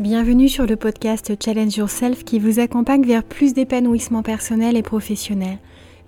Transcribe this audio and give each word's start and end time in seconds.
Bienvenue 0.00 0.48
sur 0.48 0.66
le 0.66 0.74
podcast 0.74 1.32
Challenge 1.40 1.76
Yourself 1.76 2.24
qui 2.24 2.40
vous 2.40 2.58
accompagne 2.58 3.06
vers 3.06 3.22
plus 3.22 3.54
d'épanouissement 3.54 4.24
personnel 4.24 4.76
et 4.76 4.82
professionnel. 4.82 5.60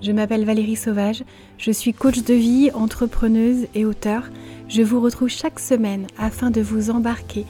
Je 0.03 0.11
m'appelle 0.11 0.45
Valérie 0.45 0.75
Sauvage, 0.75 1.23
je 1.57 1.71
suis 1.71 1.95
coach 1.95 2.25
de 2.25 2.35
vie, 2.35 2.73
entrepreneuse 2.75 3.69
et 3.77 3.85
auteur. 3.85 4.29
Je 4.69 4.83
vous 4.83 5.01
retrouve 5.01 5.29
chaque 5.29 5.61
semaine 5.61 6.09
afin 6.19 6.51
de 6.51 6.61
vous 6.61 6.91
embarquer 6.91 7.47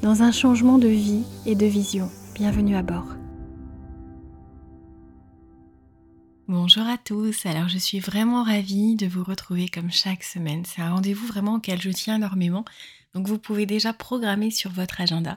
dans 0.00 0.22
un 0.22 0.30
changement 0.30 0.78
de 0.78 0.86
vie 0.86 1.24
et 1.44 1.56
de 1.56 1.66
vision. 1.66 2.08
Bienvenue 2.36 2.76
à 2.76 2.82
bord. 2.82 3.16
Bonjour 6.46 6.86
à 6.86 6.98
tous, 6.98 7.46
alors 7.46 7.68
je 7.68 7.78
suis 7.78 7.98
vraiment 7.98 8.44
ravie 8.44 8.94
de 8.94 9.08
vous 9.08 9.24
retrouver 9.24 9.68
comme 9.68 9.90
chaque 9.90 10.22
semaine. 10.22 10.62
C'est 10.64 10.82
un 10.82 10.94
rendez-vous 10.94 11.26
vraiment 11.26 11.54
auquel 11.54 11.82
je 11.82 11.90
tiens 11.90 12.14
énormément, 12.14 12.64
donc 13.12 13.26
vous 13.26 13.38
pouvez 13.38 13.66
déjà 13.66 13.92
programmer 13.92 14.52
sur 14.52 14.70
votre 14.70 15.00
agenda 15.00 15.36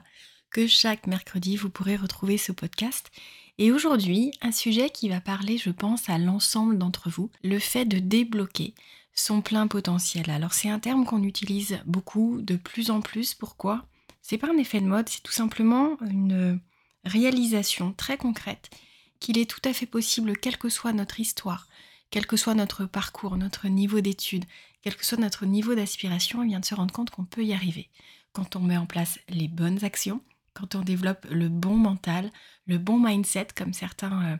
que 0.54 0.66
chaque 0.68 1.08
mercredi, 1.08 1.56
vous 1.56 1.68
pourrez 1.68 1.96
retrouver 1.96 2.38
ce 2.38 2.52
podcast. 2.52 3.10
Et 3.58 3.72
aujourd'hui, 3.72 4.30
un 4.40 4.52
sujet 4.52 4.88
qui 4.88 5.08
va 5.08 5.20
parler, 5.20 5.58
je 5.58 5.70
pense, 5.70 6.08
à 6.08 6.16
l'ensemble 6.16 6.78
d'entre 6.78 7.10
vous, 7.10 7.28
le 7.42 7.58
fait 7.58 7.84
de 7.84 7.98
débloquer 7.98 8.72
son 9.14 9.42
plein 9.42 9.66
potentiel. 9.66 10.30
Alors 10.30 10.54
c'est 10.54 10.70
un 10.70 10.78
terme 10.78 11.06
qu'on 11.06 11.24
utilise 11.24 11.80
beaucoup, 11.86 12.40
de 12.40 12.54
plus 12.54 12.92
en 12.92 13.00
plus. 13.00 13.34
Pourquoi? 13.34 13.84
C'est 14.22 14.38
pas 14.38 14.48
un 14.48 14.56
effet 14.56 14.80
de 14.80 14.86
mode, 14.86 15.08
c'est 15.08 15.24
tout 15.24 15.32
simplement 15.32 15.98
une 16.02 16.60
réalisation 17.04 17.92
très 17.92 18.16
concrète 18.16 18.70
qu'il 19.18 19.38
est 19.38 19.50
tout 19.50 19.68
à 19.68 19.72
fait 19.72 19.86
possible, 19.86 20.38
quelle 20.38 20.56
que 20.56 20.68
soit 20.68 20.92
notre 20.92 21.18
histoire, 21.18 21.66
quel 22.10 22.26
que 22.26 22.36
soit 22.36 22.54
notre 22.54 22.86
parcours, 22.86 23.36
notre 23.36 23.66
niveau 23.66 24.00
d'études, 24.00 24.44
quel 24.82 24.96
que 24.96 25.04
soit 25.04 25.18
notre 25.18 25.46
niveau 25.46 25.74
d'aspiration, 25.74 26.44
vient 26.44 26.60
de 26.60 26.64
se 26.64 26.76
rendre 26.76 26.94
compte 26.94 27.10
qu'on 27.10 27.24
peut 27.24 27.44
y 27.44 27.54
arriver 27.54 27.90
quand 28.32 28.56
on 28.56 28.60
met 28.60 28.76
en 28.76 28.86
place 28.86 29.18
les 29.28 29.48
bonnes 29.48 29.84
actions, 29.84 30.20
quand 30.54 30.74
on 30.76 30.80
développe 30.80 31.26
le 31.30 31.48
bon 31.48 31.76
mental, 31.76 32.30
le 32.66 32.78
bon 32.78 32.98
mindset, 32.98 33.48
comme 33.54 33.72
certains 33.72 34.24
euh, 34.24 34.36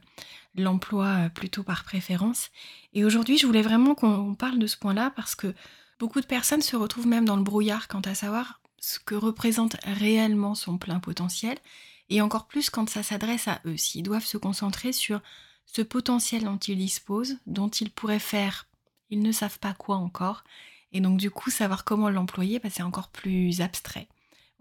l'emploient 0.55 1.27
euh, 1.27 1.29
plutôt 1.29 1.63
par 1.63 1.85
préférence. 1.85 2.51
Et 2.93 3.05
aujourd'hui, 3.05 3.37
je 3.37 3.47
voulais 3.47 3.63
vraiment 3.63 3.95
qu'on 3.95 4.35
parle 4.35 4.59
de 4.59 4.67
ce 4.67 4.77
point-là 4.77 5.13
parce 5.15 5.35
que 5.35 5.55
beaucoup 5.99 6.21
de 6.21 6.27
personnes 6.27 6.63
se 6.63 6.77
retrouvent 6.77 7.07
même 7.07 7.25
dans 7.25 7.37
le 7.37 7.43
brouillard 7.43 7.89
quant 7.89 8.01
à 8.01 8.15
savoir 8.15 8.61
ce 8.79 8.99
que 8.99 9.15
représente 9.15 9.77
réellement 9.85 10.55
son 10.55 10.79
plein 10.79 11.01
potentiel, 11.01 11.59
et 12.11 12.21
encore 12.21 12.47
plus 12.47 12.69
quand 12.69 12.89
ça 12.89 13.03
s'adresse 13.03 13.49
à 13.49 13.61
eux, 13.65 13.79
s'ils 13.79 14.03
doivent 14.03 14.27
se 14.27 14.37
concentrer 14.37 14.93
sur 14.93 15.23
ce 15.65 15.81
potentiel 15.81 16.45
dont 16.45 16.59
ils 16.59 16.77
disposent, 16.77 17.39
dont 17.47 17.71
ils 17.71 17.91
pourraient 17.91 18.19
faire, 18.19 18.67
ils 19.09 19.23
ne 19.23 19.33
savent 19.33 19.59
pas 19.59 19.73
quoi 19.73 19.97
encore, 19.97 20.45
et 20.93 21.01
donc 21.01 21.19
du 21.19 21.31
coup 21.31 21.51
savoir 21.51 21.85
comment 21.85 22.11
l'employer, 22.11 22.59
bah, 22.59 22.69
c'est 22.71 22.83
encore 22.83 23.09
plus 23.09 23.63
abstrait 23.63 24.07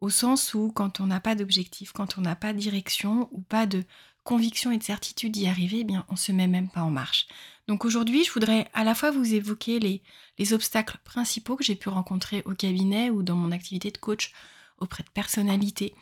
au 0.03 0.09
sens 0.09 0.53
où 0.53 0.69
quand 0.69 0.99
on 0.99 1.07
n'a 1.07 1.21
pas 1.21 1.33
d'objectif, 1.33 1.93
quand 1.93 2.17
on 2.17 2.21
n'a 2.21 2.35
pas 2.35 2.51
de 2.51 2.59
direction 2.59 3.29
ou 3.31 3.39
pas 3.39 3.65
de 3.65 3.85
conviction 4.25 4.69
et 4.69 4.77
de 4.77 4.83
certitude 4.83 5.31
d'y 5.31 5.47
arriver, 5.47 5.79
eh 5.79 5.83
bien 5.85 6.05
on 6.09 6.17
se 6.17 6.33
met 6.33 6.47
même 6.47 6.69
pas 6.69 6.81
en 6.81 6.91
marche. 6.91 7.25
Donc 7.69 7.85
aujourd'hui, 7.85 8.25
je 8.25 8.31
voudrais 8.33 8.69
à 8.73 8.83
la 8.83 8.95
fois 8.95 9.11
vous 9.11 9.33
évoquer 9.33 9.79
les, 9.79 10.03
les 10.37 10.51
obstacles 10.51 10.97
principaux 11.05 11.55
que 11.55 11.63
j'ai 11.63 11.77
pu 11.77 11.87
rencontrer 11.87 12.41
au 12.43 12.53
cabinet 12.53 13.11
ou 13.11 13.23
dans 13.23 13.37
mon 13.37 13.53
activité 13.53 13.91
de 13.91 13.97
coach 13.97 14.33
auprès 14.77 15.03
de 15.03 15.09
personnalités, 15.09 15.95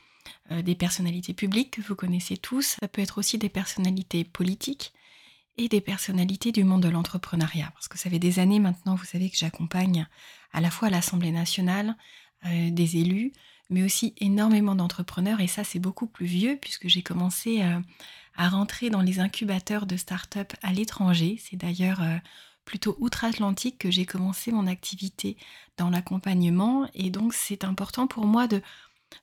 euh, 0.50 0.64
des 0.64 0.74
personnalités 0.74 1.36
publiques 1.36 1.76
que 1.76 1.82
vous 1.82 1.96
connaissez 1.96 2.38
tous, 2.38 2.78
ça 2.82 2.88
peut 2.88 3.04
être 3.04 3.20
aussi 3.20 3.38
des 3.38 3.50
personnalités 3.50 4.24
politiques 4.24 4.94
et 5.58 5.68
des 5.68 5.82
personnalités 5.82 6.52
du 6.52 6.64
monde 6.64 6.82
de 6.82 6.90
l'entrepreneuriat. 6.90 7.70
Parce 7.76 7.88
que 7.88 8.00
ça 8.00 8.10
fait 8.10 8.18
des 8.18 8.40
années 8.40 8.60
maintenant, 8.60 8.96
vous 8.96 9.06
savez 9.06 9.30
que 9.30 9.38
j'accompagne 9.38 10.08
à 10.54 10.60
la 10.60 10.72
fois 10.72 10.90
l'Assemblée 10.90 11.32
nationale, 11.32 11.96
euh, 12.48 12.72
des 12.72 12.98
élus, 12.98 13.32
mais 13.72 13.84
aussi 13.84 14.14
énormément 14.18 14.76
d'entrepreneurs. 14.76 15.40
Et 15.40 15.48
ça, 15.48 15.64
c'est 15.64 15.80
beaucoup 15.80 16.06
plus 16.06 16.28
vieux 16.28 16.58
puisque 16.62 16.88
j'ai 16.88 17.02
commencé 17.02 17.64
euh, 17.64 17.80
à 18.36 18.50
rentrer 18.50 18.90
dans 18.90 19.02
les 19.02 19.20
incubateurs 19.20 19.88
de 19.88 19.98
start-up 19.98 20.54
à 20.62 20.74
l'étranger. 20.74 21.40
C'est 21.42 21.56
d'ailleurs 21.56 22.04
euh, 22.04 22.18
plutôt 22.66 22.96
outre-Atlantique 23.00 23.80
que 23.80 23.90
j'ai 23.90 24.06
commencé 24.06 24.52
mon 24.52 24.68
activité 24.68 25.38
dans 25.78 25.90
l'accompagnement. 25.90 26.88
Et 26.94 27.10
donc, 27.10 27.34
c'est 27.34 27.64
important 27.64 28.08
pour 28.08 28.26
moi 28.26 28.48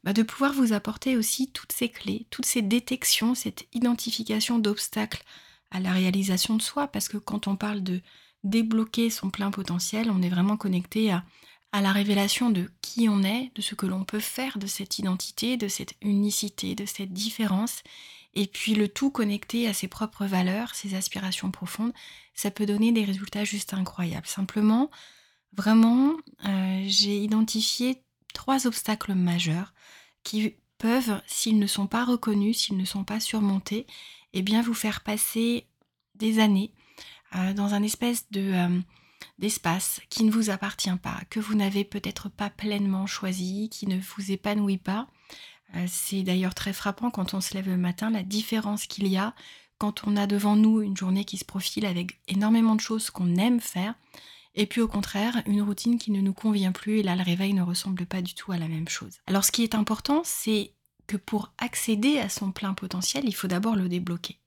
bah, 0.02 0.12
de 0.14 0.22
pouvoir 0.22 0.52
vous 0.54 0.72
apporter 0.72 1.16
aussi 1.16 1.52
toutes 1.52 1.72
ces 1.72 1.90
clés, 1.90 2.26
toutes 2.30 2.46
ces 2.46 2.62
détections, 2.62 3.34
cette 3.34 3.68
identification 3.74 4.58
d'obstacles 4.58 5.22
à 5.70 5.78
la 5.78 5.92
réalisation 5.92 6.56
de 6.56 6.62
soi. 6.62 6.88
Parce 6.88 7.08
que 7.08 7.18
quand 7.18 7.46
on 7.46 7.56
parle 7.56 7.82
de 7.82 8.00
débloquer 8.44 9.10
son 9.10 9.28
plein 9.28 9.50
potentiel, 9.50 10.10
on 10.10 10.22
est 10.22 10.30
vraiment 10.30 10.56
connecté 10.56 11.10
à 11.10 11.24
à 11.72 11.80
la 11.80 11.92
révélation 11.92 12.50
de 12.50 12.70
qui 12.80 13.08
on 13.08 13.22
est, 13.22 13.50
de 13.54 13.62
ce 13.62 13.74
que 13.74 13.86
l'on 13.86 14.04
peut 14.04 14.20
faire 14.20 14.58
de 14.58 14.66
cette 14.66 14.98
identité, 14.98 15.56
de 15.56 15.68
cette 15.68 15.94
unicité, 16.00 16.74
de 16.74 16.86
cette 16.86 17.12
différence, 17.12 17.82
et 18.34 18.46
puis 18.46 18.74
le 18.74 18.88
tout 18.88 19.10
connecté 19.10 19.66
à 19.68 19.74
ses 19.74 19.88
propres 19.88 20.24
valeurs, 20.24 20.74
ses 20.74 20.94
aspirations 20.94 21.50
profondes, 21.50 21.92
ça 22.34 22.50
peut 22.50 22.66
donner 22.66 22.92
des 22.92 23.04
résultats 23.04 23.44
juste 23.44 23.74
incroyables. 23.74 24.26
Simplement, 24.26 24.90
vraiment, 25.56 26.14
euh, 26.44 26.84
j'ai 26.86 27.18
identifié 27.18 28.02
trois 28.32 28.66
obstacles 28.66 29.14
majeurs 29.14 29.74
qui 30.22 30.54
peuvent, 30.78 31.20
s'ils 31.26 31.58
ne 31.58 31.66
sont 31.66 31.86
pas 31.86 32.04
reconnus, 32.04 32.58
s'ils 32.58 32.76
ne 32.76 32.84
sont 32.84 33.04
pas 33.04 33.20
surmontés, 33.20 33.86
eh 34.32 34.42
bien 34.42 34.62
vous 34.62 34.74
faire 34.74 35.02
passer 35.02 35.66
des 36.14 36.38
années 36.38 36.72
euh, 37.34 37.52
dans 37.52 37.74
un 37.74 37.82
espèce 37.82 38.30
de... 38.30 38.52
Euh, 38.52 38.80
d'espace 39.38 40.00
qui 40.10 40.24
ne 40.24 40.30
vous 40.30 40.50
appartient 40.50 40.96
pas, 41.02 41.20
que 41.30 41.40
vous 41.40 41.54
n'avez 41.54 41.84
peut-être 41.84 42.28
pas 42.28 42.50
pleinement 42.50 43.06
choisi, 43.06 43.68
qui 43.70 43.86
ne 43.86 43.98
vous 43.98 44.32
épanouit 44.32 44.78
pas. 44.78 45.06
Euh, 45.76 45.86
c'est 45.88 46.22
d'ailleurs 46.22 46.54
très 46.54 46.72
frappant 46.72 47.10
quand 47.10 47.34
on 47.34 47.40
se 47.40 47.54
lève 47.54 47.68
le 47.68 47.76
matin, 47.76 48.10
la 48.10 48.22
différence 48.22 48.86
qu'il 48.86 49.06
y 49.06 49.16
a 49.16 49.34
quand 49.78 50.06
on 50.06 50.16
a 50.16 50.26
devant 50.26 50.56
nous 50.56 50.80
une 50.80 50.96
journée 50.96 51.24
qui 51.24 51.38
se 51.38 51.44
profile 51.44 51.86
avec 51.86 52.18
énormément 52.26 52.74
de 52.74 52.80
choses 52.80 53.10
qu'on 53.10 53.36
aime 53.36 53.60
faire, 53.60 53.94
et 54.54 54.66
puis 54.66 54.80
au 54.80 54.88
contraire, 54.88 55.40
une 55.46 55.62
routine 55.62 55.98
qui 55.98 56.10
ne 56.10 56.20
nous 56.20 56.32
convient 56.32 56.72
plus, 56.72 56.98
et 56.98 57.02
là 57.04 57.14
le 57.14 57.22
réveil 57.22 57.54
ne 57.54 57.62
ressemble 57.62 58.06
pas 58.06 58.22
du 58.22 58.34
tout 58.34 58.50
à 58.50 58.58
la 58.58 58.66
même 58.66 58.88
chose. 58.88 59.20
Alors 59.28 59.44
ce 59.44 59.52
qui 59.52 59.62
est 59.62 59.76
important, 59.76 60.22
c'est 60.24 60.72
que 61.06 61.16
pour 61.16 61.52
accéder 61.58 62.18
à 62.18 62.28
son 62.28 62.50
plein 62.50 62.74
potentiel, 62.74 63.24
il 63.26 63.34
faut 63.34 63.46
d'abord 63.46 63.76
le 63.76 63.88
débloquer. 63.88 64.40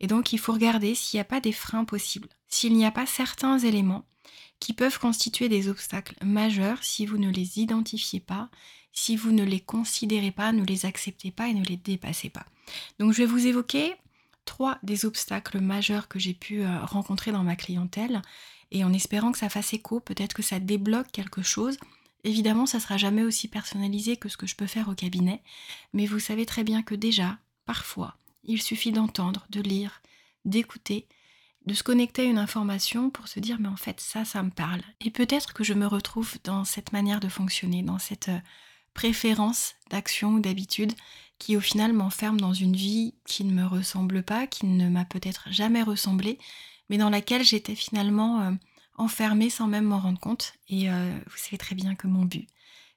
Et 0.00 0.06
donc 0.06 0.32
il 0.32 0.38
faut 0.38 0.52
regarder 0.52 0.94
s'il 0.94 1.18
n'y 1.18 1.22
a 1.22 1.24
pas 1.24 1.40
des 1.40 1.52
freins 1.52 1.84
possibles, 1.84 2.28
s'il 2.48 2.74
n'y 2.74 2.86
a 2.86 2.90
pas 2.90 3.06
certains 3.06 3.58
éléments 3.58 4.06
qui 4.60 4.72
peuvent 4.72 4.98
constituer 4.98 5.48
des 5.48 5.68
obstacles 5.68 6.16
majeurs 6.24 6.82
si 6.82 7.06
vous 7.06 7.18
ne 7.18 7.30
les 7.30 7.60
identifiez 7.60 8.20
pas, 8.20 8.50
si 8.92 9.16
vous 9.16 9.30
ne 9.30 9.44
les 9.44 9.60
considérez 9.60 10.32
pas, 10.32 10.52
ne 10.52 10.64
les 10.64 10.86
acceptez 10.86 11.30
pas 11.30 11.48
et 11.48 11.54
ne 11.54 11.64
les 11.64 11.76
dépassez 11.76 12.30
pas. 12.30 12.46
Donc 12.98 13.12
je 13.12 13.18
vais 13.18 13.26
vous 13.26 13.46
évoquer 13.46 13.94
trois 14.44 14.78
des 14.82 15.04
obstacles 15.04 15.60
majeurs 15.60 16.08
que 16.08 16.18
j'ai 16.18 16.34
pu 16.34 16.62
euh, 16.62 16.84
rencontrer 16.84 17.32
dans 17.32 17.44
ma 17.44 17.56
clientèle 17.56 18.22
et 18.70 18.84
en 18.84 18.92
espérant 18.92 19.32
que 19.32 19.38
ça 19.38 19.48
fasse 19.48 19.72
écho, 19.72 20.00
peut-être 20.00 20.34
que 20.34 20.42
ça 20.42 20.58
débloque 20.58 21.10
quelque 21.12 21.42
chose. 21.42 21.78
Évidemment, 22.24 22.66
ça 22.66 22.80
sera 22.80 22.96
jamais 22.96 23.22
aussi 23.22 23.48
personnalisé 23.48 24.16
que 24.16 24.28
ce 24.28 24.36
que 24.36 24.46
je 24.46 24.56
peux 24.56 24.66
faire 24.66 24.88
au 24.88 24.94
cabinet, 24.94 25.42
mais 25.92 26.06
vous 26.06 26.18
savez 26.18 26.44
très 26.44 26.64
bien 26.64 26.82
que 26.82 26.94
déjà, 26.94 27.38
parfois, 27.64 28.16
il 28.44 28.60
suffit 28.60 28.92
d'entendre, 28.92 29.46
de 29.50 29.60
lire, 29.60 30.02
d'écouter 30.44 31.06
de 31.68 31.74
se 31.74 31.82
connecter 31.82 32.22
à 32.22 32.30
une 32.30 32.38
information 32.38 33.10
pour 33.10 33.28
se 33.28 33.38
dire 33.40 33.58
mais 33.60 33.68
en 33.68 33.76
fait 33.76 34.00
ça, 34.00 34.24
ça 34.24 34.42
me 34.42 34.50
parle. 34.50 34.80
Et 35.00 35.10
peut-être 35.10 35.52
que 35.52 35.62
je 35.62 35.74
me 35.74 35.86
retrouve 35.86 36.36
dans 36.42 36.64
cette 36.64 36.92
manière 36.92 37.20
de 37.20 37.28
fonctionner, 37.28 37.82
dans 37.82 37.98
cette 37.98 38.30
euh, 38.30 38.40
préférence 38.94 39.74
d'action 39.90 40.30
ou 40.30 40.40
d'habitude 40.40 40.92
qui 41.38 41.56
au 41.56 41.60
final 41.60 41.92
m'enferme 41.92 42.40
dans 42.40 42.54
une 42.54 42.74
vie 42.74 43.14
qui 43.26 43.44
ne 43.44 43.52
me 43.52 43.66
ressemble 43.66 44.22
pas, 44.22 44.46
qui 44.46 44.66
ne 44.66 44.88
m'a 44.88 45.04
peut-être 45.04 45.46
jamais 45.50 45.82
ressemblé, 45.82 46.38
mais 46.88 46.96
dans 46.96 47.10
laquelle 47.10 47.44
j'étais 47.44 47.74
finalement 47.76 48.40
euh, 48.40 48.50
enfermée 48.96 49.50
sans 49.50 49.66
même 49.66 49.84
m'en 49.84 50.00
rendre 50.00 50.18
compte. 50.18 50.54
Et 50.68 50.90
euh, 50.90 51.16
vous 51.26 51.36
savez 51.36 51.58
très 51.58 51.74
bien 51.74 51.94
que 51.94 52.06
mon 52.06 52.24
but, 52.24 52.48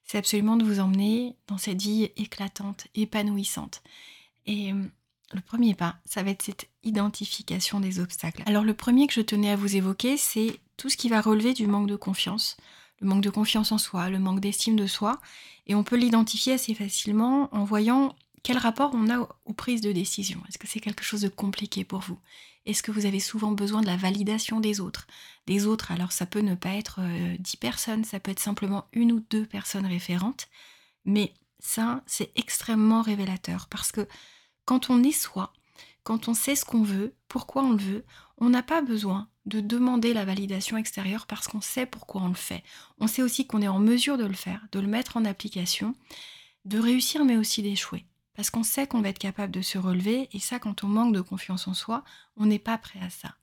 c'est 0.02 0.18
absolument 0.18 0.56
de 0.56 0.64
vous 0.64 0.80
emmener 0.80 1.36
dans 1.46 1.58
cette 1.58 1.80
vie 1.80 2.10
éclatante, 2.16 2.88
épanouissante. 2.94 3.82
Et 4.46 4.72
le 5.34 5.42
premier 5.42 5.74
pas, 5.74 5.96
ça 6.04 6.22
va 6.22 6.30
être 6.30 6.42
cette 6.42 6.68
identification 6.82 7.80
des 7.80 8.00
obstacles. 8.00 8.42
Alors 8.46 8.64
le 8.64 8.74
premier 8.74 9.06
que 9.06 9.14
je 9.14 9.20
tenais 9.20 9.50
à 9.50 9.56
vous 9.56 9.76
évoquer, 9.76 10.16
c'est 10.16 10.58
tout 10.76 10.88
ce 10.88 10.96
qui 10.96 11.08
va 11.08 11.20
relever 11.20 11.54
du 11.54 11.66
manque 11.66 11.88
de 11.88 11.96
confiance, 11.96 12.56
le 13.00 13.08
manque 13.08 13.22
de 13.22 13.30
confiance 13.30 13.72
en 13.72 13.78
soi, 13.78 14.10
le 14.10 14.18
manque 14.18 14.40
d'estime 14.40 14.76
de 14.76 14.86
soi, 14.86 15.20
et 15.66 15.74
on 15.74 15.84
peut 15.84 15.96
l'identifier 15.96 16.54
assez 16.54 16.74
facilement 16.74 17.48
en 17.54 17.64
voyant 17.64 18.14
quel 18.42 18.58
rapport 18.58 18.90
on 18.94 19.08
a 19.08 19.28
aux 19.44 19.52
prises 19.52 19.80
de 19.80 19.92
décision. 19.92 20.40
Est-ce 20.48 20.58
que 20.58 20.66
c'est 20.66 20.80
quelque 20.80 21.04
chose 21.04 21.20
de 21.20 21.28
compliqué 21.28 21.84
pour 21.84 22.00
vous? 22.00 22.18
Est-ce 22.64 22.82
que 22.82 22.92
vous 22.92 23.06
avez 23.06 23.20
souvent 23.20 23.52
besoin 23.52 23.80
de 23.80 23.86
la 23.86 23.96
validation 23.96 24.60
des 24.60 24.80
autres? 24.80 25.06
Des 25.46 25.66
autres, 25.66 25.90
alors 25.90 26.12
ça 26.12 26.26
peut 26.26 26.40
ne 26.40 26.54
pas 26.54 26.74
être 26.74 27.00
euh, 27.00 27.36
dix 27.38 27.56
personnes, 27.56 28.04
ça 28.04 28.20
peut 28.20 28.30
être 28.30 28.40
simplement 28.40 28.86
une 28.92 29.12
ou 29.12 29.24
deux 29.30 29.46
personnes 29.46 29.86
référentes, 29.86 30.48
mais 31.04 31.34
ça, 31.58 32.02
c'est 32.06 32.32
extrêmement 32.36 33.02
révélateur 33.02 33.68
parce 33.68 33.92
que 33.92 34.06
quand 34.64 34.90
on 34.90 35.02
est 35.02 35.12
soi, 35.12 35.52
quand 36.02 36.28
on 36.28 36.34
sait 36.34 36.56
ce 36.56 36.64
qu'on 36.64 36.82
veut, 36.82 37.14
pourquoi 37.28 37.62
on 37.62 37.72
le 37.72 37.82
veut, 37.82 38.04
on 38.38 38.50
n'a 38.50 38.62
pas 38.62 38.82
besoin 38.82 39.28
de 39.46 39.60
demander 39.60 40.14
la 40.14 40.24
validation 40.24 40.76
extérieure 40.76 41.26
parce 41.26 41.48
qu'on 41.48 41.60
sait 41.60 41.86
pourquoi 41.86 42.22
on 42.22 42.28
le 42.28 42.34
fait. 42.34 42.62
On 42.98 43.06
sait 43.06 43.22
aussi 43.22 43.46
qu'on 43.46 43.62
est 43.62 43.68
en 43.68 43.78
mesure 43.78 44.18
de 44.18 44.24
le 44.24 44.34
faire, 44.34 44.66
de 44.72 44.80
le 44.80 44.86
mettre 44.86 45.16
en 45.16 45.24
application, 45.24 45.94
de 46.64 46.78
réussir 46.78 47.24
mais 47.24 47.36
aussi 47.36 47.62
d'échouer. 47.62 48.06
parce 48.34 48.50
qu'on 48.50 48.62
sait 48.62 48.86
qu'on 48.86 49.02
va 49.02 49.10
être 49.10 49.18
capable 49.18 49.52
de 49.52 49.60
se 49.60 49.78
relever, 49.78 50.28
et 50.32 50.40
ça, 50.40 50.58
quand 50.58 50.84
on 50.84 50.88
manque 50.88 51.14
de 51.14 51.20
confiance 51.20 51.68
en 51.68 51.74
soi, 51.74 52.02
on 52.36 52.46
n'est 52.46 52.58
pas 52.58 52.78
prêt 52.78 53.00
à 53.00 53.10
ça. 53.10 53.34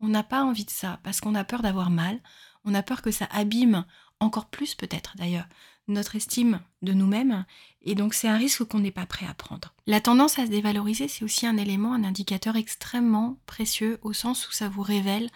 On 0.00 0.08
n'a 0.08 0.22
pas 0.22 0.42
envie 0.42 0.66
de 0.66 0.70
ça, 0.70 1.00
parce 1.02 1.20
qu'on 1.20 1.34
a 1.34 1.44
peur 1.44 1.62
d'avoir 1.62 1.90
mal, 1.90 2.20
on 2.64 2.74
a 2.74 2.82
peur 2.82 3.00
que 3.00 3.10
ça 3.10 3.26
abîme 3.30 3.86
encore 4.20 4.46
plus 4.46 4.74
peut-être 4.74 5.16
d'ailleurs 5.16 5.46
notre 5.88 6.16
estime 6.16 6.60
de 6.82 6.92
nous-mêmes, 6.92 7.44
et 7.82 7.94
donc 7.94 8.14
c'est 8.14 8.28
un 8.28 8.36
risque 8.36 8.64
qu'on 8.64 8.78
n'est 8.78 8.90
pas 8.90 9.06
prêt 9.06 9.26
à 9.26 9.34
prendre. 9.34 9.74
La 9.86 10.00
tendance 10.00 10.38
à 10.38 10.46
se 10.46 10.50
dévaloriser, 10.50 11.08
c'est 11.08 11.24
aussi 11.24 11.46
un 11.46 11.56
élément, 11.56 11.92
un 11.92 12.04
indicateur 12.04 12.56
extrêmement 12.56 13.38
précieux, 13.46 13.98
au 14.02 14.12
sens 14.12 14.48
où 14.48 14.52
ça 14.52 14.68
vous 14.68 14.82
révèle 14.82 15.30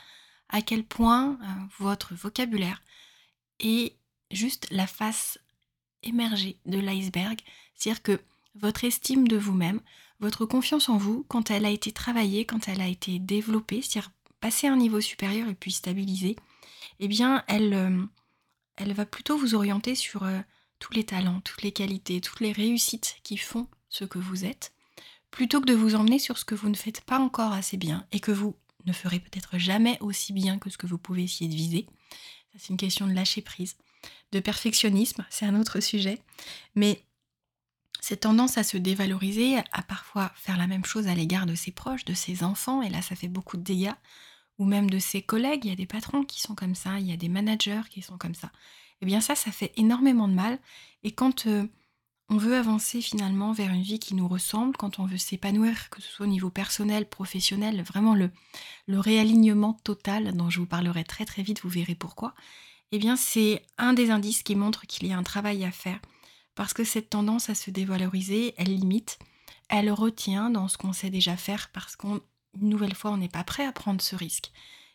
à 0.48 0.62
quel 0.62 0.84
point 0.84 1.32
euh, 1.32 1.46
votre 1.78 2.14
vocabulaire 2.14 2.82
est 3.60 3.94
juste 4.30 4.66
la 4.70 4.86
face 4.86 5.38
émergée 6.02 6.58
de 6.66 6.78
l'iceberg, 6.78 7.38
c'est-à-dire 7.74 8.02
que 8.02 8.20
votre 8.54 8.84
estime 8.84 9.28
de 9.28 9.36
vous-même, 9.36 9.80
votre 10.20 10.46
confiance 10.46 10.88
en 10.88 10.96
vous, 10.96 11.24
quand 11.28 11.50
elle 11.50 11.64
a 11.64 11.70
été 11.70 11.92
travaillée, 11.92 12.44
quand 12.44 12.68
elle 12.68 12.80
a 12.80 12.88
été 12.88 13.18
développée, 13.18 13.82
c'est-à-dire 13.82 14.10
passer 14.40 14.66
à 14.66 14.72
un 14.72 14.76
niveau 14.76 15.00
supérieur 15.00 15.48
et 15.48 15.54
puis 15.54 15.72
stabiliser, 15.72 16.36
eh 17.00 17.08
bien, 17.08 17.44
elle, 17.46 17.74
euh, 17.74 18.04
elle 18.78 18.92
va 18.92 19.06
plutôt 19.06 19.36
vous 19.36 19.54
orienter 19.54 19.94
sur 19.94 20.22
euh, 20.22 20.40
tous 20.78 20.92
les 20.92 21.04
talents, 21.04 21.40
toutes 21.40 21.62
les 21.62 21.72
qualités, 21.72 22.20
toutes 22.20 22.40
les 22.40 22.52
réussites 22.52 23.16
qui 23.22 23.36
font 23.36 23.68
ce 23.88 24.04
que 24.04 24.18
vous 24.18 24.44
êtes, 24.44 24.72
plutôt 25.30 25.60
que 25.60 25.66
de 25.66 25.74
vous 25.74 25.94
emmener 25.94 26.18
sur 26.18 26.38
ce 26.38 26.44
que 26.44 26.54
vous 26.54 26.68
ne 26.68 26.76
faites 26.76 27.02
pas 27.02 27.18
encore 27.18 27.52
assez 27.52 27.76
bien 27.76 28.06
et 28.12 28.20
que 28.20 28.32
vous 28.32 28.56
ne 28.86 28.92
ferez 28.92 29.20
peut-être 29.20 29.58
jamais 29.58 29.98
aussi 30.00 30.32
bien 30.32 30.58
que 30.58 30.70
ce 30.70 30.78
que 30.78 30.86
vous 30.86 30.98
pouvez 30.98 31.24
essayer 31.24 31.50
de 31.50 31.54
viser. 31.54 31.86
C'est 32.56 32.70
une 32.70 32.76
question 32.76 33.06
de 33.06 33.12
lâcher 33.12 33.42
prise, 33.42 33.76
de 34.32 34.40
perfectionnisme, 34.40 35.24
c'est 35.30 35.46
un 35.46 35.60
autre 35.60 35.80
sujet. 35.80 36.22
Mais 36.74 37.04
cette 38.00 38.20
tendance 38.20 38.58
à 38.58 38.64
se 38.64 38.76
dévaloriser, 38.76 39.58
à 39.72 39.82
parfois 39.82 40.32
faire 40.36 40.56
la 40.56 40.66
même 40.66 40.84
chose 40.84 41.08
à 41.08 41.14
l'égard 41.14 41.46
de 41.46 41.54
ses 41.54 41.72
proches, 41.72 42.04
de 42.04 42.14
ses 42.14 42.42
enfants, 42.44 42.82
et 42.82 42.88
là 42.88 43.02
ça 43.02 43.16
fait 43.16 43.28
beaucoup 43.28 43.56
de 43.56 43.62
dégâts, 43.62 43.94
ou 44.58 44.64
même 44.64 44.90
de 44.90 44.98
ses 44.98 45.22
collègues, 45.22 45.64
il 45.64 45.70
y 45.70 45.72
a 45.72 45.76
des 45.76 45.86
patrons 45.86 46.24
qui 46.24 46.40
sont 46.40 46.54
comme 46.54 46.74
ça, 46.74 46.98
il 46.98 47.06
y 47.06 47.12
a 47.12 47.16
des 47.16 47.28
managers 47.28 47.82
qui 47.90 48.02
sont 48.02 48.18
comme 48.18 48.34
ça. 48.34 48.50
Eh 49.00 49.06
bien 49.06 49.20
ça, 49.20 49.34
ça 49.34 49.52
fait 49.52 49.72
énormément 49.76 50.28
de 50.28 50.34
mal. 50.34 50.58
Et 51.04 51.12
quand 51.12 51.46
euh, 51.46 51.66
on 52.28 52.36
veut 52.36 52.56
avancer 52.56 53.00
finalement 53.00 53.52
vers 53.52 53.70
une 53.70 53.82
vie 53.82 53.98
qui 53.98 54.14
nous 54.14 54.28
ressemble, 54.28 54.76
quand 54.76 54.98
on 54.98 55.06
veut 55.06 55.16
s'épanouir, 55.16 55.88
que 55.90 56.02
ce 56.02 56.08
soit 56.08 56.26
au 56.26 56.28
niveau 56.28 56.50
personnel, 56.50 57.08
professionnel, 57.08 57.82
vraiment 57.82 58.14
le, 58.14 58.30
le 58.86 58.98
réalignement 58.98 59.74
total 59.84 60.36
dont 60.36 60.50
je 60.50 60.60
vous 60.60 60.66
parlerai 60.66 61.04
très 61.04 61.24
très 61.24 61.42
vite, 61.42 61.62
vous 61.62 61.68
verrez 61.68 61.94
pourquoi, 61.94 62.34
eh 62.92 62.98
bien 62.98 63.16
c'est 63.16 63.62
un 63.78 63.92
des 63.92 64.10
indices 64.10 64.42
qui 64.42 64.56
montre 64.56 64.86
qu'il 64.86 65.06
y 65.06 65.12
a 65.12 65.18
un 65.18 65.22
travail 65.22 65.64
à 65.64 65.70
faire. 65.70 66.00
Parce 66.54 66.74
que 66.74 66.82
cette 66.82 67.10
tendance 67.10 67.50
à 67.50 67.54
se 67.54 67.70
dévaloriser, 67.70 68.54
elle 68.56 68.74
limite, 68.74 69.20
elle 69.68 69.92
retient 69.92 70.50
dans 70.50 70.66
ce 70.66 70.76
qu'on 70.76 70.92
sait 70.92 71.10
déjà 71.10 71.36
faire 71.36 71.70
parce 71.72 71.94
qu'on 71.94 72.20
une 72.60 72.68
nouvelle 72.68 72.94
fois, 72.94 73.10
on 73.10 73.16
n'est 73.16 73.28
pas 73.28 73.44
prêt 73.44 73.66
à 73.66 73.72
prendre 73.72 74.00
ce 74.00 74.16
risque 74.16 74.52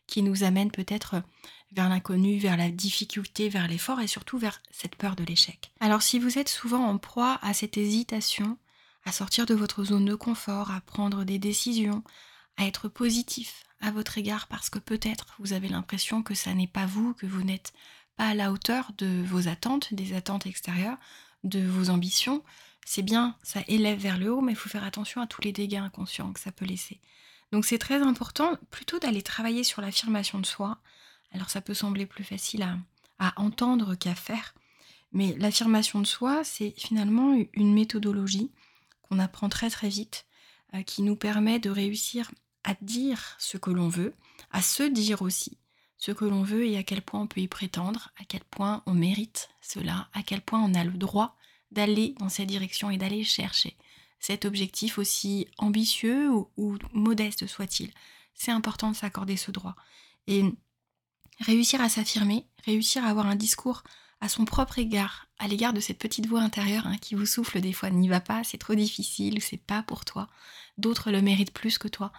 qui 0.07 0.21
nous 0.21 0.43
amène 0.43 0.71
peut-être 0.71 1.23
vers 1.71 1.89
l'inconnu, 1.89 2.37
vers 2.37 2.57
la 2.57 2.69
difficulté, 2.69 3.49
vers 3.49 3.67
l'effort 3.67 3.99
et 3.99 4.07
surtout 4.07 4.37
vers 4.37 4.61
cette 4.71 4.95
peur 4.95 5.15
de 5.15 5.23
l'échec. 5.23 5.71
Alors 5.79 6.01
si 6.01 6.19
vous 6.19 6.37
êtes 6.37 6.49
souvent 6.49 6.85
en 6.85 6.97
proie 6.97 7.39
à 7.41 7.53
cette 7.53 7.77
hésitation, 7.77 8.57
à 9.05 9.11
sortir 9.11 9.45
de 9.45 9.53
votre 9.53 9.83
zone 9.83 10.05
de 10.05 10.15
confort, 10.15 10.71
à 10.71 10.81
prendre 10.81 11.23
des 11.23 11.39
décisions, 11.39 12.03
à 12.57 12.65
être 12.65 12.89
positif 12.89 13.63
à 13.81 13.91
votre 13.91 14.17
égard 14.17 14.47
parce 14.47 14.69
que 14.69 14.79
peut-être 14.79 15.35
vous 15.39 15.53
avez 15.53 15.67
l'impression 15.67 16.21
que 16.21 16.35
ça 16.35 16.53
n'est 16.53 16.67
pas 16.67 16.85
vous, 16.85 17.13
que 17.13 17.25
vous 17.25 17.43
n'êtes 17.43 17.73
pas 18.15 18.27
à 18.27 18.35
la 18.35 18.51
hauteur 18.51 18.91
de 18.97 19.23
vos 19.23 19.47
attentes, 19.47 19.93
des 19.93 20.13
attentes 20.13 20.45
extérieures, 20.45 20.97
de 21.43 21.65
vos 21.65 21.89
ambitions, 21.89 22.43
c'est 22.85 23.01
bien, 23.01 23.35
ça 23.43 23.61
élève 23.67 23.99
vers 23.99 24.17
le 24.17 24.31
haut, 24.31 24.41
mais 24.41 24.53
il 24.53 24.57
faut 24.57 24.69
faire 24.69 24.83
attention 24.83 25.21
à 25.21 25.27
tous 25.27 25.41
les 25.41 25.51
dégâts 25.51 25.75
inconscients 25.75 26.31
que 26.33 26.39
ça 26.39 26.51
peut 26.51 26.65
laisser. 26.65 26.99
Donc 27.53 27.65
c'est 27.65 27.77
très 27.77 28.01
important 28.01 28.57
plutôt 28.71 28.97
d'aller 28.97 29.21
travailler 29.21 29.63
sur 29.63 29.79
l'affirmation 29.79 30.39
de 30.39 30.45
soi. 30.45 30.79
Alors 31.31 31.51
ça 31.51 31.61
peut 31.61 31.75
sembler 31.75 32.07
plus 32.07 32.23
facile 32.23 32.63
à, 33.19 33.33
entendre 33.35 33.93
qu'à 33.93 34.15
faire, 34.15 34.55
mais 35.11 35.35
l'affirmation 35.37 36.01
de 36.01 36.07
soi, 36.07 36.43
c'est 36.43 36.73
finalement 36.75 37.37
une 37.53 37.73
méthodologie 37.73 38.51
qu'on 39.03 39.19
apprend 39.19 39.49
très 39.49 39.69
très 39.69 39.87
vite, 39.87 40.25
euh, 40.73 40.81
qui 40.81 41.03
nous 41.03 41.15
permet 41.15 41.59
de 41.59 41.69
réussir 41.69 42.31
à 42.63 42.73
dire 42.81 43.35
ce 43.37 43.57
que 43.57 43.69
l'on 43.69 43.87
veut, 43.87 44.15
à 44.51 44.63
se 44.63 44.83
dire 44.83 45.21
aussi 45.21 45.59
ce 45.97 46.11
que 46.11 46.25
l'on 46.25 46.41
veut 46.41 46.65
et 46.65 46.77
à 46.77 46.83
quel 46.83 47.03
point 47.03 47.21
on 47.21 47.27
peut 47.27 47.39
y 47.39 47.47
prétendre, 47.47 48.09
à 48.19 48.25
quel 48.25 48.43
point 48.43 48.81
on 48.87 48.95
mérite 48.95 49.49
cela, 49.61 50.09
à 50.13 50.23
quel 50.23 50.41
point 50.41 50.59
on 50.59 50.73
a 50.73 50.83
le 50.83 50.97
droit 50.97 51.37
d'aller 51.71 52.15
dans 52.19 52.29
cette 52.29 52.47
direction 52.47 52.89
et 52.89 52.97
d'aller 52.97 53.23
chercher 53.23 53.77
cet 54.23 54.45
objectif 54.45 54.99
aussi 54.99 55.49
ambitieux 55.57 56.29
ou, 56.31 56.77
modeste 56.93 57.45
soit-il. 57.45 57.91
C'est 58.33 58.51
important 58.51 58.89
de 58.89 58.95
s'accorder 58.95 59.35
ce 59.35 59.51
droit. 59.51 59.75
Et 60.27 60.45
réussir 61.41 61.81
à 61.81 61.89
s'affirmer, 61.89 62.47
réussir 62.63 63.03
à 63.03 63.09
avoir 63.09 63.27
un 63.27 63.35
discours 63.35 63.83
à 64.21 64.29
son 64.29 64.45
propre 64.45 64.79
égard, 64.79 65.27
à 65.39 65.49
l'égard 65.49 65.73
de 65.73 65.81
cette 65.81 65.97
petite 65.97 66.25
voix 66.25 66.39
intérieure 66.39 66.87
hein, 66.87 66.95
qui 67.01 67.15
vous 67.15 67.25
souffle 67.25 67.59
des 67.59 67.73
fois 67.73 67.89
n'y 67.89 68.07
va 68.07 68.21
pas, 68.21 68.45
c'est 68.45 68.57
trop 68.57 68.75
difficile, 68.75 69.41
c'est 69.41 69.57
pas 69.57 69.83
pour 69.83 70.05
toi. 70.05 70.29
D'autres 70.77 71.11
le 71.11 71.21
méritent 71.21 71.53
plus 71.53 71.77
que 71.77 71.89
toi. 71.89 72.13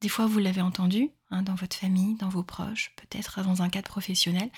Des 0.00 0.08
fois, 0.08 0.26
vous 0.26 0.38
l'avez 0.38 0.62
entendu 0.62 1.10
hein, 1.32 1.42
dans 1.42 1.56
votre 1.56 1.76
famille, 1.76 2.14
dans 2.14 2.28
vos 2.28 2.44
proches, 2.44 2.92
peut-être 2.94 3.42
dans 3.42 3.62
un 3.62 3.68
cadre 3.68 3.88
professionnel, 3.88 4.48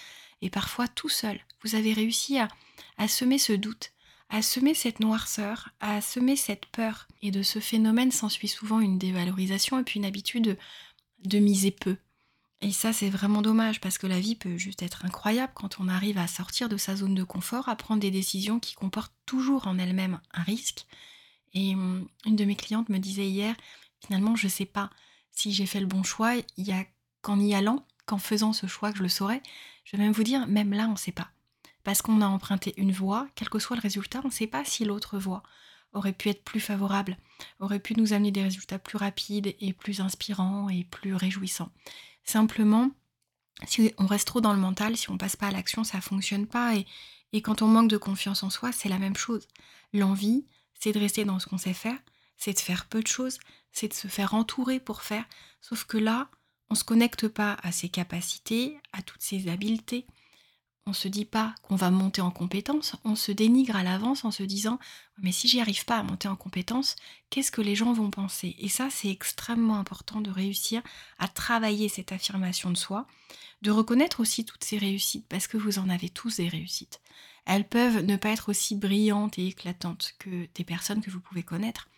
et 0.43 0.51
parfois 0.51 0.87
tout 0.87 1.09
seul. 1.09 1.41
Vous 1.65 1.77
avez 1.77 1.95
réussi 1.95 2.37
à 2.39 3.09
semer 3.09 3.39
ce 3.39 3.55
doute, 3.55 3.95
à 4.31 4.43
semer 4.43 4.75
cette 4.75 5.01
noirceur, 5.01 5.71
à 5.81 6.01
semer 6.01 6.37
cette 6.37 6.67
peur. 6.67 7.09
Et 7.21 7.31
de 7.31 7.43
ce 7.43 7.59
phénomène 7.59 8.13
s'ensuit 8.13 8.49
souvent 8.49 8.81
une 8.81 8.99
dévalorisation 8.99 9.79
et 9.79 9.83
puis 9.83 9.99
une 9.99 10.07
habitude 10.07 10.57
de, 11.25 11.39
miser 11.39 11.73
peu. 11.73 11.97
Et 12.63 12.73
ça, 12.73 12.93
c'est 12.93 13.11
vraiment 13.11 13.43
dommage 13.43 13.81
parce 13.81 13.99
que 13.99 14.07
la 14.07 14.21
vie 14.21 14.37
peut 14.37 14.57
juste 14.57 14.83
être 14.83 15.05
incroyable 15.05 15.53
quand 15.55 15.81
on 15.81 15.89
arrive 15.89 16.19
à 16.19 16.27
sortir 16.27 16.69
de 16.69 16.77
sa 16.77 16.95
zone 16.95 17.15
de 17.15 17.25
confort, 17.25 17.69
à 17.69 17.77
prendre 17.77 18.01
des 18.01 18.11
décisions 18.11 18.61
qui 18.61 18.75
comportent 18.75 19.17
toujours 19.27 19.67
en 19.67 19.79
elles-mêmes 19.79 20.21
un 20.33 20.43
risque. 20.43 20.87
Et 21.53 21.75
hum, 21.75 22.07
une 22.25 22.37
de 22.37 22.45
mes 22.45 22.57
clientes 22.57 22.89
me 22.89 22.99
disait 22.99 23.29
hier, 23.29 23.57
finalement, 24.07 24.37
je 24.37 24.47
ne 24.47 24.51
sais 24.51 24.67
pas 24.67 24.91
si 25.33 25.53
j'ai 25.53 25.67
fait 25.67 25.81
le 25.81 25.87
bon 25.87 26.03
choix. 26.03 26.37
Il 26.57 26.67
y 26.67 26.73
a 26.73 26.85
qu'en 27.23 27.41
y 27.41 27.55
allant, 27.55 27.85
qu'en 28.07 28.19
faisant 28.19 28.53
ce 28.53 28.67
choix 28.67 28.93
que 28.93 28.99
je 28.99 29.03
le 29.03 29.09
saurais. 29.09 29.43
Je 29.85 29.97
vais 29.97 30.03
même 30.03 30.13
vous 30.13 30.23
dire, 30.23 30.47
même 30.47 30.73
là, 30.73 30.87
on 30.87 30.93
ne 30.93 30.97
sait 30.97 31.13
pas 31.13 31.31
parce 31.85 32.03
qu'on 32.03 32.21
a 32.21 32.27
emprunté 32.27 32.75
une 32.77 32.93
voie, 32.93 33.29
quel 33.35 33.49
que 33.49 33.59
soit 33.59 33.77
le 33.77 33.83
résultat, 33.83 34.21
on 34.25 34.29
ne 34.29 34.33
sait 34.33 34.47
pas 34.47 34.65
si 34.65 34.85
l'autre 34.85 35.19
voie 35.19 35.43
aurait 35.93 36.13
pu 36.13 36.29
être 36.29 36.45
plus 36.45 36.61
favorable, 36.61 37.17
aurait 37.59 37.81
pu 37.81 37.95
nous 37.99 38.13
amener 38.13 38.31
des 38.31 38.43
résultats 38.43 38.79
plus 38.79 38.97
rapides 38.97 39.55
et 39.61 39.73
plus 39.73 40.01
inspirants 40.01 40.69
et 40.69 40.85
plus 40.85 41.15
réjouissants. 41.15 41.73
Simplement, 42.25 42.91
si 43.67 43.93
on 43.99 44.07
reste 44.07 44.29
trop 44.29 44.41
dans 44.41 44.53
le 44.53 44.61
mental, 44.61 44.97
si 44.97 45.11
on 45.11 45.19
passe 45.19 45.37
pas 45.37 45.49
à 45.49 45.51
l'action, 45.51 45.85
ça 45.85 46.01
fonctionne 46.01 46.47
pas. 46.47 46.77
Et, 46.77 46.87
et 47.33 47.43
quand 47.43 47.63
on 47.63 47.67
manque 47.67 47.91
de 47.91 47.97
confiance 47.97 48.43
en 48.43 48.51
soi, 48.51 48.73
c'est 48.73 48.89
la 48.89 48.99
même 48.99 49.17
chose. 49.17 49.49
L'envie, 49.93 50.47
c'est 50.75 50.93
de 50.93 50.99
rester 50.99 51.25
dans 51.25 51.39
ce 51.39 51.47
qu'on 51.47 51.59
sait 51.59 51.75
faire, 51.75 51.99
c'est 52.37 52.53
de 52.53 52.59
faire 52.59 52.87
peu 52.87 53.03
de 53.03 53.09
choses, 53.09 53.39
c'est 53.73 53.89
de 53.89 53.95
se 53.95 54.09
faire 54.09 54.35
entourer 54.35 54.81
pour 54.81 55.03
faire. 55.03 55.25
Sauf 55.61 55.85
que 55.85 55.99
là, 55.99 56.29
on 56.71 56.75
ne 56.75 56.79
se 56.79 56.85
connecte 56.85 57.29
pas 57.29 57.57
à 57.63 57.73
ses 57.73 57.89
capacités, 57.89 58.79
à 58.93 59.03
toutes 59.03 59.23
ses 59.23 59.49
habiletés, 59.49 60.07
on 60.87 60.93
se 60.93 61.09
dit 61.09 61.25
pas 61.25 61.55
qu'on 61.63 61.77
va 61.77 61.91
monter 61.91 62.21
en 62.21 62.31
compétence, 62.31 62.97
on 63.05 63.15
se 63.15 63.33
dénigre 63.33 63.77
à 63.77 63.83
l'avance 63.83 64.25
en 64.25 64.31
se 64.31 64.43
disant 64.43 64.79
mais 65.19 65.33
si 65.33 65.49
j'y 65.49 65.61
arrive 65.61 65.85
pas 65.85 65.99
à 65.99 66.03
monter 66.03 66.29
en 66.29 66.37
compétence, 66.37 66.97
qu'est-ce 67.29 67.53
que 67.53 67.61
les 67.61 67.77
gens 67.77 67.93
vont 67.93 68.11
penser? 68.11 68.57
Et 68.59 68.69
ça 68.69 68.89
c'est 68.91 69.11
extrêmement 69.11 69.79
important 69.79 70.21
de 70.21 70.31
réussir 70.31 70.83
à 71.19 71.29
travailler 71.29 71.89
cette 71.89 72.13
affirmation 72.13 72.71
de 72.71 72.77
soi, 72.77 73.07
de 73.63 73.71
reconnaître 73.71 74.21
aussi 74.21 74.45
toutes 74.45 74.65
ces 74.65 74.79
réussites 74.79 75.27
parce 75.29 75.47
que 75.47 75.59
vous 75.59 75.79
en 75.79 75.89
avez 75.89 76.09
tous 76.09 76.37
des 76.37 76.49
réussites. 76.49 77.01
Elles 77.47 77.69
peuvent 77.69 78.05
ne 78.05 78.17
pas 78.17 78.31
être 78.31 78.49
aussi 78.49 78.75
brillantes 78.77 79.39
et 79.39 79.49
éclatantes 79.49 80.15
que 80.19 80.49
des 80.55 80.65
personnes 80.65 81.03
que 81.03 81.11
vous 81.11 81.21
pouvez 81.21 81.43
connaître, 81.43 81.89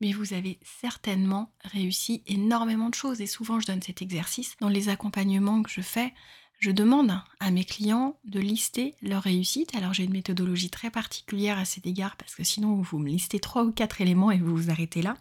mais 0.00 0.12
vous 0.12 0.32
avez 0.32 0.58
certainement 0.80 1.52
réussi 1.62 2.22
énormément 2.26 2.88
de 2.88 2.94
choses 2.94 3.20
et 3.20 3.26
souvent 3.26 3.60
je 3.60 3.66
donne 3.66 3.82
cet 3.82 4.02
exercice 4.02 4.56
dans 4.60 4.68
les 4.68 4.88
accompagnements 4.88 5.62
que 5.62 5.70
je 5.70 5.82
fais 5.82 6.14
je 6.60 6.70
demande 6.70 7.18
à 7.40 7.50
mes 7.50 7.64
clients 7.64 8.18
de 8.24 8.38
lister 8.38 8.94
leurs 9.00 9.22
réussites. 9.22 9.74
Alors 9.74 9.94
j'ai 9.94 10.04
une 10.04 10.12
méthodologie 10.12 10.68
très 10.68 10.90
particulière 10.90 11.58
à 11.58 11.64
cet 11.64 11.86
égard 11.86 12.16
parce 12.16 12.34
que 12.34 12.44
sinon 12.44 12.82
vous 12.82 12.98
me 12.98 13.08
listez 13.08 13.40
trois 13.40 13.64
ou 13.64 13.72
quatre 13.72 14.02
éléments 14.02 14.30
et 14.30 14.38
vous 14.38 14.54
vous 14.54 14.70
arrêtez 14.70 15.00
là. 15.00 15.16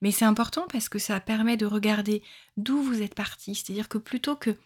Mais 0.00 0.12
c'est 0.12 0.24
important 0.24 0.64
parce 0.70 0.88
que 0.88 1.00
ça 1.00 1.18
permet 1.18 1.56
de 1.56 1.66
regarder 1.66 2.22
d'où 2.56 2.80
vous 2.80 3.02
êtes 3.02 3.16
parti. 3.16 3.56
C'est-à-dire 3.56 3.88
que 3.88 3.98
plutôt 3.98 4.36
que 4.36 4.56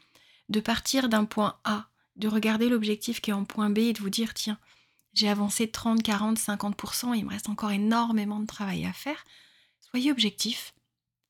de 0.51 0.61
partir 0.61 1.09
d'un 1.09 1.25
point 1.25 1.59
A, 1.65 1.87
de 2.17 2.29
regarder 2.29 2.69
l'objectif 2.69 3.23
qui 3.23 3.31
est 3.31 3.35
en 3.35 3.45
point 3.45 3.71
B 3.71 3.79
et 3.79 3.93
de 3.95 4.01
vous 4.01 4.11
dire 4.11 4.35
tiens, 4.35 4.59
j'ai 5.15 5.31
avancé 5.31 5.69
30, 5.69 6.03
40, 6.03 6.39
50%, 6.39 7.17
il 7.17 7.25
me 7.25 7.31
reste 7.31 7.49
encore 7.49 7.71
énormément 7.71 8.41
de 8.41 8.47
travail 8.47 8.85
à 8.85 8.93
faire. 8.93 9.25
Soyez 9.81 10.11
objectif, 10.11 10.75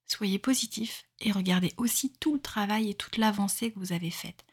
soyez 0.08 0.40
positif 0.40 1.04
et 1.20 1.30
regardez 1.30 1.72
aussi 1.76 2.12
tout 2.18 2.34
le 2.34 2.40
travail 2.40 2.90
et 2.90 2.94
toute 2.94 3.18
l'avancée 3.18 3.70
que 3.70 3.78
vous 3.78 3.92
avez 3.92 4.10
faite 4.10 4.44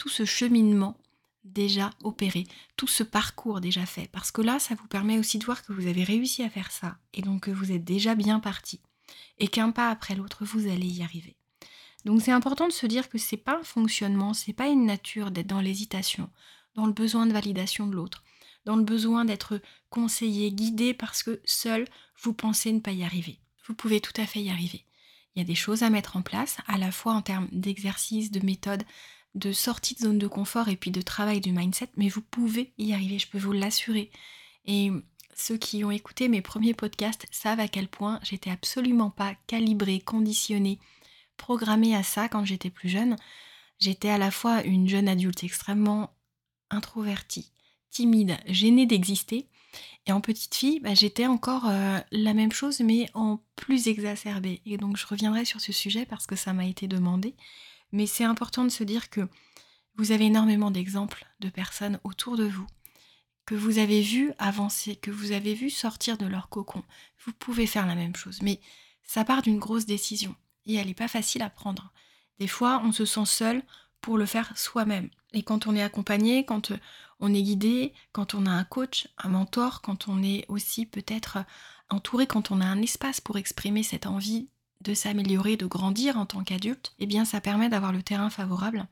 tout 0.00 0.08
ce 0.08 0.24
cheminement 0.24 0.96
déjà 1.44 1.90
opéré, 2.02 2.46
tout 2.78 2.86
ce 2.86 3.02
parcours 3.02 3.60
déjà 3.60 3.84
fait. 3.84 4.08
Parce 4.10 4.30
que 4.30 4.40
là, 4.40 4.58
ça 4.58 4.74
vous 4.74 4.86
permet 4.86 5.18
aussi 5.18 5.38
de 5.38 5.44
voir 5.44 5.62
que 5.62 5.74
vous 5.74 5.86
avez 5.86 6.04
réussi 6.04 6.42
à 6.42 6.48
faire 6.48 6.70
ça 6.70 6.96
et 7.12 7.20
donc 7.20 7.42
que 7.42 7.50
vous 7.50 7.70
êtes 7.70 7.84
déjà 7.84 8.14
bien 8.14 8.40
parti. 8.40 8.80
Et 9.36 9.48
qu'un 9.48 9.72
pas 9.72 9.90
après 9.90 10.14
l'autre, 10.14 10.46
vous 10.46 10.70
allez 10.70 10.86
y 10.86 11.02
arriver. 11.02 11.36
Donc 12.06 12.22
c'est 12.22 12.32
important 12.32 12.66
de 12.66 12.72
se 12.72 12.86
dire 12.86 13.10
que 13.10 13.18
c'est 13.18 13.36
pas 13.36 13.58
un 13.58 13.62
fonctionnement, 13.62 14.32
c'est 14.32 14.54
pas 14.54 14.68
une 14.68 14.86
nature 14.86 15.30
d'être 15.30 15.48
dans 15.48 15.60
l'hésitation, 15.60 16.30
dans 16.76 16.86
le 16.86 16.94
besoin 16.94 17.26
de 17.26 17.34
validation 17.34 17.86
de 17.86 17.94
l'autre, 17.94 18.24
dans 18.64 18.76
le 18.76 18.84
besoin 18.84 19.26
d'être 19.26 19.60
conseillé, 19.90 20.50
guidé 20.50 20.94
parce 20.94 21.22
que 21.22 21.42
seul 21.44 21.86
vous 22.22 22.32
pensez 22.32 22.72
ne 22.72 22.80
pas 22.80 22.92
y 22.92 23.04
arriver. 23.04 23.38
Vous 23.66 23.74
pouvez 23.74 24.00
tout 24.00 24.18
à 24.18 24.24
fait 24.24 24.40
y 24.40 24.48
arriver. 24.48 24.86
Il 25.34 25.40
y 25.40 25.42
a 25.42 25.46
des 25.46 25.54
choses 25.54 25.82
à 25.82 25.90
mettre 25.90 26.16
en 26.16 26.22
place, 26.22 26.56
à 26.66 26.78
la 26.78 26.90
fois 26.90 27.12
en 27.12 27.20
termes 27.20 27.48
d'exercice, 27.52 28.30
de 28.30 28.44
méthode, 28.44 28.82
de 29.34 29.52
sortie 29.52 29.94
de 29.94 30.00
zone 30.00 30.18
de 30.18 30.26
confort 30.26 30.68
et 30.68 30.76
puis 30.76 30.90
de 30.90 31.02
travail 31.02 31.40
du 31.40 31.52
mindset, 31.52 31.88
mais 31.96 32.08
vous 32.08 32.22
pouvez 32.22 32.72
y 32.78 32.92
arriver, 32.92 33.18
je 33.18 33.28
peux 33.28 33.38
vous 33.38 33.52
l'assurer. 33.52 34.10
Et 34.66 34.90
ceux 35.34 35.56
qui 35.56 35.84
ont 35.84 35.90
écouté 35.90 36.28
mes 36.28 36.42
premiers 36.42 36.74
podcasts 36.74 37.26
savent 37.30 37.60
à 37.60 37.68
quel 37.68 37.88
point 37.88 38.20
j'étais 38.22 38.50
absolument 38.50 39.10
pas 39.10 39.34
calibrée, 39.46 40.00
conditionnée, 40.00 40.78
programmée 41.36 41.96
à 41.96 42.02
ça 42.02 42.28
quand 42.28 42.44
j'étais 42.44 42.70
plus 42.70 42.88
jeune. 42.88 43.16
J'étais 43.78 44.10
à 44.10 44.18
la 44.18 44.30
fois 44.30 44.62
une 44.64 44.88
jeune 44.88 45.08
adulte 45.08 45.42
extrêmement 45.42 46.10
introvertie, 46.68 47.52
timide, 47.90 48.36
gênée 48.46 48.86
d'exister. 48.86 49.48
Et 50.06 50.12
en 50.12 50.20
petite 50.20 50.54
fille, 50.54 50.80
bah, 50.80 50.94
j'étais 50.94 51.26
encore 51.26 51.68
euh, 51.68 51.98
la 52.10 52.34
même 52.34 52.52
chose, 52.52 52.80
mais 52.80 53.08
en 53.14 53.40
plus 53.56 53.88
exacerbée. 53.88 54.60
Et 54.66 54.76
donc 54.76 54.96
je 54.96 55.06
reviendrai 55.06 55.44
sur 55.44 55.60
ce 55.60 55.72
sujet 55.72 56.04
parce 56.04 56.26
que 56.26 56.36
ça 56.36 56.52
m'a 56.52 56.66
été 56.66 56.88
demandé. 56.88 57.34
Mais 57.92 58.06
c'est 58.06 58.24
important 58.24 58.64
de 58.64 58.68
se 58.68 58.84
dire 58.84 59.10
que 59.10 59.28
vous 59.96 60.12
avez 60.12 60.26
énormément 60.26 60.70
d'exemples 60.70 61.26
de 61.40 61.48
personnes 61.48 62.00
autour 62.04 62.36
de 62.36 62.44
vous 62.44 62.66
que 63.50 63.56
vous 63.56 63.78
avez 63.78 64.00
vu 64.00 64.32
avancer, 64.38 64.94
que 64.94 65.10
vous 65.10 65.32
avez 65.32 65.54
vu 65.54 65.70
sortir 65.70 66.16
de 66.16 66.26
leur 66.26 66.48
cocon. 66.50 66.84
Vous 67.24 67.32
pouvez 67.32 67.66
faire 67.66 67.84
la 67.84 67.96
même 67.96 68.14
chose, 68.14 68.42
mais 68.42 68.60
ça 69.02 69.24
part 69.24 69.42
d'une 69.42 69.58
grosse 69.58 69.86
décision 69.86 70.36
et 70.66 70.76
elle 70.76 70.86
n'est 70.86 70.94
pas 70.94 71.08
facile 71.08 71.42
à 71.42 71.50
prendre. 71.50 71.92
Des 72.38 72.46
fois, 72.46 72.80
on 72.84 72.92
se 72.92 73.04
sent 73.04 73.26
seul 73.26 73.62
pour 74.00 74.18
le 74.18 74.26
faire 74.26 74.56
soi-même. 74.56 75.10
Et 75.32 75.42
quand 75.42 75.66
on 75.66 75.74
est 75.74 75.82
accompagné, 75.82 76.44
quand 76.44 76.72
on 77.18 77.34
est 77.34 77.42
guidé, 77.42 77.92
quand 78.12 78.34
on 78.34 78.46
a 78.46 78.50
un 78.50 78.64
coach, 78.64 79.08
un 79.18 79.30
mentor, 79.30 79.82
quand 79.82 80.06
on 80.06 80.22
est 80.22 80.44
aussi 80.48 80.86
peut-être 80.86 81.38
entouré, 81.90 82.26
quand 82.26 82.52
on 82.52 82.60
a 82.60 82.66
un 82.66 82.80
espace 82.80 83.20
pour 83.20 83.36
exprimer 83.36 83.82
cette 83.82 84.06
envie 84.06 84.48
de 84.80 84.94
s'améliorer, 84.94 85.56
de 85.56 85.66
grandir 85.66 86.16
en 86.16 86.26
tant 86.26 86.42
qu'adulte, 86.42 86.94
eh 86.98 87.06
bien 87.06 87.24
ça 87.24 87.40
permet 87.40 87.68
d'avoir 87.68 87.92
le 87.92 88.02
terrain 88.02 88.30
favorable. 88.30 88.86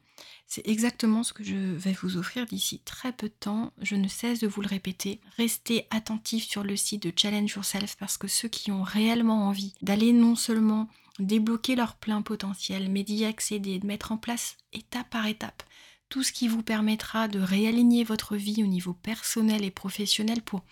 C'est 0.47 0.67
exactement 0.67 1.23
ce 1.23 1.33
que 1.33 1.45
je 1.45 1.55
vais 1.55 1.93
vous 1.93 2.17
offrir 2.17 2.47
d'ici 2.47 2.81
très 2.85 3.13
peu 3.13 3.29
de 3.29 3.35
temps. 3.39 3.73
Je 3.81 3.97
ne 3.97 4.09
cesse 4.09 4.41
de 4.41 4.49
vous 4.49 4.63
le 4.63 4.69
répéter. 4.69 5.21
Restez 5.37 5.87
attentifs 5.91 6.49
sur 6.49 6.65
le 6.65 6.77
site 6.77 7.03
de 7.03 7.13
Challenge 7.15 7.51
Yourself 7.51 7.97
parce 7.97 8.17
que 8.17 8.29
ceux 8.29 8.49
qui 8.49 8.73
ont 8.73 8.83
réellement 8.83 9.47
envie 9.47 9.75
d'aller 9.83 10.13
non 10.13 10.35
seulement 10.37 10.89
débloquer 11.19 11.77
leur 11.77 11.97
plein 11.97 12.23
potentiel, 12.23 12.91
mais 12.91 13.03
d'y 13.03 13.25
accéder, 13.25 13.79
de 13.79 13.87
mettre 13.87 14.13
en 14.13 14.17
place 14.17 14.57
étape 14.73 15.11
par 15.11 15.27
étape 15.27 15.63
tout 16.09 16.23
ce 16.23 16.33
qui 16.33 16.49
vous 16.49 16.63
permettra 16.63 17.29
de 17.29 17.39
réaligner 17.39 18.05
votre 18.05 18.37
vie 18.37 18.63
au 18.63 18.67
niveau 18.67 18.95
personnel 18.95 19.65
et 19.65 19.71
professionnel 19.71 20.43
pour, 20.43 20.63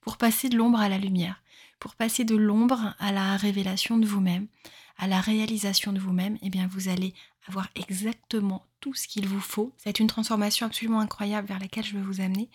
pour 0.00 0.16
passer 0.16 0.48
de 0.48 0.56
l'ombre 0.56 0.80
à 0.80 0.88
la 0.88 0.98
lumière 0.98 1.40
pour 1.80 1.96
passer 1.96 2.24
de 2.24 2.36
l'ombre 2.36 2.94
à 2.98 3.10
la 3.10 3.36
révélation 3.36 3.98
de 3.98 4.06
vous-même, 4.06 4.46
à 4.98 5.08
la 5.08 5.20
réalisation 5.20 5.92
de 5.92 5.98
vous-même, 5.98 6.38
eh 6.42 6.50
bien 6.50 6.68
vous 6.68 6.88
allez 6.88 7.14
avoir 7.48 7.68
exactement 7.74 8.66
tout 8.80 8.94
ce 8.94 9.08
qu'il 9.08 9.26
vous 9.26 9.40
faut. 9.40 9.72
C'est 9.78 9.98
une 9.98 10.06
transformation 10.06 10.66
absolument 10.66 11.00
incroyable 11.00 11.48
vers 11.48 11.58
laquelle 11.58 11.84
je 11.84 11.96
veux 11.96 12.02
vous 12.02 12.20
amener. 12.20 12.48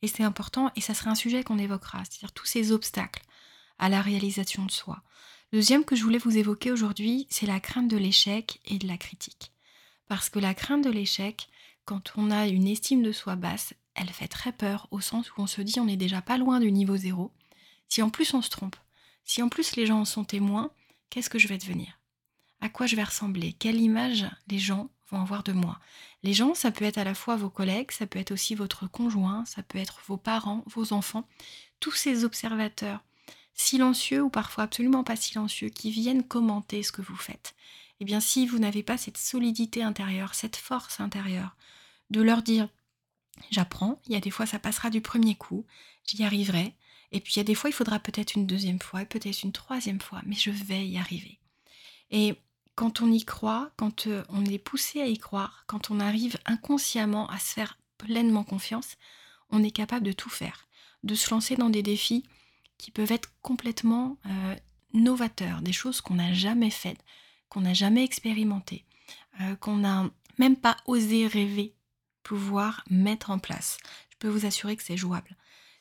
Et 0.00 0.06
c'est 0.06 0.22
important, 0.22 0.70
et 0.76 0.80
ça 0.80 0.94
sera 0.94 1.10
un 1.10 1.16
sujet 1.16 1.42
qu'on 1.42 1.58
évoquera, 1.58 2.04
c'est-à-dire 2.04 2.32
tous 2.32 2.46
ces 2.46 2.70
obstacles 2.70 3.22
à 3.78 3.88
la 3.88 4.00
réalisation 4.00 4.64
de 4.64 4.70
soi. 4.70 5.02
Deuxième 5.52 5.84
que 5.84 5.96
je 5.96 6.04
voulais 6.04 6.18
vous 6.18 6.38
évoquer 6.38 6.70
aujourd'hui, 6.70 7.26
c'est 7.30 7.46
la 7.46 7.58
crainte 7.58 7.88
de 7.88 7.96
l'échec 7.96 8.60
et 8.66 8.78
de 8.78 8.86
la 8.86 8.96
critique. 8.96 9.50
Parce 10.06 10.30
que 10.30 10.38
la 10.38 10.54
crainte 10.54 10.84
de 10.84 10.90
l'échec, 10.90 11.48
quand 11.84 12.12
on 12.16 12.30
a 12.30 12.46
une 12.46 12.68
estime 12.68 13.02
de 13.02 13.12
soi 13.12 13.34
basse, 13.34 13.74
elle 13.94 14.10
fait 14.10 14.28
très 14.28 14.52
peur 14.52 14.86
au 14.92 15.00
sens 15.00 15.30
où 15.30 15.40
on 15.42 15.46
se 15.46 15.62
dit 15.62 15.80
on 15.80 15.86
n'est 15.86 15.96
déjà 15.96 16.22
pas 16.22 16.38
loin 16.38 16.60
du 16.60 16.70
niveau 16.70 16.96
zéro. 16.96 17.32
Si 17.88 18.02
en 18.02 18.10
plus 18.10 18.34
on 18.34 18.42
se 18.42 18.50
trompe, 18.50 18.76
si 19.24 19.42
en 19.42 19.48
plus 19.48 19.76
les 19.76 19.86
gens 19.86 20.00
en 20.00 20.04
sont 20.04 20.24
témoins, 20.24 20.70
qu'est-ce 21.10 21.30
que 21.30 21.38
je 21.38 21.48
vais 21.48 21.58
devenir? 21.58 21.98
À 22.60 22.68
quoi 22.68 22.86
je 22.86 22.96
vais 22.96 23.04
ressembler? 23.04 23.52
Quelle 23.52 23.80
image 23.80 24.26
les 24.48 24.58
gens 24.58 24.90
vont 25.10 25.20
avoir 25.20 25.42
de 25.42 25.52
moi? 25.52 25.78
Les 26.22 26.34
gens, 26.34 26.54
ça 26.54 26.70
peut 26.70 26.84
être 26.84 26.98
à 26.98 27.04
la 27.04 27.14
fois 27.14 27.36
vos 27.36 27.50
collègues, 27.50 27.92
ça 27.92 28.06
peut 28.06 28.18
être 28.18 28.32
aussi 28.32 28.54
votre 28.54 28.88
conjoint, 28.88 29.44
ça 29.44 29.62
peut 29.62 29.78
être 29.78 30.00
vos 30.06 30.16
parents, 30.16 30.64
vos 30.66 30.92
enfants, 30.92 31.26
tous 31.80 31.92
ces 31.92 32.24
observateurs 32.24 33.00
silencieux 33.54 34.22
ou 34.22 34.30
parfois 34.30 34.64
absolument 34.64 35.04
pas 35.04 35.16
silencieux 35.16 35.68
qui 35.68 35.90
viennent 35.90 36.22
commenter 36.22 36.82
ce 36.82 36.92
que 36.92 37.02
vous 37.02 37.16
faites. 37.16 37.54
Eh 38.00 38.04
bien, 38.04 38.20
si 38.20 38.46
vous 38.46 38.58
n'avez 38.58 38.82
pas 38.82 38.96
cette 38.96 39.18
solidité 39.18 39.82
intérieure, 39.82 40.34
cette 40.34 40.56
force 40.56 41.00
intérieure, 41.00 41.56
de 42.10 42.22
leur 42.22 42.42
dire 42.42 42.68
j'apprends, 43.50 44.00
il 44.06 44.12
y 44.12 44.16
a 44.16 44.20
des 44.20 44.30
fois 44.30 44.46
ça 44.46 44.58
passera 44.58 44.90
du 44.90 45.00
premier 45.00 45.34
coup, 45.34 45.66
j'y 46.04 46.24
arriverai, 46.24 46.74
et 47.12 47.20
puis 47.20 47.34
il 47.34 47.36
y 47.38 47.40
a 47.40 47.44
des 47.44 47.54
fois, 47.54 47.70
il 47.70 47.72
faudra 47.72 47.98
peut-être 47.98 48.34
une 48.34 48.46
deuxième 48.46 48.80
fois, 48.80 49.04
peut-être 49.04 49.42
une 49.42 49.52
troisième 49.52 50.00
fois, 50.00 50.20
mais 50.26 50.34
je 50.34 50.50
vais 50.50 50.86
y 50.86 50.98
arriver. 50.98 51.38
Et 52.10 52.34
quand 52.74 53.00
on 53.00 53.10
y 53.10 53.24
croit, 53.24 53.70
quand 53.76 54.06
euh, 54.06 54.22
on 54.28 54.44
est 54.44 54.58
poussé 54.58 55.00
à 55.00 55.06
y 55.06 55.18
croire, 55.18 55.64
quand 55.66 55.90
on 55.90 56.00
arrive 56.00 56.38
inconsciemment 56.44 57.28
à 57.28 57.38
se 57.38 57.52
faire 57.52 57.78
pleinement 57.96 58.44
confiance, 58.44 58.96
on 59.50 59.62
est 59.62 59.70
capable 59.70 60.06
de 60.06 60.12
tout 60.12 60.30
faire, 60.30 60.68
de 61.02 61.14
se 61.14 61.30
lancer 61.30 61.56
dans 61.56 61.70
des 61.70 61.82
défis 61.82 62.24
qui 62.76 62.90
peuvent 62.90 63.12
être 63.12 63.32
complètement 63.42 64.18
euh, 64.26 64.54
novateurs, 64.92 65.62
des 65.62 65.72
choses 65.72 66.00
qu'on 66.00 66.14
n'a 66.14 66.32
jamais 66.32 66.70
faites, 66.70 67.04
qu'on 67.48 67.62
n'a 67.62 67.74
jamais 67.74 68.04
expérimentées, 68.04 68.84
euh, 69.40 69.56
qu'on 69.56 69.78
n'a 69.78 70.10
même 70.38 70.56
pas 70.56 70.76
osé 70.86 71.26
rêver 71.26 71.74
pouvoir 72.22 72.84
mettre 72.90 73.30
en 73.30 73.38
place. 73.38 73.78
Je 74.10 74.16
peux 74.18 74.28
vous 74.28 74.46
assurer 74.46 74.76
que 74.76 74.82
c'est 74.82 74.96
jouable. 74.96 75.36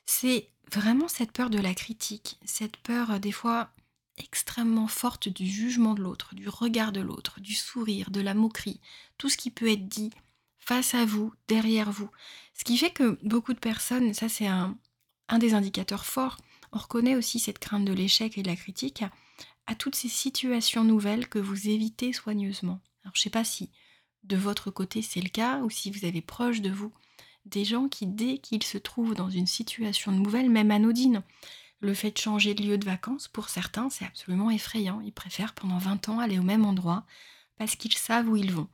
C'est 0.07 0.49
vraiment 0.71 1.07
cette 1.07 1.31
peur 1.31 1.51
de 1.51 1.59
la 1.59 1.75
critique, 1.75 2.39
cette 2.45 2.77
peur 2.77 3.11
euh, 3.11 3.19
des 3.19 3.33
fois 3.33 3.69
extrêmement 4.17 4.87
forte 4.87 5.29
du 5.29 5.45
jugement 5.45 5.93
de 5.93 6.01
l'autre, 6.01 6.33
du 6.33 6.49
regard 6.49 6.91
de 6.91 7.01
l'autre, 7.01 7.39
du 7.39 7.53
sourire, 7.53 8.09
de 8.09 8.21
la 8.21 8.33
moquerie, 8.33 8.79
tout 9.19 9.29
ce 9.29 9.37
qui 9.37 9.51
peut 9.51 9.69
être 9.69 9.87
dit 9.87 10.09
face 10.57 10.95
à 10.95 11.05
vous, 11.05 11.33
derrière 11.47 11.91
vous. 11.91 12.09
Ce 12.55 12.63
qui 12.63 12.77
fait 12.77 12.89
que 12.89 13.19
beaucoup 13.21 13.53
de 13.53 13.59
personnes, 13.59 14.15
ça 14.15 14.27
c'est 14.27 14.47
un, 14.47 14.75
un 15.27 15.37
des 15.37 15.53
indicateurs 15.53 16.05
forts, 16.05 16.37
on 16.71 16.79
reconnaît 16.79 17.15
aussi 17.15 17.39
cette 17.39 17.59
crainte 17.59 17.85
de 17.85 17.93
l'échec 17.93 18.37
et 18.37 18.43
de 18.43 18.49
la 18.49 18.55
critique 18.55 19.03
à, 19.67 19.75
toutes 19.75 19.95
ces 19.95 20.09
situations 20.09 20.83
nouvelles 20.83 21.27
que 21.27 21.39
vous 21.39 21.67
évitez 21.69 22.13
soigneusement. 22.13 22.79
Alors 23.03 23.13
je 23.13 23.19
ne 23.19 23.23
sais 23.23 23.29
pas 23.29 23.43
si 23.43 23.69
de 24.23 24.37
votre 24.37 24.71
côté 24.71 25.01
c'est 25.01 25.21
le 25.21 25.29
cas 25.29 25.59
ou 25.59 25.69
si 25.69 25.91
vous 25.91 26.05
avez 26.05 26.21
proche 26.21 26.61
de 26.61 26.71
vous 26.71 26.93
des 27.50 27.66
gens 27.66 27.88
qui, 27.88 28.08
dès 28.08 28.38
qu'ils 28.38 28.63
se 28.63 28.77
trouvent 28.77 29.16
dans 29.16 29.30
une 29.30 29.48
situation 29.48 30.12
nouvelle, 30.12 30.50
même 30.50 30.72
anodine, 30.72 31.24
le 31.80 31.94
fait 31.94 32.12
de 32.12 32.18
changer 32.18 32.54
de 32.54 32.63
lieu 32.63 32.77
de 32.77 32.86
vacances, 32.86 33.27
pour 33.27 33.50
certains, 33.50 33.89
c'est 33.89 34.06
absolument 34.06 34.50
effrayant. 34.50 35.01
Ils 35.01 35.13
préfèrent 35.13 35.54
pendant 35.54 35.77
20 35.77 36.10
ans 36.10 36.20
aller 36.20 36.39
au 36.39 36.44
même 36.44 36.66
endroit 36.66 37.06
parce 37.58 37.75
qu'ils 37.75 37.94
savent 37.94 38.30
où 38.30 38.36
ils 38.36 38.51
vont. 38.51 38.68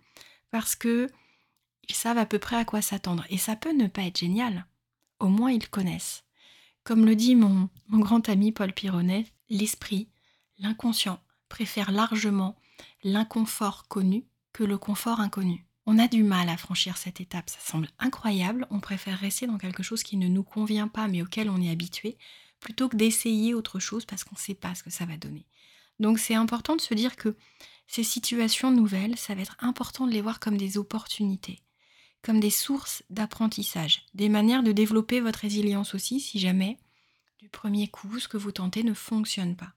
Parce 0.52 0.76
que 0.76 1.10
ils 1.90 1.96
savent 1.96 2.18
à 2.18 2.26
peu 2.26 2.40
près 2.40 2.56
à 2.56 2.66
quoi 2.66 2.82
s'attendre. 2.82 3.26
Et 3.30 3.38
ça 3.38 3.56
peut 3.56 3.74
ne 3.74 3.88
pas 3.88 4.04
être 4.04 4.20
génial. 4.20 4.66
Au 5.20 5.28
moins, 5.28 5.52
ils 5.52 5.70
connaissent. 5.70 6.24
Comme 6.84 7.06
le 7.06 7.16
dit 7.16 7.36
mon, 7.36 7.70
mon 7.88 8.00
grand 8.00 8.30
ami 8.30 8.52
Paul 8.52 8.74
Pironnet, 8.74 9.26
l'esprit, 9.50 10.10
l'inconscient, 10.60 11.22
préfère 11.50 11.92
largement 11.92 12.56
l'inconfort 13.04 13.88
connu 13.88 14.26
que 14.54 14.64
le 14.64 14.78
confort 14.78 15.20
inconnu. 15.20 15.66
On 15.86 16.00
a 16.00 16.08
du 16.08 16.24
mal 16.24 16.48
à 16.48 16.56
franchir 16.56 16.98
cette 16.98 17.20
étape, 17.20 17.50
ça 17.50 17.60
semble 17.60 17.90
incroyable, 18.00 18.68
on 18.70 18.80
préfère 18.80 19.20
rester 19.20 19.48
dans 19.48 19.58
quelque 19.58 19.84
chose 19.84 20.02
qui 20.02 20.16
ne 20.16 20.30
nous 20.30 20.44
convient 20.44 20.88
pas 20.88 21.10
mais 21.10 21.22
auquel 21.22 21.50
on 21.50 21.62
est 21.62 21.70
habitué, 21.70 22.18
plutôt 22.62 22.88
que 22.88 22.96
d'essayer 22.96 23.54
autre 23.54 23.80
chose 23.80 24.06
parce 24.06 24.24
qu'on 24.24 24.36
ne 24.36 24.40
sait 24.40 24.54
pas 24.54 24.76
ce 24.76 24.84
que 24.84 24.90
ça 24.90 25.06
va 25.06 25.18
donner. 25.18 25.46
Donc 26.00 26.20
c'est 26.20 26.36
important 26.36 26.76
de 26.76 26.82
se 26.82 26.94
dire 26.94 27.18
que 27.18 27.36
ces 27.88 28.04
situations 28.04 28.72
nouvelles, 28.72 29.18
ça 29.18 29.36
va 29.36 29.42
être 29.42 29.58
important 29.60 30.08
de 30.08 30.12
les 30.12 30.22
voir 30.22 30.40
comme 30.40 30.58
des 30.58 30.78
opportunités, 30.78 31.62
comme 32.22 32.40
des 32.40 32.50
sources 32.50 33.04
d'apprentissage, 33.10 34.06
des 34.14 34.30
manières 34.30 34.64
de 34.64 34.72
développer 34.72 35.20
votre 35.20 35.40
résilience 35.40 35.94
aussi 35.94 36.22
si 36.22 36.40
jamais 36.40 36.80
du 37.40 37.50
premier 37.50 37.90
coup 37.90 38.20
ce 38.20 38.30
que 38.30 38.38
vous 38.38 38.54
tentez 38.54 38.84
ne 38.84 38.94
fonctionne 38.94 39.58
pas. 39.58 39.74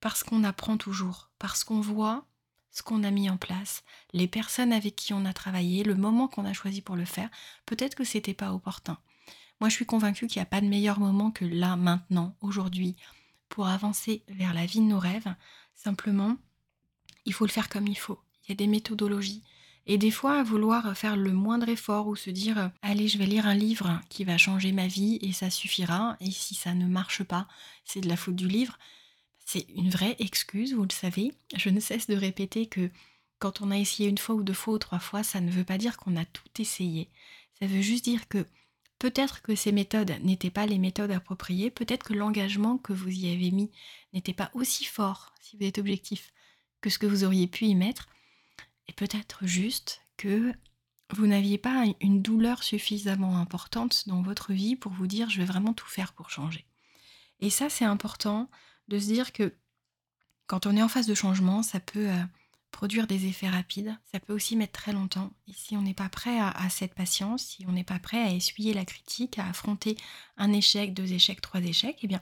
Parce 0.00 0.22
qu'on 0.22 0.42
apprend 0.42 0.78
toujours, 0.78 1.30
parce 1.38 1.64
qu'on 1.64 1.80
voit 1.80 2.26
ce 2.74 2.82
qu'on 2.82 3.04
a 3.04 3.10
mis 3.12 3.30
en 3.30 3.36
place, 3.36 3.84
les 4.12 4.26
personnes 4.26 4.72
avec 4.72 4.96
qui 4.96 5.14
on 5.14 5.24
a 5.24 5.32
travaillé, 5.32 5.84
le 5.84 5.94
moment 5.94 6.26
qu'on 6.26 6.44
a 6.44 6.52
choisi 6.52 6.82
pour 6.82 6.96
le 6.96 7.04
faire, 7.04 7.30
peut-être 7.66 7.94
que 7.94 8.02
c'était 8.02 8.34
pas 8.34 8.52
opportun. 8.52 8.98
Moi, 9.60 9.68
je 9.68 9.76
suis 9.76 9.86
convaincue 9.86 10.26
qu'il 10.26 10.40
n'y 10.40 10.42
a 10.42 10.46
pas 10.46 10.60
de 10.60 10.66
meilleur 10.66 10.98
moment 10.98 11.30
que 11.30 11.44
là, 11.44 11.76
maintenant, 11.76 12.36
aujourd'hui, 12.40 12.96
pour 13.48 13.68
avancer 13.68 14.24
vers 14.28 14.52
la 14.52 14.66
vie 14.66 14.80
de 14.80 14.86
nos 14.86 14.98
rêves. 14.98 15.32
Simplement, 15.76 16.36
il 17.24 17.32
faut 17.32 17.46
le 17.46 17.52
faire 17.52 17.68
comme 17.68 17.86
il 17.86 17.96
faut. 17.96 18.18
Il 18.42 18.50
y 18.50 18.52
a 18.52 18.56
des 18.56 18.66
méthodologies, 18.66 19.44
Et 19.86 19.96
des 19.96 20.10
fois, 20.10 20.42
vouloir 20.42 20.96
faire 20.96 21.16
le 21.16 21.32
moindre 21.32 21.68
effort 21.68 22.08
ou 22.08 22.16
se 22.16 22.30
dire 22.30 22.72
allez, 22.82 23.06
je 23.06 23.18
vais 23.18 23.26
lire 23.26 23.46
un 23.46 23.54
livre 23.54 24.00
qui 24.08 24.24
va 24.24 24.36
changer 24.36 24.72
ma 24.72 24.88
vie 24.88 25.18
et 25.22 25.32
ça 25.32 25.48
suffira. 25.48 26.16
Et 26.20 26.32
si 26.32 26.56
ça 26.56 26.74
ne 26.74 26.86
marche 26.86 27.22
pas, 27.22 27.46
c'est 27.84 28.00
de 28.00 28.08
la 28.08 28.16
faute 28.16 28.34
du 28.34 28.48
livre. 28.48 28.78
C'est 29.44 29.66
une 29.68 29.90
vraie 29.90 30.16
excuse, 30.18 30.74
vous 30.74 30.84
le 30.84 30.92
savez. 30.92 31.32
Je 31.56 31.68
ne 31.68 31.80
cesse 31.80 32.06
de 32.06 32.16
répéter 32.16 32.66
que 32.66 32.90
quand 33.38 33.60
on 33.60 33.70
a 33.70 33.78
essayé 33.78 34.08
une 34.08 34.18
fois 34.18 34.34
ou 34.34 34.42
deux 34.42 34.54
fois 34.54 34.74
ou 34.74 34.78
trois 34.78 34.98
fois, 34.98 35.22
ça 35.22 35.40
ne 35.40 35.50
veut 35.50 35.64
pas 35.64 35.78
dire 35.78 35.96
qu'on 35.96 36.16
a 36.16 36.24
tout 36.24 36.48
essayé. 36.58 37.10
Ça 37.58 37.66
veut 37.66 37.82
juste 37.82 38.04
dire 38.04 38.28
que 38.28 38.46
peut-être 38.98 39.42
que 39.42 39.54
ces 39.54 39.72
méthodes 39.72 40.14
n'étaient 40.22 40.50
pas 40.50 40.66
les 40.66 40.78
méthodes 40.78 41.10
appropriées, 41.10 41.70
peut-être 41.70 42.04
que 42.04 42.14
l'engagement 42.14 42.78
que 42.78 42.92
vous 42.92 43.10
y 43.10 43.30
avez 43.32 43.50
mis 43.50 43.70
n'était 44.12 44.32
pas 44.32 44.50
aussi 44.54 44.84
fort, 44.84 45.34
si 45.40 45.56
vous 45.56 45.64
êtes 45.64 45.78
objectif, 45.78 46.32
que 46.80 46.90
ce 46.90 46.98
que 46.98 47.06
vous 47.06 47.24
auriez 47.24 47.46
pu 47.46 47.66
y 47.66 47.74
mettre. 47.74 48.08
Et 48.88 48.92
peut-être 48.92 49.46
juste 49.46 50.00
que 50.16 50.54
vous 51.10 51.26
n'aviez 51.26 51.58
pas 51.58 51.84
une 52.00 52.22
douleur 52.22 52.62
suffisamment 52.62 53.36
importante 53.36 54.08
dans 54.08 54.22
votre 54.22 54.52
vie 54.52 54.76
pour 54.76 54.92
vous 54.92 55.06
dire 55.06 55.30
je 55.30 55.38
vais 55.38 55.46
vraiment 55.46 55.74
tout 55.74 55.86
faire 55.86 56.12
pour 56.12 56.30
changer. 56.30 56.66
Et 57.40 57.50
ça, 57.50 57.68
c'est 57.68 57.84
important 57.84 58.48
de 58.88 58.98
se 58.98 59.06
dire 59.06 59.32
que 59.32 59.54
quand 60.46 60.66
on 60.66 60.76
est 60.76 60.82
en 60.82 60.88
phase 60.88 61.06
de 61.06 61.14
changement, 61.14 61.62
ça 61.62 61.80
peut 61.80 62.10
euh, 62.10 62.22
produire 62.70 63.06
des 63.06 63.26
effets 63.26 63.48
rapides, 63.48 63.96
ça 64.12 64.20
peut 64.20 64.34
aussi 64.34 64.56
mettre 64.56 64.72
très 64.72 64.92
longtemps. 64.92 65.32
Et 65.48 65.52
si 65.52 65.76
on 65.76 65.82
n'est 65.82 65.94
pas 65.94 66.08
prêt 66.08 66.38
à, 66.38 66.50
à, 66.50 66.68
cette 66.68 66.94
patience, 66.94 67.42
si 67.42 67.64
on 67.66 67.72
n'est 67.72 67.84
pas 67.84 67.98
prêt 67.98 68.22
à 68.22 68.32
essuyer 68.32 68.74
la 68.74 68.84
critique, 68.84 69.38
à 69.38 69.48
affronter 69.48 69.96
un 70.36 70.52
échec, 70.52 70.92
deux 70.92 71.12
échecs, 71.12 71.40
trois 71.40 71.60
échecs, 71.60 71.98
eh 72.02 72.06
bien, 72.06 72.20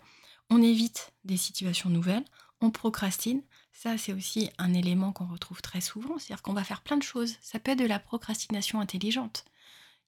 on 0.50 0.62
évite 0.62 1.12
des 1.24 1.36
situations 1.36 1.90
nouvelles, 1.90 2.24
on 2.60 2.70
procrastine, 2.70 3.42
ça, 3.72 3.98
c'est 3.98 4.12
aussi 4.12 4.50
un 4.58 4.74
élément 4.74 5.12
qu'on 5.12 5.26
retrouve 5.26 5.62
très 5.62 5.80
souvent, 5.80 6.18
c'est-à-dire 6.18 6.42
qu'on 6.42 6.52
va 6.52 6.62
faire 6.62 6.82
plein 6.82 6.96
de 6.96 7.02
choses. 7.02 7.36
Ça 7.40 7.58
peut 7.58 7.72
être 7.72 7.78
de 7.78 7.86
la 7.86 7.98
procrastination 7.98 8.80
intelligente. 8.80 9.44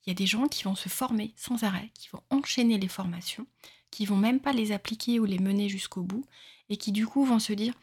Il 0.04 0.10
y 0.10 0.12
a 0.12 0.14
des 0.14 0.26
gens 0.26 0.48
qui 0.48 0.64
vont 0.64 0.74
se 0.74 0.88
former 0.88 1.32
sans 1.36 1.64
arrêt, 1.64 1.90
qui 1.94 2.08
vont 2.12 2.22
enchaîner 2.30 2.78
les 2.78 2.88
formations, 2.88 3.46
qui 3.94 4.06
vont 4.06 4.16
même 4.16 4.40
pas 4.40 4.52
les 4.52 4.72
appliquer 4.72 5.20
ou 5.20 5.24
les 5.24 5.38
mener 5.38 5.68
jusqu'au 5.68 6.02
bout, 6.02 6.24
et 6.68 6.76
qui 6.76 6.90
du 6.90 7.06
coup 7.06 7.24
vont 7.24 7.38
se 7.38 7.52
dire 7.52 7.74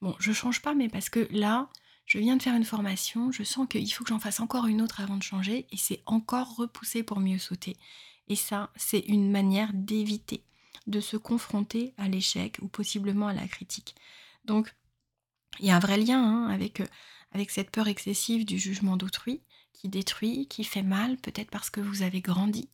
bon, 0.00 0.16
je 0.18 0.32
change 0.32 0.62
pas, 0.62 0.74
mais 0.74 0.88
parce 0.88 1.08
que 1.08 1.28
là, 1.30 1.68
je 2.06 2.18
viens 2.18 2.36
de 2.36 2.42
faire 2.42 2.56
une 2.56 2.64
formation, 2.64 3.30
je 3.30 3.44
sens 3.44 3.68
qu'il 3.68 3.92
faut 3.92 4.02
que 4.02 4.10
j'en 4.10 4.18
fasse 4.18 4.40
encore 4.40 4.66
une 4.66 4.82
autre 4.82 5.00
avant 5.00 5.16
de 5.16 5.22
changer, 5.22 5.68
et 5.70 5.76
c'est 5.76 6.02
encore 6.06 6.56
repoussé 6.56 7.04
pour 7.04 7.20
mieux 7.20 7.38
sauter. 7.38 7.76
Et 8.26 8.34
ça, 8.34 8.72
c'est 8.74 8.98
une 8.98 9.30
manière 9.30 9.70
d'éviter 9.72 10.42
de 10.88 10.98
se 10.98 11.16
confronter 11.16 11.94
à 11.98 12.08
l'échec 12.08 12.58
ou 12.62 12.66
possiblement 12.66 13.28
à 13.28 13.32
la 13.32 13.46
critique. 13.46 13.94
Donc, 14.44 14.74
il 15.60 15.66
y 15.66 15.70
a 15.70 15.76
un 15.76 15.80
vrai 15.80 15.98
lien 15.98 16.20
hein, 16.20 16.58
euh, 16.60 16.86
avec 17.30 17.50
cette 17.50 17.70
peur 17.70 17.86
excessive 17.86 18.44
du 18.44 18.58
jugement 18.58 18.96
d'autrui 18.96 19.40
qui 19.72 19.88
détruit, 19.88 20.48
qui 20.48 20.64
fait 20.64 20.82
mal, 20.82 21.16
peut-être 21.18 21.50
parce 21.50 21.70
que 21.70 21.80
vous 21.80 22.02
avez 22.02 22.20
grandi 22.20 22.68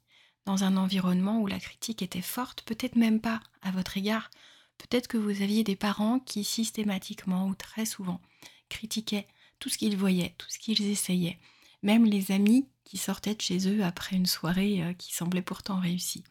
dans 0.47 0.65
un 0.65 0.77
environnement 0.77 1.41
où 1.41 1.47
la 1.47 1.59
critique 1.59 2.03
était 2.03 2.23
forte, 2.23 2.63
peut-être 2.63 2.97
même 2.97 3.21
pas 3.21 3.41
à 3.63 3.71
votre 3.73 3.97
égard, 3.97 4.31
peut-être 4.79 5.09
que 5.09 5.19
vous 5.19 5.43
aviez 5.43 5.65
des 5.65 5.77
parents 5.77 6.21
qui 6.21 6.45
systématiquement 6.45 7.47
ou 7.49 7.55
très 7.55 7.85
souvent 7.85 8.21
critiquaient 8.69 9.27
tout 9.59 9.69
ce 9.69 9.79
qu'ils 9.79 9.97
voyaient, 9.97 10.35
tout 10.39 10.49
ce 10.49 10.59
qu'ils 10.59 10.87
essayaient, 10.87 11.39
même 11.83 12.05
les 12.05 12.33
amis 12.33 12.69
qui 12.85 12.97
sortaient 12.97 13.35
de 13.35 13.43
chez 13.43 13.69
eux 13.69 13.83
après 13.85 14.17
une 14.17 14.27
soirée 14.27 14.83
euh, 14.83 14.93
qui 14.93 15.15
semblait 15.15 15.43
pourtant 15.43 15.81
réussie. 15.81 16.25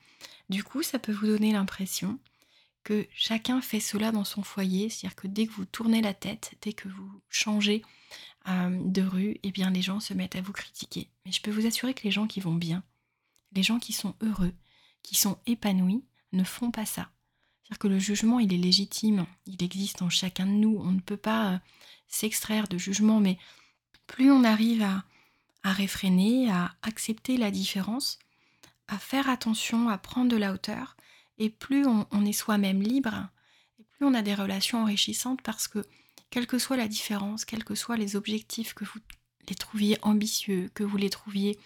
Du 0.50 0.64
coup, 0.64 0.84
ça 0.84 1.00
peut 1.00 1.12
vous 1.12 1.28
donner 1.28 1.52
l'impression 1.52 2.20
que 2.84 3.08
chacun 3.14 3.62
fait 3.62 3.80
cela 3.80 4.12
dans 4.12 4.24
son 4.24 4.44
foyer, 4.44 4.90
c'est-à-dire 4.90 5.16
que 5.16 5.28
dès 5.28 5.48
que 5.48 5.54
vous 5.54 5.66
tournez 5.66 6.02
la 6.02 6.14
tête, 6.14 6.54
dès 6.62 6.72
que 6.72 6.88
vous 6.88 7.22
changez 7.30 7.82
euh, 8.48 8.80
de 8.86 9.02
rue, 9.02 9.38
eh 9.44 9.52
bien 9.52 9.72
les 9.72 9.82
gens 9.82 10.00
se 10.00 10.14
mettent 10.14 10.36
à 10.36 10.42
vous 10.42 10.54
critiquer. 10.54 11.10
Mais 11.26 11.32
je 11.32 11.42
peux 11.42 11.52
vous 11.52 11.66
assurer 11.66 11.94
que 11.94 12.04
les 12.04 12.12
gens 12.12 12.28
qui 12.28 12.40
vont 12.40 12.54
bien, 12.54 12.84
les 13.56 13.64
gens 13.64 13.80
qui 13.80 13.94
sont 13.94 14.16
heureux, 14.22 14.54
qui 15.02 15.16
sont 15.16 15.38
épanouis, 15.46 16.04
ne 16.34 16.44
font 16.44 16.72
pas 16.72 16.86
ça. 16.86 17.10
C'est-à-dire 17.64 17.80
que 17.80 17.88
le 17.88 18.00
jugement, 18.00 18.40
il 18.40 18.54
est 18.54 18.58
légitime, 18.58 19.26
il 19.48 19.64
existe 19.64 20.02
en 20.02 20.10
chacun 20.10 20.46
de 20.46 20.52
nous, 20.52 20.78
on 20.80 20.92
ne 20.92 21.00
peut 21.00 21.18
pas 21.18 21.54
euh, 21.54 21.58
s'extraire 22.08 22.68
de 22.68 22.78
jugement, 22.78 23.20
mais 23.20 23.38
plus 24.06 24.32
on 24.32 24.44
arrive 24.44 24.84
à, 24.84 25.04
à 25.64 25.74
réfréner, 25.74 26.52
à 26.52 26.76
accepter 26.84 27.38
la 27.38 27.50
différence, 27.50 28.20
à 28.88 29.00
faire 29.00 29.30
attention, 29.30 29.90
à 29.90 29.98
prendre 29.98 30.30
de 30.30 30.38
la 30.38 30.54
hauteur, 30.54 30.96
et 31.38 31.50
plus 31.50 31.86
on, 31.86 32.26
est 32.26 32.34
soi-même 32.34 32.82
libre, 32.82 33.28
et 33.80 33.84
plus 33.84 34.06
on 34.06 34.14
a 34.14 34.22
des 34.22 34.36
relations 34.36 34.84
enrichissantes 34.84 35.42
parce 35.42 35.68
que, 35.68 35.84
quelle 36.30 36.48
que 36.48 36.60
soit 36.60 36.78
la 36.78 36.88
différence, 36.88 37.46
quels 37.46 37.64
que 37.64 37.76
soient 37.76 37.98
les 37.98 38.16
objectifs, 38.16 38.74
que 38.74 38.86
vous 38.86 39.00
les 39.50 39.56
trouviez 39.56 39.98
ambitieux, 40.02 40.70
que 40.74 40.84
vous 40.84 40.98
les 40.98 41.10
trouviez 41.10 41.58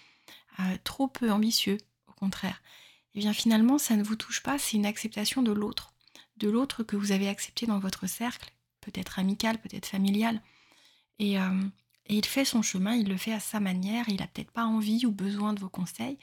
euh, 0.60 0.78
trop 0.84 1.08
peu 1.08 1.32
ambitieux, 1.32 1.78
au 2.08 2.14
contraire, 2.14 2.62
eh 3.16 3.20
bien 3.20 3.34
finalement, 3.34 3.78
ça 3.78 3.96
ne 3.96 4.04
vous 4.04 4.16
touche 4.16 4.42
pas, 4.42 4.58
c'est 4.58 4.78
une 4.78 4.86
acceptation 4.86 5.42
de 5.42 5.52
l'autre, 5.52 5.94
de 6.38 6.50
l'autre 6.50 6.84
que 6.84 6.96
vous 6.96 7.12
avez 7.12 7.28
accepté 7.28 7.66
dans 7.66 7.80
votre 7.80 8.08
cercle, 8.08 8.54
peut-être 8.82 9.20
amical, 9.20 9.60
peut-être 9.60 9.86
familial. 9.86 10.42
Et, 11.18 11.40
euh, 11.40 11.62
et 12.08 12.18
il 12.18 12.26
fait 12.26 12.46
son 12.46 12.62
chemin, 12.62 12.96
il 12.96 13.08
le 13.08 13.18
fait 13.18 13.34
à 13.34 13.40
sa 13.40 13.60
manière, 13.60 14.08
il 14.10 14.18
n'a 14.18 14.28
peut-être 14.28 14.52
pas 14.52 14.66
envie 14.66 15.06
ou 15.06 15.12
besoin 15.12 15.54
de 15.54 15.60
vos 15.60 15.70
conseils. 15.70 16.18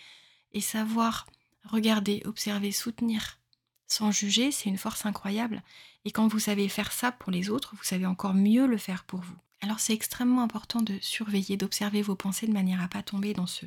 Et 0.52 0.60
savoir 0.60 1.26
regarder, 1.64 2.22
observer, 2.24 2.72
soutenir, 2.72 3.38
sans 3.86 4.10
juger, 4.10 4.50
c'est 4.50 4.68
une 4.68 4.78
force 4.78 5.06
incroyable. 5.06 5.62
Et 6.04 6.10
quand 6.10 6.28
vous 6.28 6.38
savez 6.38 6.68
faire 6.68 6.92
ça 6.92 7.12
pour 7.12 7.30
les 7.30 7.50
autres, 7.50 7.74
vous 7.76 7.84
savez 7.84 8.06
encore 8.06 8.34
mieux 8.34 8.66
le 8.66 8.78
faire 8.78 9.04
pour 9.04 9.20
vous. 9.20 9.36
Alors 9.60 9.80
c'est 9.80 9.94
extrêmement 9.94 10.42
important 10.42 10.82
de 10.82 10.98
surveiller, 11.00 11.56
d'observer 11.56 12.02
vos 12.02 12.16
pensées 12.16 12.46
de 12.46 12.52
manière 12.52 12.82
à 12.82 12.88
pas 12.88 13.02
tomber 13.02 13.32
dans 13.32 13.46
ce, 13.46 13.64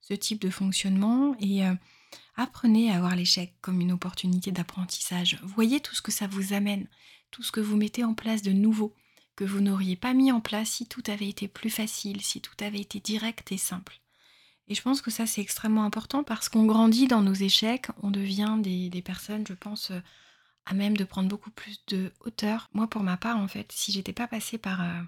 ce 0.00 0.14
type 0.14 0.40
de 0.40 0.50
fonctionnement 0.50 1.34
et 1.40 1.64
euh, 1.64 1.74
apprenez 2.36 2.90
à 2.90 3.00
voir 3.00 3.16
l'échec 3.16 3.54
comme 3.60 3.80
une 3.80 3.92
opportunité 3.92 4.50
d'apprentissage. 4.50 5.38
Voyez 5.42 5.80
tout 5.80 5.94
ce 5.94 6.02
que 6.02 6.12
ça 6.12 6.26
vous 6.26 6.52
amène, 6.52 6.86
tout 7.30 7.42
ce 7.42 7.52
que 7.52 7.60
vous 7.60 7.76
mettez 7.76 8.04
en 8.04 8.14
place 8.14 8.42
de 8.42 8.52
nouveau, 8.52 8.94
que 9.36 9.44
vous 9.44 9.60
n'auriez 9.60 9.96
pas 9.96 10.14
mis 10.14 10.32
en 10.32 10.40
place 10.40 10.70
si 10.70 10.86
tout 10.86 11.02
avait 11.06 11.28
été 11.28 11.48
plus 11.48 11.70
facile, 11.70 12.20
si 12.20 12.40
tout 12.40 12.54
avait 12.60 12.80
été 12.80 13.00
direct 13.00 13.52
et 13.52 13.58
simple. 13.58 14.00
Et 14.68 14.74
je 14.74 14.82
pense 14.82 15.02
que 15.02 15.10
ça, 15.10 15.26
c'est 15.26 15.40
extrêmement 15.40 15.84
important 15.84 16.22
parce 16.22 16.48
qu'on 16.48 16.64
grandit 16.64 17.08
dans 17.08 17.22
nos 17.22 17.34
échecs, 17.34 17.88
on 18.02 18.10
devient 18.10 18.56
des, 18.60 19.02
personnes, 19.02 19.46
je 19.46 19.52
pense, 19.52 19.90
euh, 19.90 20.00
à 20.64 20.74
même 20.74 20.96
de 20.96 21.04
prendre 21.04 21.28
beaucoup 21.28 21.50
plus 21.50 21.84
de 21.88 22.12
hauteur. 22.20 22.68
Moi, 22.72 22.86
pour 22.86 23.02
ma 23.02 23.16
part, 23.16 23.36
en 23.36 23.48
fait, 23.48 23.72
si 23.72 23.90
j'étais 23.90 24.12
pas 24.12 24.28
passée 24.28 24.58
par, 24.58 24.82
euh, 24.82 25.02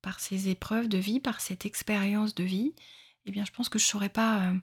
par 0.00 0.18
ces 0.18 0.48
épreuves 0.48 0.88
de 0.88 0.96
vie, 0.96 1.20
par 1.20 1.42
cette 1.42 1.66
expérience 1.66 2.34
de 2.34 2.44
vie, 2.44 2.72
eh 3.26 3.30
bien, 3.30 3.44
je 3.44 3.52
pense 3.52 3.68
que 3.68 3.78
je 3.78 3.84
ne 3.84 3.88
saurais 3.88 4.08
pas, 4.08 4.40
euh, 4.40 4.54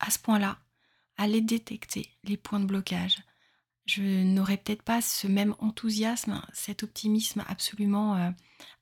à 0.00 0.10
ce 0.10 0.18
point-là, 0.18 0.58
aller 1.16 1.40
détecter 1.40 2.10
les 2.24 2.36
points 2.36 2.60
de 2.60 2.66
blocage, 2.66 3.16
je 3.86 4.02
n'aurais 4.02 4.56
peut-être 4.56 4.82
pas 4.82 5.00
ce 5.00 5.28
même 5.28 5.54
enthousiasme, 5.60 6.42
cet 6.52 6.82
optimisme 6.82 7.44
absolument 7.46 8.16
euh, 8.16 8.30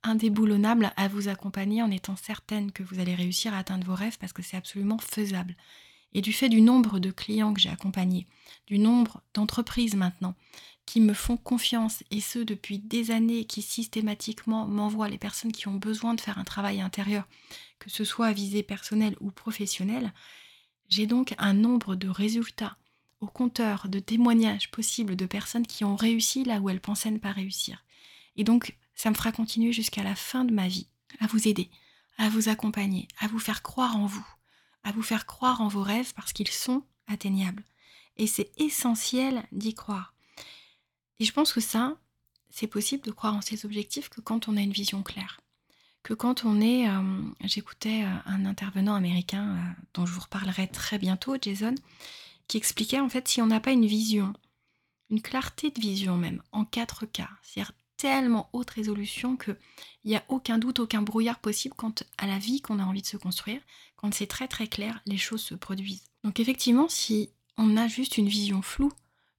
indéboulonnable 0.02 0.92
à 0.96 1.08
vous 1.08 1.28
accompagner 1.28 1.82
en 1.82 1.90
étant 1.90 2.16
certaine 2.16 2.72
que 2.72 2.82
vous 2.82 3.00
allez 3.00 3.14
réussir 3.14 3.52
à 3.52 3.58
atteindre 3.58 3.86
vos 3.86 3.94
rêves 3.94 4.16
parce 4.18 4.32
que 4.32 4.42
c'est 4.42 4.56
absolument 4.56 4.98
faisable. 4.98 5.56
Et 6.14 6.22
du 6.22 6.32
fait 6.32 6.48
du 6.48 6.62
nombre 6.62 7.00
de 7.00 7.10
clients 7.10 7.52
que 7.52 7.60
j'ai 7.60 7.68
accompagnés, 7.68 8.26
du 8.66 8.78
nombre 8.78 9.22
d'entreprises 9.34 9.94
maintenant 9.94 10.34
qui 10.86 11.00
me 11.00 11.14
font 11.14 11.36
confiance 11.36 12.02
et 12.10 12.20
ce 12.20 12.38
depuis 12.38 12.78
des 12.78 13.10
années 13.10 13.44
qui 13.44 13.62
systématiquement 13.62 14.66
m'envoient 14.66 15.08
les 15.08 15.18
personnes 15.18 15.52
qui 15.52 15.68
ont 15.68 15.74
besoin 15.74 16.14
de 16.14 16.20
faire 16.20 16.38
un 16.38 16.44
travail 16.44 16.80
intérieur, 16.80 17.26
que 17.78 17.90
ce 17.90 18.04
soit 18.04 18.26
à 18.26 18.32
visée 18.32 18.62
personnelle 18.62 19.16
ou 19.20 19.30
professionnelle, 19.30 20.12
j'ai 20.88 21.06
donc 21.06 21.34
un 21.38 21.54
nombre 21.54 21.96
de 21.96 22.08
résultats 22.08 22.76
au 23.20 23.26
compteur 23.26 23.88
de 23.88 23.98
témoignages 23.98 24.70
possibles 24.70 25.16
de 25.16 25.26
personnes 25.26 25.66
qui 25.66 25.84
ont 25.84 25.96
réussi 25.96 26.44
là 26.44 26.60
où 26.60 26.68
elles 26.68 26.80
pensaient 26.80 27.10
ne 27.10 27.18
pas 27.18 27.32
réussir. 27.32 27.82
Et 28.36 28.44
donc, 28.44 28.76
ça 28.94 29.10
me 29.10 29.14
fera 29.14 29.32
continuer 29.32 29.72
jusqu'à 29.72 30.02
la 30.02 30.14
fin 30.14 30.44
de 30.44 30.52
ma 30.52 30.68
vie 30.68 30.88
à 31.20 31.26
vous 31.26 31.48
aider, 31.48 31.70
à 32.18 32.28
vous 32.28 32.48
accompagner, 32.48 33.08
à 33.18 33.26
vous 33.26 33.38
faire 33.38 33.62
croire 33.62 33.96
en 33.96 34.06
vous, 34.06 34.26
à 34.82 34.92
vous 34.92 35.02
faire 35.02 35.26
croire 35.26 35.60
en 35.60 35.68
vos 35.68 35.82
rêves 35.82 36.12
parce 36.14 36.32
qu'ils 36.32 36.48
sont 36.48 36.84
atteignables. 37.06 37.64
Et 38.16 38.26
c'est 38.26 38.52
essentiel 38.58 39.44
d'y 39.52 39.74
croire. 39.74 40.13
Et 41.20 41.24
je 41.24 41.32
pense 41.32 41.52
que 41.52 41.60
ça, 41.60 41.96
c'est 42.50 42.66
possible 42.66 43.04
de 43.04 43.10
croire 43.10 43.34
en 43.34 43.40
ses 43.40 43.64
objectifs 43.64 44.08
que 44.08 44.20
quand 44.20 44.48
on 44.48 44.56
a 44.56 44.60
une 44.60 44.72
vision 44.72 45.02
claire. 45.02 45.40
Que 46.02 46.14
quand 46.14 46.44
on 46.44 46.60
est... 46.60 46.88
Euh, 46.88 47.22
j'écoutais 47.44 48.04
euh, 48.04 48.16
un 48.26 48.44
intervenant 48.44 48.94
américain 48.94 49.56
euh, 49.56 49.82
dont 49.94 50.06
je 50.06 50.12
vous 50.12 50.20
reparlerai 50.20 50.68
très 50.68 50.98
bientôt, 50.98 51.36
Jason, 51.40 51.74
qui 52.46 52.56
expliquait 52.56 53.00
en 53.00 53.08
fait 53.08 53.26
si 53.26 53.40
on 53.40 53.46
n'a 53.46 53.60
pas 53.60 53.72
une 53.72 53.86
vision, 53.86 54.32
une 55.10 55.22
clarté 55.22 55.70
de 55.70 55.80
vision 55.80 56.16
même, 56.16 56.42
en 56.52 56.64
quatre 56.64 57.06
cas, 57.06 57.30
c'est-à-dire 57.42 57.72
tellement 57.96 58.50
haute 58.52 58.70
résolution 58.70 59.36
qu'il 59.36 59.56
n'y 60.04 60.16
a 60.16 60.24
aucun 60.28 60.58
doute, 60.58 60.80
aucun 60.80 61.02
brouillard 61.02 61.38
possible 61.38 61.74
quant 61.74 61.94
à 62.18 62.26
la 62.26 62.38
vie 62.38 62.60
qu'on 62.60 62.78
a 62.78 62.84
envie 62.84 63.02
de 63.02 63.06
se 63.06 63.16
construire. 63.16 63.60
Quand 63.96 64.12
c'est 64.12 64.26
très 64.26 64.48
très 64.48 64.66
clair, 64.66 65.00
les 65.06 65.16
choses 65.16 65.42
se 65.42 65.54
produisent. 65.54 66.04
Donc 66.22 66.38
effectivement, 66.38 66.88
si 66.88 67.30
on 67.56 67.76
a 67.76 67.88
juste 67.88 68.18
une 68.18 68.28
vision 68.28 68.62
floue 68.62 68.92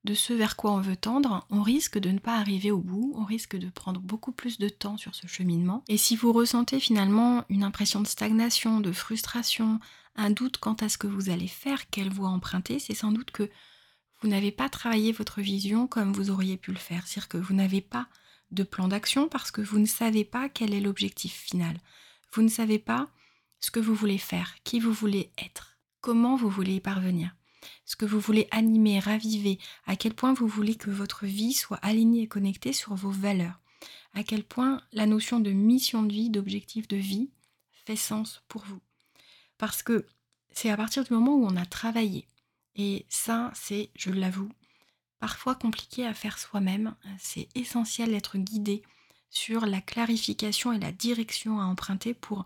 de 0.06 0.14
ce 0.14 0.34
vers 0.34 0.56
quoi 0.56 0.72
on 0.72 0.82
veut 0.82 0.96
tendre, 0.96 1.46
on 1.50 1.62
risque 1.62 1.98
de 1.98 2.10
ne 2.10 2.20
pas 2.20 2.38
arriver 2.38 2.72
au 2.72 2.80
bout, 2.80 3.14
on 3.18 3.26
risque 3.26 3.58
de 3.58 3.70
prendre 3.70 4.00
beaucoup 4.00 4.32
plus 4.32 4.60
de 4.60 4.70
temps 4.70 4.98
sur 4.98 5.16
ce 5.16 5.28
cheminement. 5.28 5.84
Et 5.88 5.98
si 5.98 6.16
vous 6.16 6.32
ressentez 6.32 6.80
finalement 6.80 7.44
une 7.50 7.64
impression 7.64 8.02
de 8.02 8.08
stagnation, 8.08 8.80
de 8.80 8.92
frustration, 8.92 9.80
un 10.16 10.30
doute 10.30 10.58
quant 10.58 10.76
à 10.76 10.90
ce 10.90 10.98
que 10.98 11.08
vous 11.08 11.30
allez 11.30 11.48
faire, 11.48 11.90
quelle 11.90 12.12
voie 12.12 12.30
emprunter, 12.30 12.80
c'est 12.80 12.94
sans 12.94 13.12
doute 13.12 13.32
que 13.32 13.50
vous 14.22 14.30
n'avez 14.30 14.52
pas 14.52 14.70
travaillé 14.70 15.12
votre 15.12 15.42
vision 15.42 15.88
comme 15.88 16.14
vous 16.14 16.30
auriez 16.30 16.58
pu 16.58 16.72
le 16.72 16.78
faire. 16.78 17.06
C'est-à-dire 17.06 17.28
que 17.28 17.38
vous 17.38 17.54
n'avez 17.54 17.82
pas 17.82 18.08
de 18.52 18.64
plan 18.64 18.88
d'action 18.88 19.28
parce 19.28 19.52
que 19.52 19.62
vous 19.62 19.80
ne 19.80 19.86
savez 19.86 20.24
pas 20.24 20.50
quel 20.50 20.74
est 20.74 20.82
l'objectif 20.82 21.34
final. 21.34 21.78
Vous 22.32 22.44
ne 22.44 22.48
savez 22.48 22.80
pas 22.80 23.10
ce 23.60 23.72
que 23.72 23.80
vous 23.80 23.96
voulez 23.96 24.20
faire, 24.20 24.56
qui 24.64 24.80
vous 24.80 24.94
voulez 24.94 25.32
être, 25.44 25.78
comment 26.02 26.36
vous 26.36 26.50
voulez 26.50 26.76
y 26.76 26.80
parvenir, 26.80 27.36
ce 27.86 27.96
que 27.96 28.06
vous 28.06 28.20
voulez 28.20 28.48
animer, 28.52 29.00
raviver, 29.00 29.60
à 29.86 29.96
quel 29.96 30.14
point 30.14 30.34
vous 30.34 30.48
voulez 30.48 30.76
que 30.76 30.90
votre 30.90 31.26
vie 31.26 31.54
soit 31.54 31.78
alignée 31.78 32.24
et 32.24 32.28
connectée 32.28 32.74
sur 32.74 32.96
vos 32.96 33.12
valeurs, 33.12 33.60
à 34.14 34.24
quel 34.24 34.44
point 34.44 34.82
la 34.92 35.06
notion 35.06 35.40
de 35.40 35.52
mission 35.52 36.04
de 36.04 36.12
vie, 36.12 36.30
d'objectif 36.30 36.88
de 36.88 36.98
vie 36.98 37.30
fait 37.86 37.96
sens 37.96 38.44
pour 38.48 38.64
vous. 38.66 38.82
Parce 39.58 39.84
que 39.84 40.06
c'est 40.52 40.72
à 40.72 40.78
partir 40.78 41.04
du 41.04 41.14
moment 41.14 41.36
où 41.36 41.46
on 41.46 41.56
a 41.56 41.66
travaillé, 41.66 42.28
et 42.76 43.06
ça 43.08 43.52
c'est, 43.54 43.92
je 43.96 44.10
l'avoue, 44.10 44.52
parfois 45.20 45.56
compliqué 45.56 46.06
à 46.06 46.14
faire 46.14 46.40
soi-même, 46.40 46.96
c'est 47.20 47.48
essentiel 47.56 48.10
d'être 48.10 48.38
guidé 48.38 48.82
sur 49.30 49.66
la 49.66 49.82
clarification 49.82 50.72
et 50.74 50.80
la 50.80 50.92
direction 50.92 51.60
à 51.60 51.66
emprunter 51.66 52.14
pour 52.14 52.46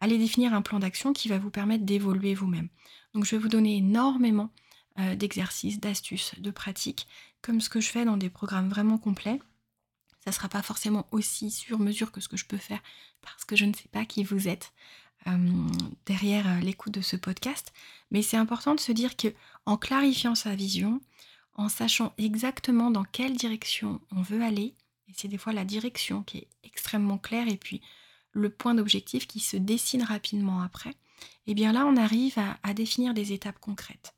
aller 0.00 0.18
définir 0.18 0.54
un 0.54 0.62
plan 0.62 0.78
d'action 0.78 1.12
qui 1.12 1.28
va 1.28 1.38
vous 1.38 1.50
permettre 1.50 1.84
d'évoluer 1.84 2.34
vous-même. 2.34 2.68
Donc 3.12 3.24
je 3.24 3.32
vais 3.32 3.42
vous 3.42 3.48
donner 3.48 3.76
énormément 3.76 4.50
euh, 4.98 5.14
d'exercices, 5.14 5.80
d'astuces, 5.80 6.34
de 6.38 6.50
pratiques, 6.50 7.06
comme 7.42 7.60
ce 7.60 7.68
que 7.68 7.80
je 7.80 7.90
fais 7.90 8.04
dans 8.04 8.16
des 8.16 8.30
programmes 8.30 8.68
vraiment 8.68 8.98
complets. 8.98 9.40
Ça 10.24 10.30
ne 10.30 10.34
sera 10.34 10.48
pas 10.48 10.62
forcément 10.62 11.06
aussi 11.12 11.50
sur 11.50 11.78
mesure 11.78 12.12
que 12.12 12.20
ce 12.20 12.28
que 12.28 12.36
je 12.36 12.46
peux 12.46 12.58
faire 12.58 12.82
parce 13.22 13.44
que 13.44 13.56
je 13.56 13.64
ne 13.64 13.72
sais 13.72 13.88
pas 13.90 14.04
qui 14.04 14.24
vous 14.24 14.48
êtes 14.48 14.72
euh, 15.26 15.66
derrière 16.06 16.46
euh, 16.46 16.60
l'écoute 16.60 16.92
de 16.94 17.00
ce 17.00 17.16
podcast. 17.16 17.72
Mais 18.10 18.22
c'est 18.22 18.36
important 18.36 18.74
de 18.74 18.80
se 18.80 18.92
dire 18.92 19.16
que 19.16 19.28
en 19.66 19.76
clarifiant 19.76 20.34
sa 20.34 20.54
vision, 20.54 21.00
en 21.54 21.68
sachant 21.68 22.12
exactement 22.18 22.90
dans 22.90 23.04
quelle 23.04 23.36
direction 23.36 24.00
on 24.12 24.22
veut 24.22 24.42
aller, 24.42 24.74
et 25.08 25.12
c'est 25.14 25.28
des 25.28 25.38
fois 25.38 25.52
la 25.52 25.64
direction 25.64 26.22
qui 26.22 26.38
est 26.38 26.48
extrêmement 26.62 27.18
claire 27.18 27.48
et 27.48 27.56
puis 27.56 27.80
le 28.32 28.50
point 28.50 28.74
d'objectif 28.74 29.26
qui 29.26 29.40
se 29.40 29.56
dessine 29.56 30.02
rapidement 30.02 30.60
après, 30.62 30.90
et 30.90 31.52
eh 31.52 31.54
bien 31.54 31.72
là 31.72 31.84
on 31.86 31.96
arrive 31.96 32.38
à, 32.62 32.74
définir 32.74 33.12
des 33.12 33.32
étapes 33.32 33.58
concrètes, 33.58 34.14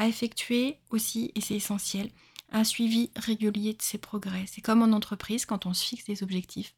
à 0.00 0.08
effectuer 0.08 0.78
aussi, 0.88 1.30
et 1.34 1.42
c'est 1.42 1.56
essentiel, 1.56 2.10
un 2.52 2.64
suivi 2.64 3.10
régulier 3.16 3.74
de 3.74 3.82
ses 3.82 3.98
progrès. 3.98 4.46
C'est 4.46 4.62
comme 4.62 4.80
en 4.80 4.96
entreprise, 4.96 5.44
quand 5.44 5.66
on 5.66 5.74
se 5.74 5.84
fixe 5.84 6.06
des 6.06 6.22
objectifs, 6.22 6.74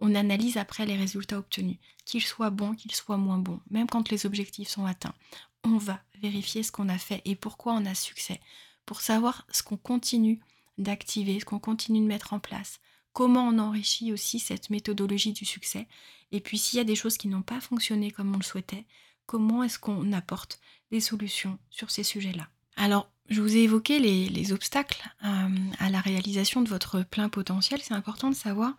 on 0.00 0.16
analyse 0.16 0.56
après 0.56 0.84
les 0.84 0.96
résultats 0.96 1.38
obtenus, 1.38 1.76
qu'ils 2.04 2.24
soient 2.24 2.50
bons, 2.50 2.74
qu'ils 2.74 2.96
soient 2.96 3.16
moins 3.16 3.38
bons, 3.38 3.60
même 3.70 3.86
quand 3.86 4.10
les 4.10 4.26
objectifs 4.26 4.68
sont 4.68 4.86
atteints. 4.86 5.14
On 5.62 5.78
va 5.78 6.02
vérifier 6.20 6.64
ce 6.64 6.72
qu'on 6.72 6.88
a 6.88 6.98
fait 6.98 7.22
et 7.24 7.36
pourquoi 7.36 7.74
on 7.74 7.86
a 7.86 7.94
succès, 7.94 8.40
pour 8.86 9.02
savoir 9.02 9.46
ce 9.52 9.62
qu'on 9.62 9.76
continue 9.76 10.40
d'activer, 10.76 11.38
ce 11.38 11.44
qu'on 11.44 11.60
continue 11.60 12.00
de 12.00 12.06
mettre 12.06 12.32
en 12.32 12.40
place, 12.40 12.80
comment 13.12 13.46
on 13.46 13.60
enrichit 13.60 14.12
aussi 14.12 14.40
cette 14.40 14.68
méthodologie 14.68 15.32
du 15.32 15.44
succès, 15.44 15.86
et 16.32 16.40
puis 16.40 16.58
s'il 16.58 16.78
y 16.78 16.80
a 16.80 16.84
des 16.84 16.96
choses 16.96 17.18
qui 17.18 17.28
n'ont 17.28 17.42
pas 17.42 17.60
fonctionné 17.60 18.10
comme 18.10 18.34
on 18.34 18.38
le 18.38 18.42
souhaitait, 18.42 18.84
comment 19.26 19.62
est-ce 19.62 19.78
qu'on 19.78 20.12
apporte 20.12 20.58
des 20.90 21.00
solutions 21.00 21.56
sur 21.70 21.92
ces 21.92 22.02
sujets-là? 22.02 22.48
Alors, 22.76 23.10
je 23.28 23.40
vous 23.40 23.56
ai 23.56 23.60
évoqué 23.60 23.98
les, 23.98 24.52
obstacles 24.52 25.02
euh, 25.24 25.48
à 25.78 25.90
la 25.90 26.00
réalisation 26.00 26.60
de 26.62 26.68
votre 26.68 27.02
plein 27.02 27.28
potentiel. 27.28 27.80
C'est 27.82 27.94
important 27.94 28.28
de 28.28 28.34
savoir, 28.34 28.76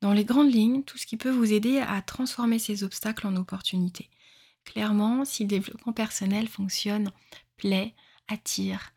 dans 0.00 0.12
les 0.12 0.24
grandes 0.24 0.52
lignes, 0.52 0.82
tout 0.82 0.98
ce 0.98 1.06
qui 1.06 1.16
peut 1.16 1.30
vous 1.30 1.52
aider 1.52 1.78
à 1.78 2.02
transformer 2.02 2.58
ces 2.58 2.84
obstacles 2.84 3.26
en 3.26 3.36
opportunités. 3.36 4.10
Clairement, 4.64 5.24
si 5.24 5.44
le 5.44 5.48
développement 5.48 5.92
personnel 5.92 6.48
fonctionne, 6.48 7.10
plaît, 7.56 7.94
attire 8.28 8.92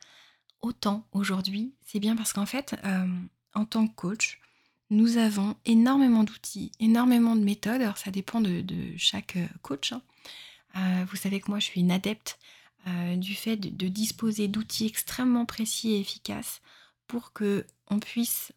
autant 0.62 1.08
aujourd'hui, 1.14 1.74
c'est 1.86 2.00
bien 2.00 2.16
parce 2.16 2.34
qu'en 2.34 2.46
fait, 2.46 2.76
euh, 2.84 3.08
en 3.54 3.66
tant 3.66 3.88
que 3.88 3.96
coach, 3.96 4.42
nous 4.90 5.18
avons 5.18 5.56
énormément 5.66 6.24
d'outils, 6.24 6.72
énormément 6.80 7.36
de 7.36 7.44
méthodes. 7.44 7.82
Alors 7.82 7.98
ça 7.98 8.12
dépend 8.12 8.42
de, 8.42 8.66
chaque 8.98 9.38
euh, 9.38 9.48
coach. 9.62 9.94
Hein. 9.94 11.06
Vous 11.10 11.16
savez 11.16 11.40
que 11.40 11.50
moi 11.50 11.60
je 11.60 11.66
suis 11.66 11.82
une 11.82 11.92
adepte 11.92 12.40
euh, 12.88 13.16
du 13.16 13.36
fait 13.36 13.58
de, 13.58 13.88
disposer 13.88 14.48
d'outils 14.48 14.86
extrêmement 14.86 15.46
précis 15.46 15.92
et 15.92 16.00
efficaces 16.00 16.62
pour 17.08 17.34
que 17.34 17.66
on 17.88 18.00
puisse 18.00 18.54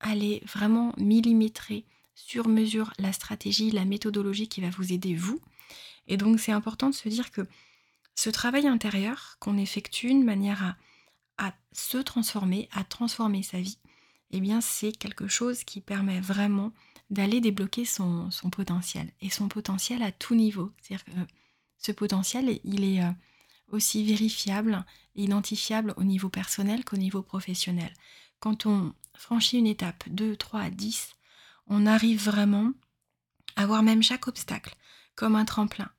aller 0.00 0.42
vraiment 0.46 0.92
millimétrer 0.98 1.84
sur 2.14 2.48
mesure 2.48 2.92
la 2.98 3.12
stratégie, 3.12 3.70
la 3.70 3.84
méthodologie 3.84 4.48
qui 4.48 4.60
va 4.60 4.70
vous 4.70 4.92
aider 4.92 5.14
vous. 5.14 5.40
Et 6.06 6.16
donc 6.16 6.38
c'est 6.38 6.52
important 6.52 6.90
de 6.90 6.94
se 6.94 7.08
dire 7.08 7.30
que 7.30 7.46
ce 8.14 8.30
travail 8.30 8.66
intérieur 8.66 9.36
qu'on 9.40 9.58
effectue 9.58 10.14
de 10.14 10.24
manière 10.24 10.76
à 11.38 11.54
se 11.72 11.98
transformer, 11.98 12.68
à 12.72 12.84
transformer 12.84 13.42
sa 13.42 13.60
vie, 13.60 13.78
eh 14.30 14.40
bien 14.40 14.60
c'est 14.60 14.92
quelque 14.92 15.28
chose 15.28 15.64
qui 15.64 15.80
permet 15.80 16.20
vraiment 16.20 16.72
d'aller 17.10 17.40
débloquer 17.40 17.84
son, 17.84 18.30
potentiel. 18.50 19.10
Et 19.20 19.30
son 19.30 19.48
potentiel 19.48 20.02
à 20.02 20.12
tout 20.12 20.34
niveau. 20.34 20.72
C'est-à-dire 20.80 21.04
que 21.04 21.10
ce 21.78 21.92
potentiel, 21.92 22.58
il 22.64 22.84
est 22.84 23.02
euh, 23.02 23.10
aussi 23.70 24.04
vérifiable, 24.04 24.84
identifiable 25.14 25.94
au 25.96 26.04
niveau 26.04 26.28
personnel 26.28 26.84
qu'au 26.84 26.96
niveau 26.96 27.22
professionnel. 27.22 27.92
Quand 28.40 28.66
on 28.66 28.94
franchit 29.16 29.58
une 29.58 29.66
étape 29.66 30.04
2, 30.08 30.36
3, 30.36 30.70
10, 30.70 31.16
on 31.68 31.86
arrive 31.86 32.22
vraiment 32.22 32.72
à 33.56 33.66
voir 33.66 33.82
même 33.82 34.02
chaque 34.02 34.28
obstacle 34.28 34.74
comme 35.14 35.36
un 35.36 35.44
tremplin. 35.44 35.90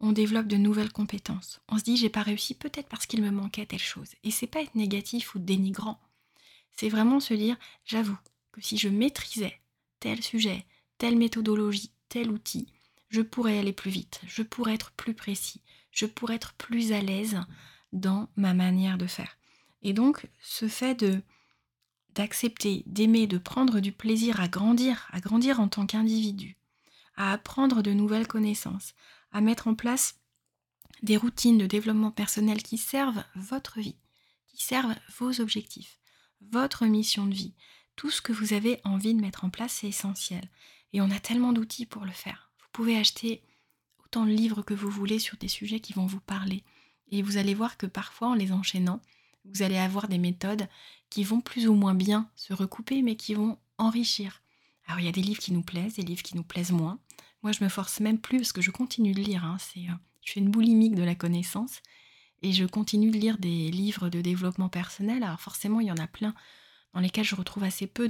On 0.00 0.12
développe 0.12 0.46
de 0.46 0.56
nouvelles 0.56 0.92
compétences. 0.92 1.60
On 1.68 1.78
se 1.78 1.84
dit 1.84 1.96
j'ai 1.96 2.10
pas 2.10 2.22
réussi 2.22 2.54
peut-être 2.54 2.88
parce 2.88 3.06
qu'il 3.06 3.22
me 3.22 3.30
manquait 3.30 3.66
telle 3.66 3.78
chose. 3.80 4.14
Et 4.22 4.30
c'est 4.30 4.46
pas 4.46 4.62
être 4.62 4.76
négatif 4.76 5.34
ou 5.34 5.38
dénigrant. 5.38 5.98
C'est 6.76 6.88
vraiment 6.88 7.18
se 7.18 7.34
dire, 7.34 7.56
j'avoue 7.84 8.18
que 8.52 8.60
si 8.60 8.78
je 8.78 8.88
maîtrisais 8.88 9.60
tel 9.98 10.22
sujet, 10.22 10.64
telle 10.98 11.16
méthodologie, 11.16 11.90
tel 12.08 12.30
outil, 12.30 12.68
je 13.08 13.22
pourrais 13.22 13.58
aller 13.58 13.72
plus 13.72 13.90
vite, 13.90 14.20
je 14.26 14.42
pourrais 14.42 14.74
être 14.74 14.92
plus 14.92 15.14
précis, 15.14 15.62
je 15.98 16.06
pourrais 16.06 16.36
être 16.36 16.52
plus 16.54 16.92
à 16.92 17.00
l'aise 17.00 17.40
dans 17.92 18.28
ma 18.36 18.54
manière 18.54 18.98
de 18.98 19.08
faire. 19.08 19.36
Et 19.82 19.92
donc, 19.92 20.28
ce 20.40 20.68
fait 20.68 20.94
de 20.94 21.20
d'accepter, 22.14 22.82
d'aimer, 22.86 23.26
de 23.26 23.38
prendre 23.38 23.80
du 23.80 23.92
plaisir 23.92 24.40
à 24.40 24.48
grandir, 24.48 25.08
à 25.12 25.20
grandir 25.20 25.60
en 25.60 25.68
tant 25.68 25.86
qu'individu, 25.86 26.56
à 27.16 27.32
apprendre 27.32 27.82
de 27.82 27.92
nouvelles 27.92 28.26
connaissances, 28.26 28.94
à 29.30 29.40
mettre 29.40 29.68
en 29.68 29.74
place 29.74 30.18
des 31.02 31.16
routines 31.16 31.58
de 31.58 31.66
développement 31.66 32.10
personnel 32.10 32.62
qui 32.62 32.76
servent 32.76 33.22
votre 33.36 33.78
vie, 33.80 33.96
qui 34.46 34.64
servent 34.64 34.96
vos 35.18 35.40
objectifs, 35.40 35.98
votre 36.40 36.86
mission 36.86 37.26
de 37.26 37.34
vie. 37.34 37.54
Tout 37.94 38.10
ce 38.10 38.22
que 38.22 38.32
vous 38.32 38.52
avez 38.52 38.80
envie 38.84 39.14
de 39.14 39.20
mettre 39.20 39.44
en 39.44 39.50
place, 39.50 39.72
c'est 39.72 39.88
essentiel. 39.88 40.48
Et 40.92 41.00
on 41.00 41.10
a 41.10 41.20
tellement 41.20 41.52
d'outils 41.52 41.86
pour 41.86 42.04
le 42.04 42.12
faire. 42.12 42.50
Vous 42.58 42.68
pouvez 42.72 42.96
acheter 42.96 43.42
autant 44.08 44.24
de 44.24 44.30
livres 44.30 44.62
que 44.62 44.74
vous 44.74 44.88
voulez 44.88 45.18
sur 45.18 45.36
des 45.36 45.48
sujets 45.48 45.80
qui 45.80 45.92
vont 45.92 46.06
vous 46.06 46.20
parler. 46.20 46.64
Et 47.10 47.20
vous 47.20 47.36
allez 47.36 47.54
voir 47.54 47.76
que 47.76 47.86
parfois, 47.86 48.28
en 48.28 48.34
les 48.34 48.52
enchaînant, 48.52 49.02
vous 49.44 49.62
allez 49.62 49.76
avoir 49.76 50.08
des 50.08 50.18
méthodes 50.18 50.66
qui 51.10 51.24
vont 51.24 51.40
plus 51.40 51.68
ou 51.68 51.74
moins 51.74 51.94
bien 51.94 52.30
se 52.34 52.54
recouper, 52.54 53.02
mais 53.02 53.16
qui 53.16 53.34
vont 53.34 53.58
enrichir. 53.76 54.42
Alors, 54.86 55.00
il 55.00 55.06
y 55.06 55.08
a 55.08 55.12
des 55.12 55.20
livres 55.20 55.40
qui 55.40 55.52
nous 55.52 55.62
plaisent, 55.62 55.96
des 55.96 56.02
livres 56.02 56.22
qui 56.22 56.36
nous 56.36 56.42
plaisent 56.42 56.72
moins. 56.72 56.98
Moi, 57.42 57.52
je 57.52 57.62
me 57.62 57.68
force 57.68 58.00
même 58.00 58.18
plus 58.18 58.38
parce 58.38 58.52
que 58.52 58.62
je 58.62 58.70
continue 58.70 59.12
de 59.12 59.20
lire. 59.20 59.44
Hein. 59.44 59.58
C'est, 59.60 59.80
euh, 59.80 59.94
je 60.24 60.32
fais 60.32 60.40
une 60.40 60.50
boulimique 60.50 60.94
de 60.94 61.02
la 61.02 61.14
connaissance. 61.14 61.82
Et 62.40 62.52
je 62.52 62.64
continue 62.64 63.10
de 63.10 63.18
lire 63.18 63.36
des 63.36 63.70
livres 63.70 64.08
de 64.08 64.22
développement 64.22 64.70
personnel. 64.70 65.22
Alors 65.22 65.40
forcément, 65.40 65.80
il 65.80 65.88
y 65.88 65.92
en 65.92 65.96
a 65.96 66.06
plein 66.06 66.34
dans 66.94 67.00
lesquels 67.00 67.24
je 67.24 67.34
retrouve 67.34 67.64
assez 67.64 67.86
peu. 67.86 68.08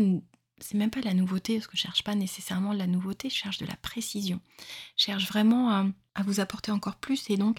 C'est 0.60 0.76
même 0.76 0.90
pas 0.90 1.00
la 1.00 1.14
nouveauté, 1.14 1.56
parce 1.56 1.66
que 1.66 1.76
je 1.76 1.82
cherche 1.82 2.04
pas 2.04 2.14
nécessairement 2.14 2.72
la 2.72 2.86
nouveauté, 2.86 3.30
je 3.30 3.36
cherche 3.36 3.58
de 3.58 3.66
la 3.66 3.76
précision. 3.76 4.40
Je 4.96 5.04
cherche 5.04 5.26
vraiment 5.26 5.70
à, 5.70 5.86
à 6.14 6.22
vous 6.22 6.40
apporter 6.40 6.70
encore 6.70 6.96
plus 6.96 7.30
et 7.30 7.36
donc 7.36 7.58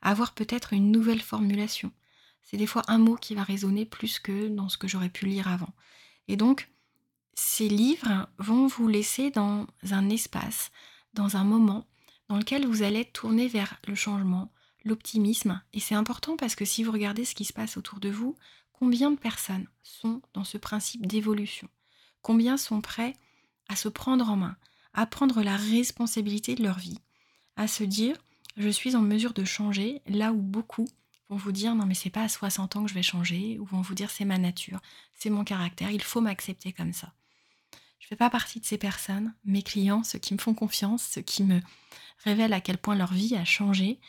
à 0.00 0.10
avoir 0.10 0.34
peut-être 0.34 0.72
une 0.72 0.90
nouvelle 0.90 1.20
formulation. 1.20 1.92
C'est 2.42 2.56
des 2.56 2.66
fois 2.66 2.82
un 2.88 2.98
mot 2.98 3.16
qui 3.16 3.34
va 3.34 3.42
résonner 3.42 3.84
plus 3.84 4.18
que 4.18 4.48
dans 4.48 4.68
ce 4.68 4.78
que 4.78 4.88
j'aurais 4.88 5.10
pu 5.10 5.26
lire 5.26 5.48
avant. 5.48 5.72
Et 6.28 6.36
donc, 6.36 6.70
ces 7.34 7.68
livres 7.68 8.28
vont 8.38 8.66
vous 8.66 8.88
laisser 8.88 9.30
dans 9.30 9.66
un 9.90 10.08
espace, 10.08 10.70
dans 11.14 11.36
un 11.36 11.44
moment 11.44 11.86
dans 12.28 12.36
lequel 12.36 12.66
vous 12.66 12.82
allez 12.82 13.04
tourner 13.04 13.48
vers 13.48 13.80
le 13.86 13.94
changement, 13.94 14.52
l'optimisme. 14.84 15.60
Et 15.72 15.80
c'est 15.80 15.94
important 15.94 16.36
parce 16.36 16.54
que 16.54 16.64
si 16.64 16.84
vous 16.84 16.92
regardez 16.92 17.24
ce 17.24 17.34
qui 17.34 17.44
se 17.44 17.52
passe 17.52 17.76
autour 17.76 18.00
de 18.00 18.10
vous, 18.10 18.36
combien 18.72 19.10
de 19.10 19.18
personnes 19.18 19.66
sont 19.82 20.22
dans 20.34 20.44
ce 20.44 20.58
principe 20.58 21.06
d'évolution? 21.06 21.68
Combien 22.28 22.58
sont 22.58 22.82
prêts 22.82 23.16
à 23.70 23.74
se 23.74 23.88
prendre 23.88 24.28
en 24.28 24.36
main, 24.36 24.54
à 24.92 25.06
prendre 25.06 25.42
la 25.42 25.56
responsabilité 25.56 26.54
de 26.54 26.62
leur 26.62 26.78
vie, 26.78 26.98
à 27.56 27.66
se 27.66 27.84
dire 27.84 28.18
je 28.58 28.68
suis 28.68 28.96
en 28.96 29.00
mesure 29.00 29.32
de 29.32 29.46
changer 29.46 30.02
là 30.06 30.34
où 30.34 30.42
beaucoup 30.42 30.86
vont 31.30 31.38
vous 31.38 31.52
dire 31.52 31.74
non 31.74 31.86
mais 31.86 31.94
c'est 31.94 32.10
pas 32.10 32.24
à 32.24 32.28
60 32.28 32.76
ans 32.76 32.82
que 32.82 32.90
je 32.90 32.94
vais 32.94 33.02
changer, 33.02 33.58
ou 33.58 33.64
vont 33.64 33.80
vous 33.80 33.94
dire 33.94 34.10
c'est 34.10 34.26
ma 34.26 34.36
nature, 34.36 34.78
c'est 35.14 35.30
mon 35.30 35.42
caractère, 35.42 35.90
il 35.90 36.02
faut 36.02 36.20
m'accepter 36.20 36.70
comme 36.74 36.92
ça. 36.92 37.14
Je 37.98 38.04
ne 38.04 38.08
fais 38.08 38.16
pas 38.16 38.28
partie 38.28 38.60
de 38.60 38.66
ces 38.66 38.76
personnes. 38.76 39.32
Mes 39.46 39.62
clients, 39.62 40.04
ceux 40.04 40.18
qui 40.18 40.34
me 40.34 40.38
font 40.38 40.52
confiance, 40.52 41.04
ceux 41.04 41.22
qui 41.22 41.44
me 41.44 41.62
révèlent 42.24 42.52
à 42.52 42.60
quel 42.60 42.76
point 42.76 42.94
leur 42.94 43.14
vie 43.14 43.36
a 43.36 43.46
changé, 43.46 44.00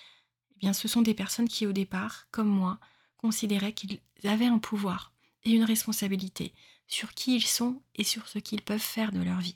eh 0.51 0.59
bien 0.59 0.73
ce 0.73 0.89
sont 0.89 1.03
des 1.03 1.13
personnes 1.13 1.47
qui 1.47 1.65
au 1.65 1.71
départ, 1.71 2.27
comme 2.31 2.49
moi, 2.49 2.81
considéraient 3.15 3.71
qu'ils 3.71 4.01
avaient 4.25 4.45
un 4.45 4.59
pouvoir 4.59 5.13
et 5.45 5.51
une 5.51 5.63
responsabilité 5.63 6.53
sur 6.89 7.13
qui 7.13 7.35
ils 7.35 7.45
sont 7.45 7.81
et 7.95 8.03
sur 8.03 8.27
ce 8.27 8.39
qu'ils 8.39 8.61
peuvent 8.61 8.79
faire 8.79 9.13
de 9.13 9.21
leur 9.21 9.39
vie. 9.39 9.55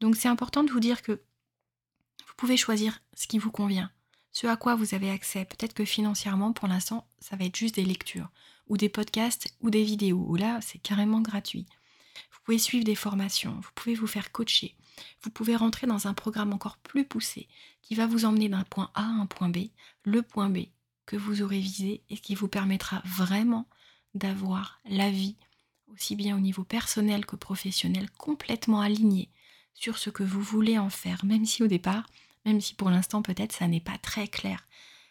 Donc 0.00 0.14
c'est 0.14 0.28
important 0.28 0.62
de 0.62 0.70
vous 0.70 0.80
dire 0.80 1.02
que 1.02 1.12
vous 1.12 2.34
pouvez 2.36 2.56
choisir 2.56 3.00
ce 3.14 3.26
qui 3.26 3.38
vous 3.38 3.50
convient, 3.50 3.90
ce 4.30 4.46
à 4.46 4.56
quoi 4.56 4.76
vous 4.76 4.94
avez 4.94 5.10
accès. 5.10 5.44
Peut-être 5.44 5.74
que 5.74 5.84
financièrement, 5.84 6.52
pour 6.52 6.68
l'instant, 6.68 7.08
ça 7.18 7.36
va 7.36 7.46
être 7.46 7.56
juste 7.56 7.76
des 7.76 7.84
lectures, 7.84 8.30
ou 8.68 8.76
des 8.76 8.88
podcasts, 8.88 9.56
ou 9.60 9.70
des 9.70 9.82
vidéos, 9.82 10.24
où 10.28 10.36
là, 10.36 10.60
c'est 10.60 10.78
carrément 10.78 11.20
gratuit. 11.20 11.66
Vous 12.30 12.38
pouvez 12.44 12.58
suivre 12.58 12.84
des 12.84 12.94
formations, 12.94 13.58
vous 13.62 13.70
pouvez 13.74 13.94
vous 13.94 14.06
faire 14.06 14.30
coacher, 14.30 14.76
vous 15.22 15.30
pouvez 15.30 15.56
rentrer 15.56 15.86
dans 15.86 16.06
un 16.06 16.14
programme 16.14 16.52
encore 16.52 16.76
plus 16.78 17.04
poussé 17.04 17.48
qui 17.82 17.94
va 17.94 18.06
vous 18.06 18.24
emmener 18.24 18.48
d'un 18.48 18.64
point 18.64 18.90
A 18.94 19.02
à 19.02 19.06
un 19.06 19.26
point 19.26 19.48
B, 19.48 19.68
le 20.04 20.22
point 20.22 20.50
B 20.50 20.66
que 21.06 21.16
vous 21.16 21.42
aurez 21.42 21.60
visé 21.60 22.02
et 22.10 22.18
qui 22.18 22.34
vous 22.34 22.48
permettra 22.48 23.02
vraiment 23.04 23.68
d'avoir 24.14 24.80
la 24.84 25.10
vie, 25.10 25.36
aussi 25.94 26.16
bien 26.16 26.36
au 26.36 26.40
niveau 26.40 26.64
personnel 26.64 27.26
que 27.26 27.36
professionnel, 27.36 28.10
complètement 28.10 28.80
alignée 28.80 29.30
sur 29.74 29.98
ce 29.98 30.10
que 30.10 30.22
vous 30.22 30.42
voulez 30.42 30.78
en 30.78 30.90
faire, 30.90 31.24
même 31.24 31.46
si 31.46 31.62
au 31.62 31.66
départ, 31.66 32.06
même 32.44 32.60
si 32.60 32.74
pour 32.74 32.90
l'instant 32.90 33.22
peut-être 33.22 33.52
ça 33.52 33.68
n'est 33.68 33.80
pas 33.80 33.98
très 33.98 34.28
clair. 34.28 34.66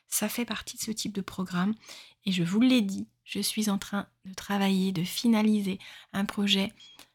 Ça 0.08 0.30
fait 0.30 0.46
partie 0.46 0.78
de 0.78 0.82
ce 0.82 0.92
type 0.92 1.14
de 1.14 1.22
programme 1.22 1.74
et 2.26 2.32
je 2.32 2.44
vous 2.44 2.62
l'ai 2.62 2.82
dit, 2.82 3.08
je 3.26 3.40
suis 3.40 3.70
en 3.70 3.78
train 3.78 4.08
de 4.26 4.34
travailler, 4.34 4.92
de 4.92 5.04
finaliser 5.04 5.80
un 6.14 6.26
projet, 6.26 6.72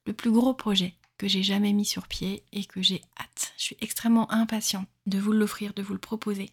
le 0.06 0.12
plus 0.12 0.30
gros 0.30 0.54
projet 0.54 0.94
que 1.16 1.28
j'ai 1.28 1.42
jamais 1.42 1.72
mis 1.72 1.84
sur 1.84 2.06
pied 2.06 2.44
et 2.52 2.64
que 2.64 2.80
j'ai 2.80 3.02
hâte. 3.18 3.52
Je 3.56 3.62
suis 3.62 3.76
extrêmement 3.80 4.30
impatiente 4.30 4.88
de 5.06 5.18
vous 5.18 5.32
l'offrir, 5.32 5.74
de 5.74 5.82
vous 5.82 5.92
le 5.92 5.98
proposer, 5.98 6.50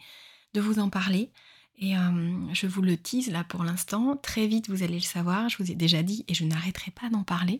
de 0.53 0.61
vous 0.61 0.79
en 0.79 0.89
parler. 0.89 1.31
Et 1.77 1.97
euh, 1.97 2.53
je 2.53 2.67
vous 2.67 2.81
le 2.81 2.97
tease 2.97 3.29
là 3.29 3.43
pour 3.43 3.63
l'instant. 3.63 4.15
Très 4.17 4.47
vite, 4.47 4.69
vous 4.69 4.83
allez 4.83 4.95
le 4.95 5.01
savoir. 5.01 5.49
Je 5.49 5.57
vous 5.57 5.71
ai 5.71 5.75
déjà 5.75 6.03
dit 6.03 6.23
et 6.27 6.33
je 6.33 6.45
n'arrêterai 6.45 6.91
pas 6.91 7.09
d'en 7.09 7.23
parler. 7.23 7.59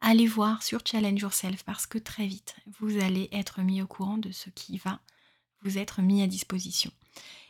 Allez 0.00 0.26
voir 0.26 0.62
sur 0.62 0.80
Challenge 0.84 1.20
Yourself 1.20 1.62
parce 1.62 1.86
que 1.86 1.98
très 1.98 2.26
vite, 2.26 2.56
vous 2.80 2.98
allez 2.98 3.28
être 3.30 3.60
mis 3.60 3.82
au 3.82 3.86
courant 3.86 4.18
de 4.18 4.32
ce 4.32 4.50
qui 4.50 4.78
va 4.78 5.00
vous 5.62 5.78
être 5.78 6.02
mis 6.02 6.22
à 6.22 6.26
disposition. 6.26 6.90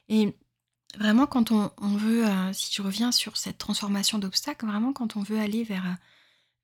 Et 0.09 0.37
vraiment, 0.99 1.27
quand 1.27 1.51
on, 1.51 1.97
veut, 1.97 2.27
euh, 2.29 2.53
si 2.53 2.75
je 2.75 2.83
reviens 2.83 3.11
sur 3.11 3.37
cette 3.37 3.57
transformation 3.57 4.19
d'obstacles, 4.19 4.67
vraiment 4.67 4.93
quand 4.93 5.17
on 5.17 5.23
veut 5.23 5.39
aller 5.39 5.65
vers, 5.65 5.87
euh, 5.87 5.95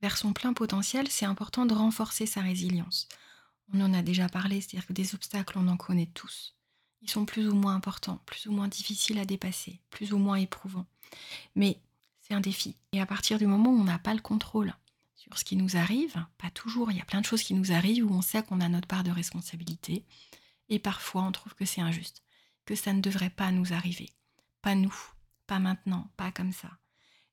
vers 0.02 0.18
son 0.18 0.34
plein 0.34 0.52
potentiel, 0.52 1.08
c'est 1.08 1.24
important 1.24 1.64
de 1.64 1.74
renforcer 1.74 2.26
sa 2.26 2.42
résilience. 2.42 3.08
On 3.72 3.80
en 3.80 3.94
a 3.94 4.02
déjà 4.02 4.28
parlé, 4.28 4.60
c'est-à-dire 4.60 4.86
que 4.86 4.92
des 4.92 5.14
obstacles, 5.14 5.58
on 5.58 5.68
en 5.68 5.76
connaît 5.76 6.10
tous. 6.12 6.57
Ils 7.02 7.10
sont 7.10 7.24
plus 7.24 7.48
ou 7.48 7.54
moins 7.54 7.74
importants, 7.74 8.20
plus 8.26 8.46
ou 8.46 8.52
moins 8.52 8.68
difficiles 8.68 9.18
à 9.18 9.24
dépasser, 9.24 9.80
plus 9.90 10.12
ou 10.12 10.18
moins 10.18 10.36
éprouvants. 10.36 10.86
Mais 11.54 11.78
c'est 12.20 12.34
un 12.34 12.40
défi. 12.40 12.76
Et 12.92 13.00
à 13.00 13.06
partir 13.06 13.38
du 13.38 13.46
moment 13.46 13.70
où 13.70 13.80
on 13.80 13.84
n'a 13.84 13.98
pas 13.98 14.14
le 14.14 14.20
contrôle 14.20 14.74
sur 15.14 15.38
ce 15.38 15.44
qui 15.44 15.56
nous 15.56 15.76
arrive, 15.76 16.24
pas 16.38 16.50
toujours, 16.50 16.90
il 16.90 16.98
y 16.98 17.00
a 17.00 17.04
plein 17.04 17.20
de 17.20 17.26
choses 17.26 17.42
qui 17.42 17.54
nous 17.54 17.72
arrivent 17.72 18.04
où 18.04 18.14
on 18.14 18.22
sait 18.22 18.42
qu'on 18.42 18.60
a 18.60 18.68
notre 18.68 18.88
part 18.88 19.04
de 19.04 19.10
responsabilité. 19.10 20.04
Et 20.68 20.78
parfois, 20.78 21.22
on 21.22 21.32
trouve 21.32 21.54
que 21.54 21.64
c'est 21.64 21.80
injuste, 21.80 22.22
que 22.64 22.74
ça 22.74 22.92
ne 22.92 23.00
devrait 23.00 23.30
pas 23.30 23.50
nous 23.52 23.72
arriver. 23.72 24.10
Pas 24.60 24.74
nous, 24.74 24.94
pas 25.46 25.58
maintenant, 25.58 26.10
pas 26.16 26.32
comme 26.32 26.52
ça. 26.52 26.70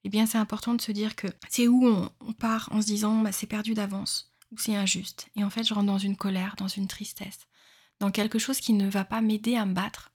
Eh 0.03 0.09
bien, 0.09 0.27
c'est 0.27 0.37
important 0.37 0.75
de 0.75 0.81
se 0.81 0.91
dire 0.91 1.15
que 1.15 1.27
c'est 1.49 1.67
où 1.67 1.85
on, 1.87 2.33
part 2.33 2.69
en 2.71 2.81
se 2.81 2.85
disant 2.85 3.21
bah, 3.21 3.31
c'est 3.31 3.47
perdu 3.47 3.73
d'avance, 3.73 4.31
ou 4.51 4.57
c'est 4.57 4.75
injuste. 4.75 5.27
Et 5.35 5.43
en 5.43 5.49
fait, 5.49 5.63
je 5.63 5.73
rentre 5.73 5.87
dans 5.87 5.97
une 5.97 6.15
colère, 6.15 6.55
dans 6.57 6.67
une 6.67 6.87
tristesse 6.87 7.47
dans 7.99 8.11
quelque 8.11 8.39
chose 8.39 8.59
qui 8.59 8.73
ne 8.73 8.89
va 8.89 9.05
pas 9.05 9.21
m'aider 9.21 9.55
à 9.55 9.65
me 9.65 9.73
battre. 9.73 10.11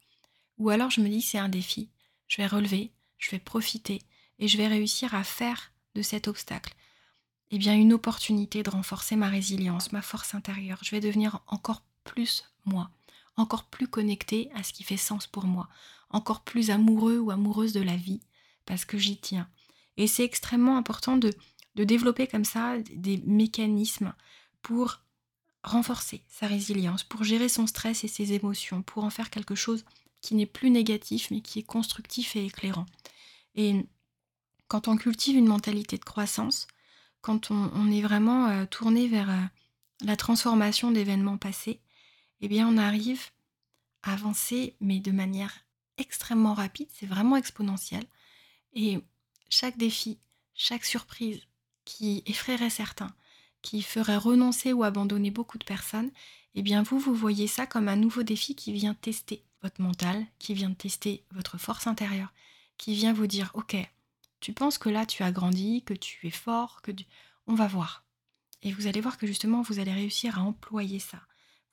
Ou 0.58 0.70
alors 0.70 0.90
je 0.90 1.00
me 1.00 1.08
dis 1.08 1.22
c'est 1.22 1.38
un 1.38 1.48
défi, 1.48 1.90
je 2.28 2.36
vais 2.36 2.46
relever, 2.46 2.92
je 3.18 3.30
vais 3.30 3.38
profiter 3.38 4.02
et 4.38 4.48
je 4.48 4.56
vais 4.56 4.68
réussir 4.68 5.14
à 5.14 5.24
faire 5.24 5.72
de 5.94 6.02
cet 6.02 6.28
obstacle 6.28 6.74
eh 7.50 7.58
bien 7.58 7.74
une 7.74 7.92
opportunité 7.92 8.62
de 8.62 8.70
renforcer 8.70 9.16
ma 9.16 9.28
résilience, 9.28 9.92
ma 9.92 10.02
force 10.02 10.34
intérieure. 10.34 10.78
Je 10.82 10.92
vais 10.92 11.00
devenir 11.00 11.40
encore 11.46 11.82
plus 12.04 12.44
moi, 12.64 12.90
encore 13.36 13.64
plus 13.64 13.88
connecté 13.88 14.50
à 14.54 14.62
ce 14.62 14.72
qui 14.72 14.84
fait 14.84 14.96
sens 14.96 15.26
pour 15.26 15.44
moi, 15.44 15.68
encore 16.10 16.42
plus 16.42 16.70
amoureux 16.70 17.18
ou 17.18 17.30
amoureuse 17.30 17.72
de 17.72 17.82
la 17.82 17.96
vie 17.96 18.20
parce 18.66 18.84
que 18.84 18.98
j'y 18.98 19.16
tiens. 19.16 19.48
Et 19.96 20.06
c'est 20.06 20.24
extrêmement 20.24 20.76
important 20.76 21.16
de, 21.16 21.32
de 21.74 21.84
développer 21.84 22.26
comme 22.26 22.44
ça 22.44 22.78
des 22.78 23.18
mécanismes 23.26 24.14
pour 24.62 25.00
renforcer 25.62 26.22
sa 26.28 26.46
résilience, 26.46 27.04
pour 27.04 27.24
gérer 27.24 27.48
son 27.48 27.66
stress 27.66 28.04
et 28.04 28.08
ses 28.08 28.32
émotions, 28.32 28.82
pour 28.82 29.04
en 29.04 29.10
faire 29.10 29.30
quelque 29.30 29.54
chose 29.54 29.84
qui 30.20 30.34
n'est 30.34 30.46
plus 30.46 30.70
négatif 30.70 31.30
mais 31.30 31.40
qui 31.40 31.58
est 31.58 31.64
constructif 31.64 32.36
et 32.36 32.46
éclairant. 32.46 32.86
Et 33.54 33.86
quand 34.68 34.88
on 34.88 34.96
cultive 34.96 35.36
une 35.36 35.48
mentalité 35.48 35.98
de 35.98 36.04
croissance, 36.04 36.66
quand 37.20 37.50
on, 37.50 37.90
est 37.90 38.00
vraiment 38.00 38.48
euh, 38.48 38.64
tourné 38.64 39.08
vers 39.08 39.30
euh, 39.30 39.42
la 40.02 40.16
transformation 40.16 40.90
d'événements 40.90 41.36
passés, 41.36 41.80
eh 42.40 42.48
bien 42.48 42.66
on 42.66 42.78
arrive 42.78 43.22
à 44.02 44.14
avancer 44.14 44.74
mais 44.80 45.00
de 45.00 45.10
manière 45.10 45.52
extrêmement 45.98 46.54
rapide, 46.54 46.88
c'est 46.92 47.06
vraiment 47.06 47.36
exponentiel. 47.36 48.04
Et 48.72 49.00
chaque 49.50 49.76
défi, 49.76 50.18
chaque 50.54 50.84
surprise 50.84 51.40
qui 51.84 52.22
effraierait 52.26 52.70
certains, 52.70 53.14
qui 53.62 53.82
ferait 53.82 54.16
renoncer 54.16 54.72
ou 54.72 54.84
abandonner 54.84 55.30
beaucoup 55.30 55.58
de 55.58 55.64
personnes, 55.64 56.10
eh 56.54 56.62
bien 56.62 56.82
vous, 56.82 56.98
vous 56.98 57.14
voyez 57.14 57.46
ça 57.46 57.66
comme 57.66 57.88
un 57.88 57.96
nouveau 57.96 58.22
défi 58.22 58.54
qui 58.54 58.72
vient 58.72 58.94
tester 58.94 59.44
votre 59.62 59.80
mental, 59.80 60.26
qui 60.38 60.54
vient 60.54 60.72
tester 60.72 61.24
votre 61.32 61.58
force 61.58 61.86
intérieure, 61.86 62.32
qui 62.78 62.94
vient 62.94 63.12
vous 63.12 63.26
dire, 63.26 63.50
ok, 63.54 63.76
tu 64.40 64.52
penses 64.52 64.78
que 64.78 64.88
là 64.88 65.06
tu 65.06 65.22
as 65.22 65.32
grandi, 65.32 65.82
que 65.84 65.94
tu 65.94 66.26
es 66.26 66.30
fort, 66.30 66.80
que 66.82 66.92
on 67.46 67.54
va 67.54 67.66
voir. 67.66 68.04
Et 68.62 68.72
vous 68.72 68.86
allez 68.86 69.00
voir 69.00 69.18
que 69.18 69.26
justement 69.26 69.62
vous 69.62 69.78
allez 69.78 69.92
réussir 69.92 70.38
à 70.38 70.42
employer 70.42 70.98
ça. 70.98 71.20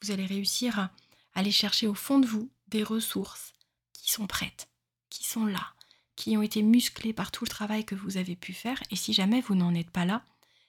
Vous 0.02 0.12
allez 0.12 0.26
réussir 0.26 0.80
à 0.80 0.92
aller 1.34 1.52
chercher 1.52 1.88
au 1.88 1.94
fond 1.94 2.20
de 2.20 2.28
vous 2.28 2.50
des 2.68 2.84
ressources 2.84 3.54
qui 3.94 4.12
sont 4.12 4.28
prêtes, 4.28 4.70
qui 5.10 5.26
sont 5.26 5.46
là, 5.46 5.74
qui 6.16 6.38
ont 6.38 6.42
été 6.42 6.62
musclées 6.62 7.14
par 7.14 7.32
tout 7.32 7.46
le 7.46 7.50
travail 7.50 7.86
que 7.86 7.96
vous 7.96 8.18
avez 8.18 8.36
pu 8.36 8.54
faire. 8.54 8.82
Et 8.92 8.96
si 8.96 9.14
jamais 9.14 9.42
vous 9.42 9.56
n'en 9.56 9.74
êtes 9.76 9.92
pas 9.92 10.06
là, 10.06 10.26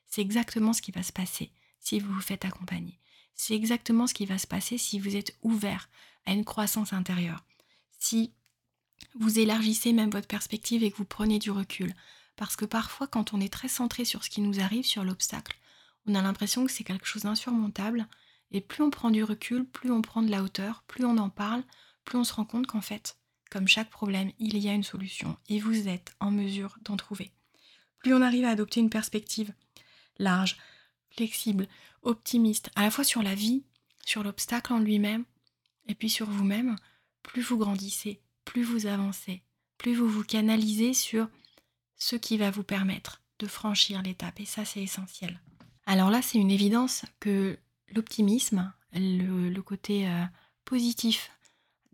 c'est 0.09 0.23
exactement 0.23 0.73
ce 0.73 0.83
qui 0.83 0.91
va 0.91 1.03
se 1.03 1.13
passer 1.13 1.51
si 1.81 2.01
vous 2.01 2.13
vous 2.13 2.21
faites 2.21 2.45
accompagner. 2.45 2.99
C'est 3.35 3.55
exactement 3.55 4.07
ce 4.07 4.15
qui 4.15 4.27
va 4.27 4.39
se 4.39 4.47
passer 4.47 4.79
si 4.79 4.99
vous 4.99 5.17
êtes 5.17 5.37
ouvert 5.43 5.89
à 6.27 6.33
une 6.33 6.45
croissance 6.45 6.93
intérieure. 6.93 7.45
Si 7.99 8.33
vous 9.15 9.39
élargissez 9.39 9.93
même 9.93 10.11
votre 10.11 10.27
perspective 10.27 10.83
et 10.83 10.91
que 10.91 10.97
vous 10.97 11.05
prenez 11.05 11.39
du 11.39 11.51
recul. 11.51 11.95
Parce 12.37 12.57
que 12.57 12.65
parfois, 12.65 13.07
quand 13.07 13.33
on 13.33 13.41
est 13.41 13.53
très 13.53 13.69
centré 13.69 14.05
sur 14.05 14.25
ce 14.25 14.31
qui 14.31 14.41
nous 14.41 14.61
arrive, 14.61 14.85
sur 14.85 15.05
l'obstacle, 15.05 15.57
on 16.07 16.15
a 16.15 16.23
l'impression 16.23 16.65
que 16.65 16.73
c'est 16.73 16.85
quelque 16.85 17.07
chose 17.07 17.23
d'insurmontable. 17.23 18.07
Et 18.51 18.61
plus 18.61 18.83
on 18.83 18.91
prend 18.91 19.11
du 19.11 19.25
recul, 19.25 19.65
plus 19.65 19.91
on 19.91 20.03
prend 20.03 20.23
de 20.23 20.31
la 20.31 20.43
hauteur, 20.43 20.83
plus 20.87 21.05
on 21.05 21.19
en 21.19 21.31
parle, 21.31 21.63
plus 22.05 22.17
on 22.17 22.25
se 22.25 22.33
rend 22.33 22.45
compte 22.45 22.67
qu'en 22.67 22.81
fait, 22.81 23.19
comme 23.51 23.69
chaque 23.69 23.91
problème, 23.91 24.33
il 24.39 24.57
y 24.59 24.69
a 24.69 24.73
une 24.73 24.85
solution 24.85 25.37
et 25.49 25.59
vous 25.59 25.89
êtes 25.89 26.15
en 26.21 26.31
mesure 26.31 26.77
d'en 26.83 26.97
trouver. 26.97 27.31
Plus 27.99 28.15
on 28.15 28.23
arrive 28.23 28.45
à 28.45 28.51
adopter 28.51 28.81
une 28.81 28.91
perspective 28.91 29.53
large, 30.19 30.57
flexible, 31.11 31.69
optimiste, 32.03 32.71
à 32.75 32.83
la 32.83 32.91
fois 32.91 33.05
sur 33.05 33.23
la 33.23 33.35
vie, 33.35 33.65
sur 34.05 34.23
l'obstacle 34.23 34.73
en 34.73 34.79
lui-même, 34.79 35.25
et 35.87 35.95
puis 35.95 36.11
sur 36.11 36.29
vous-même, 36.29 36.77
plus 37.23 37.43
vous 37.43 37.59
grandissez, 37.59 38.21
plus 38.45 38.63
vous 38.63 38.87
avancez, 38.87 39.43
plus 39.77 39.95
vous 39.95 40.09
vous 40.09 40.25
canalisez 40.25 40.95
sur 40.95 41.29
ce 41.97 42.17
qui 42.17 42.39
va 42.39 42.51
vous 42.51 42.63
permettre 42.63 43.23
de 43.39 43.47
franchir 43.47 44.03
l'étape. 44.03 44.41
Et 44.41 44.45
ça, 44.45 44.65
c'est 44.65 44.83
essentiel. 44.83 45.41
Alors 45.87 46.11
là, 46.11 46.23
c'est 46.23 46.39
une 46.39 46.51
évidence 46.51 47.05
que 47.21 47.59
l'optimisme, 47.95 48.73
le, 48.93 49.61
côté 49.61 50.07
euh, 50.09 50.25
positif 50.65 51.31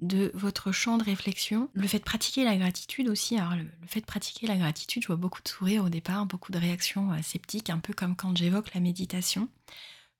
de 0.00 0.30
votre 0.34 0.72
champ 0.72 0.98
de 0.98 1.04
réflexion. 1.04 1.68
Le 1.72 1.86
fait 1.86 1.98
de 1.98 2.04
pratiquer 2.04 2.44
la 2.44 2.56
gratitude 2.56 3.08
aussi, 3.08 3.38
alors 3.38 3.54
le, 3.54 3.66
fait 3.86 4.00
de 4.00 4.06
pratiquer 4.06 4.46
la 4.46 4.56
gratitude, 4.56 5.02
je 5.02 5.06
vois 5.06 5.16
beaucoup 5.16 5.42
de 5.42 5.48
sourires 5.48 5.84
au 5.84 5.88
départ, 5.88 6.26
beaucoup 6.26 6.52
de 6.52 6.58
réactions 6.58 7.12
euh, 7.12 7.22
sceptiques, 7.22 7.70
un 7.70 7.78
peu 7.78 7.92
comme 7.92 8.16
quand 8.16 8.36
j'évoque 8.36 8.74
la 8.74 8.80
méditation. 8.80 9.48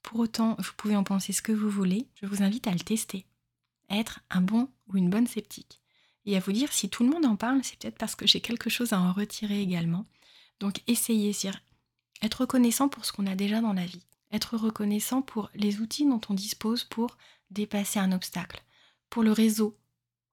Pour 0.03 0.21
autant, 0.21 0.57
vous 0.59 0.73
pouvez 0.77 0.97
en 0.97 1.05
penser 1.05 1.33
ce 1.33 1.43
que 1.43 1.53
vous 1.53 1.71
voulez, 1.71 2.07
je 2.21 2.27
vous 2.27 2.43
invite 2.43 2.67
à 2.67 2.73
le 2.73 2.81
tester, 2.81 3.25
être 3.91 4.21
un 4.31 4.43
bon 4.43 4.69
ou 4.89 4.97
une 4.97 5.11
bonne 5.11 5.27
sceptique. 5.27 5.81
Et 6.27 6.37
à 6.37 6.41
vous 6.41 6.53
dire, 6.53 6.73
si 6.73 6.89
tout 6.89 7.03
le 7.03 7.11
monde 7.11 7.27
en 7.27 7.37
parle, 7.37 7.61
c'est 7.63 7.79
peut-être 7.79 7.99
parce 7.99 8.15
que 8.15 8.27
j'ai 8.27 8.41
quelque 8.41 8.71
chose 8.71 8.93
à 8.93 9.01
en 9.01 9.13
retirer 9.13 9.61
également. 9.61 10.07
Donc 10.61 10.81
essayez, 10.87 11.33
être 12.23 12.41
reconnaissant 12.43 12.89
pour 12.89 13.05
ce 13.05 13.13
qu'on 13.13 13.27
a 13.27 13.35
déjà 13.35 13.61
dans 13.61 13.73
la 13.73 13.85
vie, 13.85 14.05
être 14.33 14.57
reconnaissant 14.57 15.21
pour 15.21 15.51
les 15.55 15.81
outils 15.81 16.07
dont 16.07 16.21
on 16.29 16.35
dispose 16.35 16.85
pour 16.85 17.17
dépasser 17.51 17.99
un 17.99 18.13
obstacle, 18.13 18.63
pour 19.15 19.23
le 19.23 19.31
réseau 19.31 19.79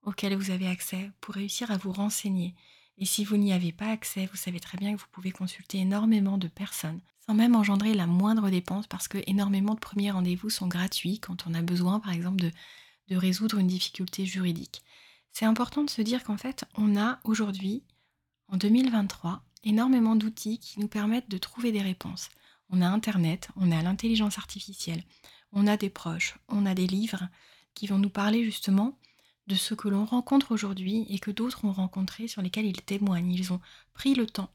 auquel 0.02 0.34
vous 0.34 0.50
avez 0.50 0.66
accès, 0.66 1.12
pour 1.20 1.36
réussir 1.36 1.70
à 1.70 1.76
vous 1.76 1.92
renseigner 1.92 2.56
Et 2.98 3.04
si 3.04 3.24
vous 3.24 3.36
n'y 3.36 3.52
avez 3.52 3.70
pas 3.70 3.86
accès, 3.86 4.26
vous 4.26 4.36
savez 4.36 4.58
très 4.58 4.76
bien 4.76 4.92
que 4.92 5.00
vous 5.00 5.06
pouvez 5.12 5.30
consulter 5.30 5.78
énormément 5.78 6.36
de 6.36 6.48
personnes 6.48 7.00
sans 7.24 7.34
même 7.34 7.54
engendrer 7.54 7.94
la 7.94 8.08
moindre 8.08 8.50
dépense 8.50 8.88
parce 8.88 9.06
que 9.06 9.18
énormément 9.28 9.74
de 9.74 9.78
premiers 9.78 10.10
rendez-vous 10.10 10.50
sont 10.50 10.66
gratuits 10.66 11.20
quand 11.20 11.46
on 11.46 11.54
a 11.54 11.62
besoin 11.62 12.00
par 12.00 12.10
exemple 12.10 12.42
de, 12.42 12.50
de 13.06 13.14
résoudre 13.14 13.58
une 13.58 13.68
difficulté 13.68 14.26
juridique. 14.26 14.82
C'est 15.30 15.46
important 15.46 15.84
de 15.84 15.90
se 15.90 16.02
dire 16.02 16.24
qu'en 16.24 16.36
fait, 16.36 16.64
on 16.74 16.96
a 16.96 17.20
aujourd'hui, 17.22 17.84
en 18.48 18.56
2023, 18.56 19.44
énormément 19.62 20.16
d'outils 20.16 20.58
qui 20.58 20.80
nous 20.80 20.88
permettent 20.88 21.30
de 21.30 21.38
trouver 21.38 21.70
des 21.70 21.82
réponses. 21.82 22.30
On 22.68 22.82
a 22.82 22.88
Internet, 22.88 23.48
on 23.54 23.70
a 23.70 23.80
l'intelligence 23.80 24.38
artificielle, 24.38 25.04
on 25.52 25.68
a 25.68 25.76
des 25.76 25.88
proches, 25.88 26.36
on 26.48 26.66
a 26.66 26.74
des 26.74 26.88
livres 26.88 27.28
qui 27.74 27.86
vont 27.86 27.98
nous 27.98 28.10
parler 28.10 28.44
justement 28.44 28.98
de 29.46 29.54
ce 29.54 29.74
que 29.74 29.88
l'on 29.88 30.04
rencontre 30.04 30.52
aujourd'hui 30.52 31.06
et 31.08 31.18
que 31.18 31.30
d'autres 31.30 31.64
ont 31.64 31.72
rencontré, 31.72 32.28
sur 32.28 32.42
lesquels 32.42 32.66
ils 32.66 32.82
témoignent. 32.82 33.32
Ils 33.32 33.52
ont 33.52 33.60
pris 33.92 34.14
le 34.14 34.26
temps. 34.26 34.52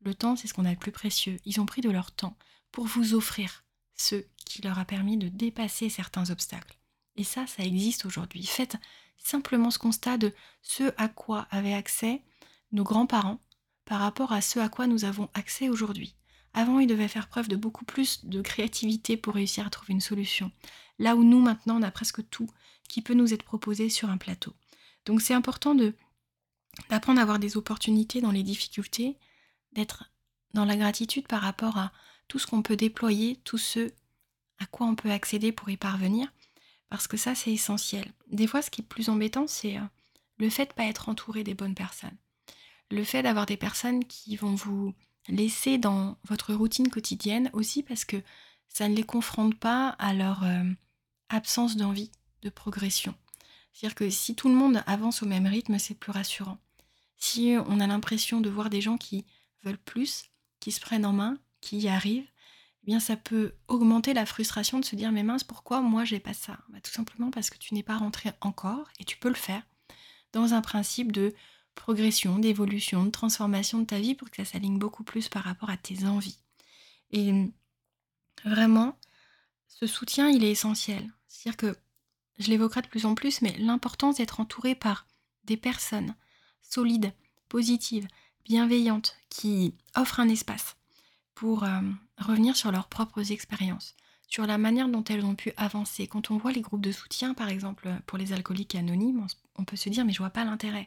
Le 0.00 0.14
temps, 0.14 0.36
c'est 0.36 0.46
ce 0.46 0.54
qu'on 0.54 0.64
a 0.64 0.74
de 0.74 0.78
plus 0.78 0.92
précieux. 0.92 1.38
Ils 1.44 1.60
ont 1.60 1.66
pris 1.66 1.80
de 1.80 1.90
leur 1.90 2.12
temps 2.12 2.36
pour 2.70 2.86
vous 2.86 3.14
offrir 3.14 3.64
ce 3.94 4.16
qui 4.44 4.62
leur 4.62 4.78
a 4.78 4.84
permis 4.84 5.16
de 5.16 5.28
dépasser 5.28 5.88
certains 5.88 6.30
obstacles. 6.30 6.78
Et 7.16 7.24
ça, 7.24 7.46
ça 7.46 7.64
existe 7.64 8.04
aujourd'hui. 8.04 8.44
Faites 8.44 8.76
simplement 9.18 9.70
ce 9.70 9.78
constat 9.78 10.18
de 10.18 10.32
ce 10.62 10.92
à 10.96 11.08
quoi 11.08 11.48
avaient 11.50 11.74
accès 11.74 12.22
nos 12.70 12.84
grands-parents 12.84 13.40
par 13.84 14.00
rapport 14.00 14.32
à 14.32 14.40
ce 14.40 14.58
à 14.60 14.68
quoi 14.68 14.86
nous 14.86 15.04
avons 15.04 15.28
accès 15.34 15.68
aujourd'hui. 15.68 16.14
Avant, 16.54 16.78
ils 16.78 16.86
devaient 16.86 17.08
faire 17.08 17.28
preuve 17.28 17.48
de 17.48 17.56
beaucoup 17.56 17.84
plus 17.84 18.24
de 18.24 18.40
créativité 18.40 19.16
pour 19.16 19.34
réussir 19.34 19.66
à 19.66 19.70
trouver 19.70 19.94
une 19.94 20.00
solution. 20.00 20.52
Là 20.98 21.16
où 21.16 21.24
nous, 21.24 21.40
maintenant, 21.40 21.78
on 21.78 21.82
a 21.82 21.90
presque 21.90 22.28
tout 22.30 22.48
qui 22.88 23.02
peut 23.02 23.14
nous 23.14 23.32
être 23.34 23.44
proposé 23.44 23.88
sur 23.88 24.10
un 24.10 24.18
plateau. 24.18 24.54
Donc 25.04 25.22
c'est 25.22 25.34
important 25.34 25.74
de 25.74 25.94
d'apprendre 26.90 27.18
à 27.18 27.22
avoir 27.22 27.38
des 27.38 27.56
opportunités 27.56 28.20
dans 28.20 28.30
les 28.30 28.42
difficultés, 28.44 29.16
d'être 29.72 30.12
dans 30.54 30.64
la 30.64 30.76
gratitude 30.76 31.26
par 31.26 31.42
rapport 31.42 31.76
à 31.76 31.92
tout 32.28 32.38
ce 32.38 32.46
qu'on 32.46 32.62
peut 32.62 32.76
déployer, 32.76 33.36
tout 33.44 33.58
ce 33.58 33.90
à 34.60 34.66
quoi 34.66 34.86
on 34.86 34.94
peut 34.94 35.10
accéder 35.10 35.50
pour 35.50 35.70
y 35.70 35.76
parvenir, 35.76 36.32
parce 36.88 37.08
que 37.08 37.16
ça 37.16 37.34
c'est 37.34 37.52
essentiel. 37.52 38.12
Des 38.30 38.46
fois 38.46 38.62
ce 38.62 38.70
qui 38.70 38.82
est 38.82 38.84
plus 38.84 39.08
embêtant 39.08 39.46
c'est 39.46 39.76
euh, 39.76 39.82
le 40.38 40.50
fait 40.50 40.66
de 40.66 40.70
ne 40.70 40.74
pas 40.74 40.84
être 40.84 41.08
entouré 41.08 41.42
des 41.42 41.54
bonnes 41.54 41.74
personnes. 41.74 42.16
Le 42.90 43.04
fait 43.04 43.22
d'avoir 43.22 43.46
des 43.46 43.56
personnes 43.56 44.04
qui 44.04 44.36
vont 44.36 44.54
vous 44.54 44.94
laisser 45.28 45.78
dans 45.78 46.16
votre 46.24 46.54
routine 46.54 46.88
quotidienne 46.88 47.50
aussi 47.52 47.82
parce 47.82 48.04
que 48.04 48.22
ça 48.68 48.88
ne 48.88 48.94
les 48.94 49.02
confronte 49.02 49.58
pas 49.58 49.88
à 49.90 50.14
leur 50.14 50.44
euh, 50.44 50.64
absence 51.28 51.76
d'envie 51.76 52.10
de 52.42 52.50
progression. 52.50 53.14
C'est-à-dire 53.72 53.94
que 53.94 54.10
si 54.10 54.34
tout 54.34 54.48
le 54.48 54.54
monde 54.54 54.82
avance 54.86 55.22
au 55.22 55.26
même 55.26 55.46
rythme, 55.46 55.78
c'est 55.78 55.94
plus 55.94 56.12
rassurant. 56.12 56.58
Si 57.16 57.54
on 57.66 57.80
a 57.80 57.86
l'impression 57.86 58.40
de 58.40 58.50
voir 58.50 58.70
des 58.70 58.80
gens 58.80 58.96
qui 58.96 59.24
veulent 59.64 59.78
plus, 59.78 60.30
qui 60.60 60.72
se 60.72 60.80
prennent 60.80 61.06
en 61.06 61.12
main, 61.12 61.38
qui 61.60 61.78
y 61.78 61.88
arrivent, 61.88 62.28
eh 62.82 62.86
bien 62.86 63.00
ça 63.00 63.16
peut 63.16 63.54
augmenter 63.66 64.14
la 64.14 64.26
frustration 64.26 64.78
de 64.78 64.84
se 64.84 64.96
dire 64.96 65.12
mais 65.12 65.22
mince 65.22 65.44
pourquoi 65.44 65.80
moi 65.80 66.04
j'ai 66.04 66.20
pas 66.20 66.34
ça? 66.34 66.58
Bah, 66.68 66.80
Tout 66.80 66.90
simplement 66.92 67.30
parce 67.30 67.50
que 67.50 67.58
tu 67.58 67.74
n'es 67.74 67.82
pas 67.82 67.96
rentré 67.96 68.30
encore 68.40 68.88
et 68.98 69.04
tu 69.04 69.16
peux 69.16 69.28
le 69.28 69.34
faire 69.34 69.62
dans 70.32 70.54
un 70.54 70.60
principe 70.60 71.12
de 71.12 71.34
progression, 71.74 72.38
d'évolution, 72.38 73.04
de 73.04 73.10
transformation 73.10 73.78
de 73.78 73.84
ta 73.84 73.98
vie 73.98 74.14
pour 74.14 74.30
que 74.30 74.36
ça 74.36 74.44
s'aligne 74.44 74.78
beaucoup 74.78 75.04
plus 75.04 75.28
par 75.28 75.44
rapport 75.44 75.70
à 75.70 75.76
tes 75.76 76.04
envies. 76.04 76.38
Et 77.10 77.32
vraiment, 78.44 78.98
ce 79.68 79.86
soutien, 79.86 80.28
il 80.28 80.44
est 80.44 80.50
essentiel. 80.50 81.08
C'est-à-dire 81.28 81.56
que 81.56 81.76
je 82.38 82.48
l'évoquerai 82.48 82.82
de 82.82 82.88
plus 82.88 83.06
en 83.06 83.14
plus, 83.14 83.42
mais 83.42 83.56
l'importance 83.58 84.16
d'être 84.16 84.40
entouré 84.40 84.74
par 84.74 85.06
des 85.44 85.56
personnes 85.56 86.14
solides, 86.62 87.12
positives, 87.48 88.08
bienveillantes, 88.44 89.16
qui 89.30 89.74
offrent 89.94 90.20
un 90.20 90.28
espace 90.28 90.76
pour 91.34 91.64
euh, 91.64 91.80
revenir 92.18 92.56
sur 92.56 92.72
leurs 92.72 92.88
propres 92.88 93.32
expériences, 93.32 93.94
sur 94.28 94.46
la 94.46 94.58
manière 94.58 94.88
dont 94.88 95.04
elles 95.04 95.24
ont 95.24 95.34
pu 95.34 95.52
avancer. 95.56 96.06
Quand 96.06 96.30
on 96.30 96.36
voit 96.36 96.52
les 96.52 96.60
groupes 96.60 96.82
de 96.82 96.92
soutien, 96.92 97.34
par 97.34 97.48
exemple, 97.48 97.88
pour 98.06 98.18
les 98.18 98.32
alcooliques 98.32 98.74
anonymes, 98.74 99.26
on 99.56 99.64
peut 99.64 99.76
se 99.76 99.88
dire 99.88 100.04
mais 100.04 100.12
je 100.12 100.18
vois 100.18 100.30
pas 100.30 100.44
l'intérêt. 100.44 100.86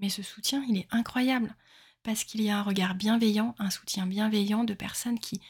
Mais 0.00 0.08
ce 0.08 0.22
soutien, 0.22 0.64
il 0.68 0.78
est 0.78 0.88
incroyable 0.90 1.54
parce 2.02 2.24
qu'il 2.24 2.42
y 2.42 2.50
a 2.50 2.58
un 2.58 2.62
regard 2.62 2.94
bienveillant, 2.94 3.54
un 3.58 3.70
soutien 3.70 4.06
bienveillant 4.06 4.64
de 4.64 4.74
personnes 4.74 5.18
qui 5.18 5.40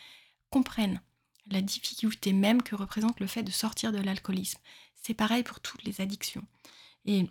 comprennent 0.50 1.00
la 1.50 1.60
difficulté 1.60 2.32
même 2.32 2.62
que 2.62 2.74
représente 2.74 3.20
le 3.20 3.26
fait 3.26 3.42
de 3.42 3.50
sortir 3.50 3.92
de 3.92 3.98
l'alcoolisme. 3.98 4.60
C'est 4.94 5.14
pareil 5.14 5.42
pour 5.42 5.60
toutes 5.60 5.84
les 5.84 6.00
addictions. 6.00 6.46
Et 7.04 7.28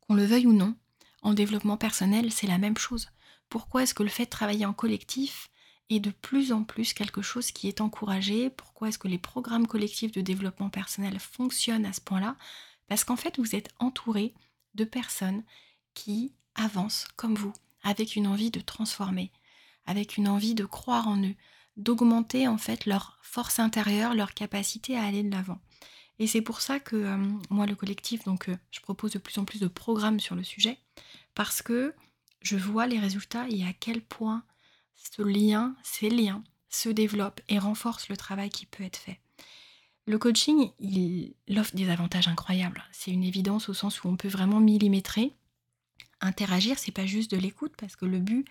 qu'on 0.00 0.14
le 0.14 0.24
veuille 0.24 0.46
ou 0.46 0.52
non, 0.52 0.74
en 1.22 1.34
développement 1.34 1.76
personnel, 1.76 2.32
c'est 2.32 2.46
la 2.46 2.58
même 2.58 2.76
chose. 2.76 3.08
Pourquoi 3.48 3.82
est-ce 3.82 3.94
que 3.94 4.02
le 4.02 4.08
fait 4.08 4.26
de 4.26 4.30
travailler 4.30 4.66
en 4.66 4.72
collectif 4.72 5.50
est 5.88 6.00
de 6.00 6.10
plus 6.10 6.52
en 6.52 6.62
plus 6.62 6.92
quelque 6.92 7.22
chose 7.22 7.50
qui 7.50 7.68
est 7.68 7.80
encouragé? 7.80 8.50
Pourquoi 8.50 8.88
est-ce 8.88 8.98
que 8.98 9.08
les 9.08 9.18
programmes 9.18 9.66
collectifs 9.66 10.12
de 10.12 10.20
développement 10.20 10.70
personnel 10.70 11.18
fonctionnent 11.18 11.86
à 11.86 11.92
ce 11.92 12.00
point-là? 12.00 12.36
Parce 12.86 13.04
qu'en 13.04 13.16
fait, 13.16 13.38
vous 13.38 13.56
êtes 13.56 13.70
entouré 13.78 14.34
de 14.74 14.84
personnes 14.84 15.42
qui 15.94 16.32
avancent 16.54 17.08
comme 17.16 17.34
vous, 17.34 17.52
avec 17.82 18.16
une 18.16 18.26
envie 18.26 18.50
de 18.50 18.60
transformer, 18.60 19.32
avec 19.84 20.16
une 20.16 20.28
envie 20.28 20.54
de 20.54 20.64
croire 20.64 21.08
en 21.08 21.16
eux, 21.22 21.34
d'augmenter 21.80 22.46
en 22.46 22.58
fait 22.58 22.86
leur 22.86 23.18
force 23.22 23.58
intérieure, 23.58 24.14
leur 24.14 24.34
capacité 24.34 24.96
à 24.96 25.04
aller 25.04 25.22
de 25.22 25.30
l'avant. 25.30 25.60
Et 26.18 26.26
c'est 26.26 26.42
pour 26.42 26.60
ça 26.60 26.78
que 26.78 26.96
euh, 26.96 27.16
moi, 27.48 27.66
le 27.66 27.74
collectif, 27.74 28.24
donc 28.24 28.48
euh, 28.48 28.56
je 28.70 28.80
propose 28.80 29.12
de 29.12 29.18
plus 29.18 29.38
en 29.38 29.44
plus 29.44 29.58
de 29.58 29.68
programmes 29.68 30.20
sur 30.20 30.34
le 30.34 30.44
sujet, 30.44 30.78
parce 31.34 31.62
que 31.62 31.94
je 32.42 32.56
vois 32.56 32.86
les 32.86 32.98
résultats 32.98 33.46
et 33.48 33.64
à 33.64 33.72
quel 33.72 34.02
point 34.02 34.44
ce 34.94 35.22
lien, 35.22 35.74
ces 35.82 36.10
liens 36.10 36.44
se 36.68 36.90
développent 36.90 37.40
et 37.48 37.58
renforcent 37.58 38.10
le 38.10 38.16
travail 38.16 38.50
qui 38.50 38.66
peut 38.66 38.84
être 38.84 38.98
fait. 38.98 39.18
Le 40.06 40.18
coaching, 40.18 40.70
il 40.78 41.34
offre 41.56 41.74
des 41.74 41.88
avantages 41.88 42.28
incroyables. 42.28 42.84
C'est 42.92 43.10
une 43.10 43.24
évidence 43.24 43.68
au 43.68 43.74
sens 43.74 44.02
où 44.02 44.08
on 44.08 44.16
peut 44.16 44.28
vraiment 44.28 44.60
millimétrer. 44.60 45.32
Interagir, 46.20 46.78
c'est 46.78 46.92
pas 46.92 47.06
juste 47.06 47.30
de 47.30 47.36
l'écoute, 47.38 47.72
parce 47.78 47.96
que 47.96 48.04
le 48.04 48.18
but, 48.18 48.46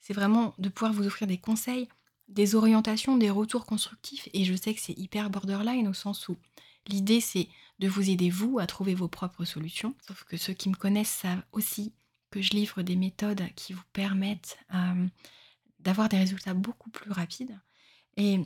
c'est 0.00 0.12
vraiment 0.12 0.54
de 0.58 0.68
pouvoir 0.68 0.92
vous 0.92 1.06
offrir 1.06 1.26
des 1.26 1.38
conseils, 1.38 1.88
des 2.28 2.54
orientations, 2.54 3.16
des 3.16 3.30
retours 3.30 3.66
constructifs. 3.66 4.28
Et 4.32 4.44
je 4.44 4.54
sais 4.54 4.74
que 4.74 4.80
c'est 4.80 4.98
hyper 4.98 5.30
borderline 5.30 5.88
au 5.88 5.92
sens 5.92 6.28
où 6.28 6.36
l'idée 6.86 7.20
c'est 7.20 7.48
de 7.78 7.88
vous 7.88 8.08
aider 8.10 8.30
vous 8.30 8.58
à 8.58 8.66
trouver 8.66 8.94
vos 8.94 9.08
propres 9.08 9.44
solutions. 9.44 9.94
Sauf 10.06 10.24
que 10.24 10.36
ceux 10.36 10.52
qui 10.52 10.68
me 10.68 10.74
connaissent 10.74 11.10
savent 11.10 11.44
aussi 11.52 11.92
que 12.30 12.42
je 12.42 12.50
livre 12.50 12.82
des 12.82 12.96
méthodes 12.96 13.44
qui 13.56 13.72
vous 13.72 13.82
permettent 13.92 14.58
euh, 14.74 15.06
d'avoir 15.80 16.08
des 16.08 16.18
résultats 16.18 16.54
beaucoup 16.54 16.90
plus 16.90 17.10
rapides. 17.10 17.58
Et 18.16 18.40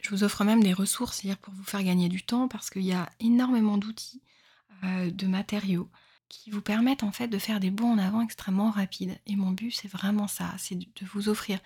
je 0.00 0.10
vous 0.10 0.24
offre 0.24 0.44
même 0.44 0.62
des 0.62 0.72
ressources, 0.72 1.18
c'est-à-dire 1.18 1.38
pour 1.38 1.54
vous 1.54 1.64
faire 1.64 1.82
gagner 1.82 2.08
du 2.08 2.22
temps, 2.22 2.48
parce 2.48 2.70
qu'il 2.70 2.82
y 2.82 2.92
a 2.92 3.08
énormément 3.20 3.78
d'outils, 3.78 4.22
euh, 4.84 5.10
de 5.10 5.26
matériaux 5.26 5.88
qui 6.28 6.50
vous 6.50 6.60
permettent 6.60 7.02
en 7.02 7.12
fait 7.12 7.28
de 7.28 7.38
faire 7.38 7.58
des 7.58 7.70
bons 7.70 7.92
en 7.92 7.98
avant 7.98 8.20
extrêmement 8.20 8.70
rapides. 8.70 9.18
Et 9.26 9.36
mon 9.36 9.50
but, 9.50 9.70
c'est 9.70 9.88
vraiment 9.88 10.28
ça, 10.28 10.54
c'est 10.58 10.76
de 10.76 11.06
vous 11.12 11.28
offrir 11.28 11.58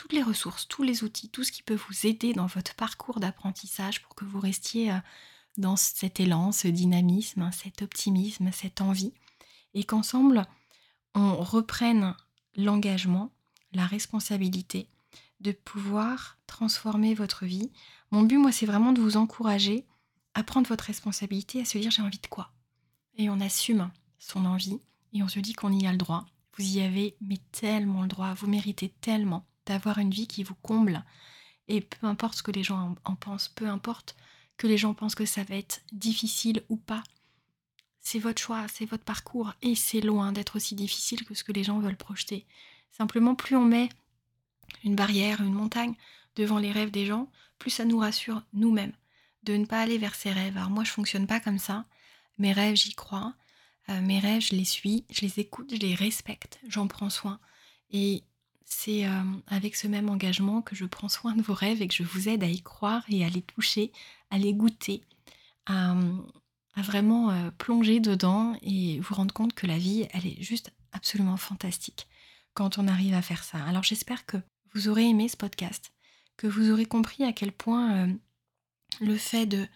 toutes 0.00 0.14
les 0.14 0.22
ressources, 0.22 0.66
tous 0.66 0.82
les 0.82 1.04
outils, 1.04 1.28
tout 1.28 1.44
ce 1.44 1.52
qui 1.52 1.62
peut 1.62 1.74
vous 1.74 2.06
aider 2.06 2.32
dans 2.32 2.46
votre 2.46 2.74
parcours 2.74 3.20
d'apprentissage 3.20 4.00
pour 4.00 4.14
que 4.14 4.24
vous 4.24 4.40
restiez 4.40 4.90
euh, 4.90 4.98
dans 5.58 5.76
cet 5.76 6.20
élan, 6.20 6.52
ce 6.52 6.68
dynamisme, 6.68 7.50
cet 7.52 7.82
optimisme, 7.82 8.50
cette 8.50 8.80
envie, 8.80 9.12
et 9.74 9.84
qu'ensemble, 9.84 10.46
on 11.14 11.36
reprenne 11.36 12.16
l'engagement, 12.56 13.30
la 13.74 13.84
responsabilité 13.84 14.88
de 15.40 15.52
pouvoir 15.52 16.38
transformer 16.46 17.12
votre 17.12 17.44
vie. 17.44 17.70
Mon 18.10 18.22
but, 18.22 18.38
moi, 18.38 18.52
c'est 18.52 18.64
vraiment 18.64 18.94
de 18.94 19.02
vous 19.02 19.18
encourager 19.18 19.84
à 20.32 20.42
prendre 20.42 20.66
votre 20.66 20.84
responsabilité, 20.84 21.60
à 21.60 21.66
se 21.66 21.76
dire 21.76 21.90
j'ai 21.90 22.00
envie 22.00 22.20
de 22.20 22.26
quoi? 22.26 22.54
Et 23.18 23.28
on 23.28 23.38
assume 23.38 23.90
son 24.18 24.46
envie 24.46 24.80
et 25.12 25.22
on 25.22 25.28
se 25.28 25.40
dit 25.40 25.52
qu'on 25.52 25.78
y 25.78 25.86
a 25.86 25.92
le 25.92 25.98
droit. 25.98 26.24
Vous 26.56 26.64
y 26.64 26.80
avez 26.80 27.18
mais 27.20 27.38
tellement 27.52 28.00
le 28.00 28.08
droit, 28.08 28.32
vous 28.32 28.46
méritez 28.46 28.94
tellement 29.02 29.44
d'avoir 29.70 29.98
une 29.98 30.10
vie 30.10 30.26
qui 30.26 30.42
vous 30.42 30.56
comble. 30.56 31.04
Et 31.68 31.80
peu 31.80 32.06
importe 32.08 32.34
ce 32.34 32.42
que 32.42 32.50
les 32.50 32.64
gens 32.64 32.96
en, 33.04 33.14
pensent, 33.14 33.48
peu 33.48 33.68
importe 33.68 34.16
que 34.56 34.66
les 34.66 34.76
gens 34.76 34.94
pensent 34.94 35.14
que 35.14 35.24
ça 35.24 35.44
va 35.44 35.54
être 35.54 35.80
difficile 35.92 36.64
ou 36.68 36.76
pas, 36.76 37.04
c'est 38.00 38.18
votre 38.18 38.42
choix, 38.42 38.66
c'est 38.68 38.86
votre 38.86 39.04
parcours, 39.04 39.52
et 39.62 39.74
c'est 39.74 40.00
loin 40.00 40.32
d'être 40.32 40.56
aussi 40.56 40.74
difficile 40.74 41.24
que 41.24 41.34
ce 41.34 41.44
que 41.44 41.52
les 41.52 41.62
gens 41.62 41.78
veulent 41.78 41.96
projeter. 41.96 42.46
Simplement, 42.90 43.36
plus 43.36 43.54
on 43.56 43.64
met 43.64 43.88
une 44.82 44.96
barrière, 44.96 45.40
une 45.40 45.54
montagne 45.54 45.94
devant 46.34 46.58
les 46.58 46.72
rêves 46.72 46.90
des 46.90 47.06
gens, 47.06 47.30
plus 47.58 47.70
ça 47.70 47.84
nous 47.84 47.98
rassure 47.98 48.42
nous-mêmes 48.52 48.92
de 49.44 49.54
ne 49.56 49.66
pas 49.66 49.80
aller 49.80 49.98
vers 49.98 50.16
ces 50.16 50.32
rêves. 50.32 50.56
Alors 50.56 50.70
moi, 50.70 50.84
je 50.84 50.90
fonctionne 50.90 51.26
pas 51.26 51.40
comme 51.40 51.58
ça. 51.58 51.86
Mes 52.38 52.52
rêves, 52.52 52.76
j'y 52.76 52.94
crois. 52.94 53.34
Euh, 53.88 54.00
mes 54.02 54.18
rêves, 54.18 54.42
je 54.42 54.56
les 54.56 54.64
suis, 54.64 55.04
je 55.10 55.22
les 55.22 55.38
écoute, 55.40 55.70
je 55.72 55.78
les 55.78 55.94
respecte, 55.94 56.58
j'en 56.68 56.88
prends 56.88 57.10
soin. 57.10 57.38
Et 57.90 58.24
c'est 58.70 59.06
euh, 59.06 59.22
avec 59.48 59.76
ce 59.76 59.88
même 59.88 60.08
engagement 60.08 60.62
que 60.62 60.74
je 60.74 60.86
prends 60.86 61.08
soin 61.08 61.34
de 61.34 61.42
vos 61.42 61.54
rêves 61.54 61.82
et 61.82 61.88
que 61.88 61.94
je 61.94 62.04
vous 62.04 62.28
aide 62.28 62.42
à 62.42 62.48
y 62.48 62.62
croire 62.62 63.04
et 63.08 63.24
à 63.24 63.28
les 63.28 63.42
toucher, 63.42 63.92
à 64.30 64.38
les 64.38 64.54
goûter, 64.54 65.02
à, 65.66 65.94
vraiment 66.76 67.30
euh, 67.30 67.50
plonger 67.50 68.00
dedans 68.00 68.56
et 68.62 69.00
vous 69.00 69.14
rendre 69.14 69.34
compte 69.34 69.52
que 69.52 69.66
la 69.66 69.76
vie, 69.76 70.08
elle 70.12 70.26
est 70.26 70.40
juste 70.42 70.72
absolument 70.92 71.36
fantastique. 71.36 72.06
quand 72.54 72.78
on 72.78 72.88
arrive 72.88 73.14
à 73.14 73.22
faire 73.22 73.44
ça. 73.44 73.62
Alors 73.64 73.82
j'espère 73.82 74.24
que 74.26 74.38
vous 74.72 74.88
aurez 74.88 75.08
aimé 75.08 75.28
ce 75.28 75.36
podcast, 75.36 75.92
que 76.36 76.46
vous 76.46 76.70
aurez 76.70 76.86
compris 76.86 77.24
à 77.24 77.32
quel 77.32 77.52
point 77.52 77.94
euh, 77.94 78.14
le 79.00 79.16
fait 79.16 79.46
de, 79.46 79.66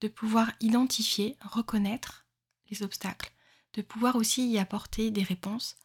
de 0.00 0.08
pouvoir 0.08 0.52
identifier, 0.60 1.36
reconnaître 1.40 2.26
les 2.70 2.82
obstacles, 2.82 3.32
de 3.74 3.82
pouvoir 3.82 4.16
aussi 4.16 4.48
y 4.48 4.58
apporter 4.58 5.10
des 5.10 5.22
réponses, 5.22 5.76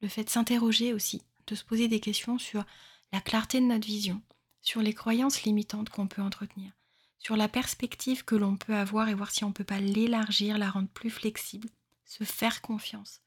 le 0.00 0.08
fait 0.08 0.24
de 0.24 0.30
s'interroger 0.30 0.92
aussi, 0.92 1.22
de 1.46 1.54
se 1.54 1.64
poser 1.64 1.88
des 1.88 2.00
questions 2.00 2.38
sur 2.38 2.64
la 3.12 3.20
clarté 3.20 3.60
de 3.60 3.66
notre 3.66 3.86
vision, 3.86 4.22
sur 4.60 4.80
les 4.80 4.94
croyances 4.94 5.42
limitantes 5.42 5.90
qu'on 5.90 6.06
peut 6.06 6.22
entretenir, 6.22 6.72
sur 7.18 7.36
la 7.36 7.48
perspective 7.48 8.24
que 8.24 8.34
l'on 8.34 8.56
peut 8.56 8.74
avoir 8.74 9.08
et 9.08 9.14
voir 9.14 9.30
si 9.30 9.44
on 9.44 9.48
ne 9.48 9.52
peut 9.52 9.64
pas 9.64 9.80
l'élargir, 9.80 10.58
la 10.58 10.70
rendre 10.70 10.88
plus 10.88 11.10
flexible, 11.10 11.68
se 12.04 12.24
faire 12.24 12.62
confiance, 12.62 13.20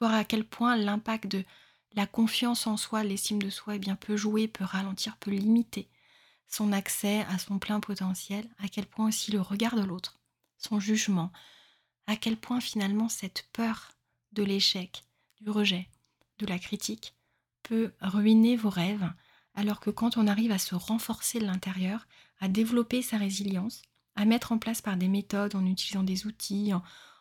voir 0.00 0.14
à 0.14 0.24
quel 0.24 0.44
point 0.44 0.76
l'impact 0.76 1.26
de 1.26 1.44
la 1.94 2.06
confiance 2.06 2.66
en 2.66 2.76
soi, 2.76 3.04
l'estime 3.04 3.42
de 3.42 3.50
soi, 3.50 3.76
eh 3.76 3.78
bien, 3.78 3.96
peut 3.96 4.16
jouer, 4.16 4.48
peut 4.48 4.64
ralentir, 4.64 5.16
peut 5.16 5.30
limiter 5.30 5.88
son 6.48 6.72
accès 6.72 7.20
à 7.28 7.38
son 7.38 7.58
plein 7.58 7.80
potentiel, 7.80 8.48
à 8.58 8.68
quel 8.68 8.86
point 8.86 9.08
aussi 9.08 9.30
le 9.32 9.40
regard 9.40 9.76
de 9.76 9.82
l'autre, 9.82 10.18
son 10.56 10.80
jugement, 10.80 11.32
à 12.06 12.16
quel 12.16 12.36
point 12.36 12.60
finalement 12.60 13.08
cette 13.08 13.46
peur 13.52 13.92
de 14.32 14.42
l'échec, 14.42 15.02
du 15.40 15.50
rejet, 15.50 15.88
de 16.38 16.46
la 16.46 16.58
critique 16.58 17.14
ruiner 18.00 18.56
vos 18.56 18.70
rêves, 18.70 19.10
alors 19.54 19.80
que 19.80 19.90
quand 19.90 20.16
on 20.16 20.26
arrive 20.26 20.52
à 20.52 20.58
se 20.58 20.74
renforcer 20.74 21.40
de 21.40 21.46
l'intérieur, 21.46 22.06
à 22.40 22.48
développer 22.48 23.02
sa 23.02 23.18
résilience, 23.18 23.82
à 24.14 24.24
mettre 24.24 24.52
en 24.52 24.58
place 24.58 24.82
par 24.82 24.96
des 24.96 25.08
méthodes, 25.08 25.54
en 25.54 25.66
utilisant 25.66 26.02
des 26.02 26.26
outils, 26.26 26.72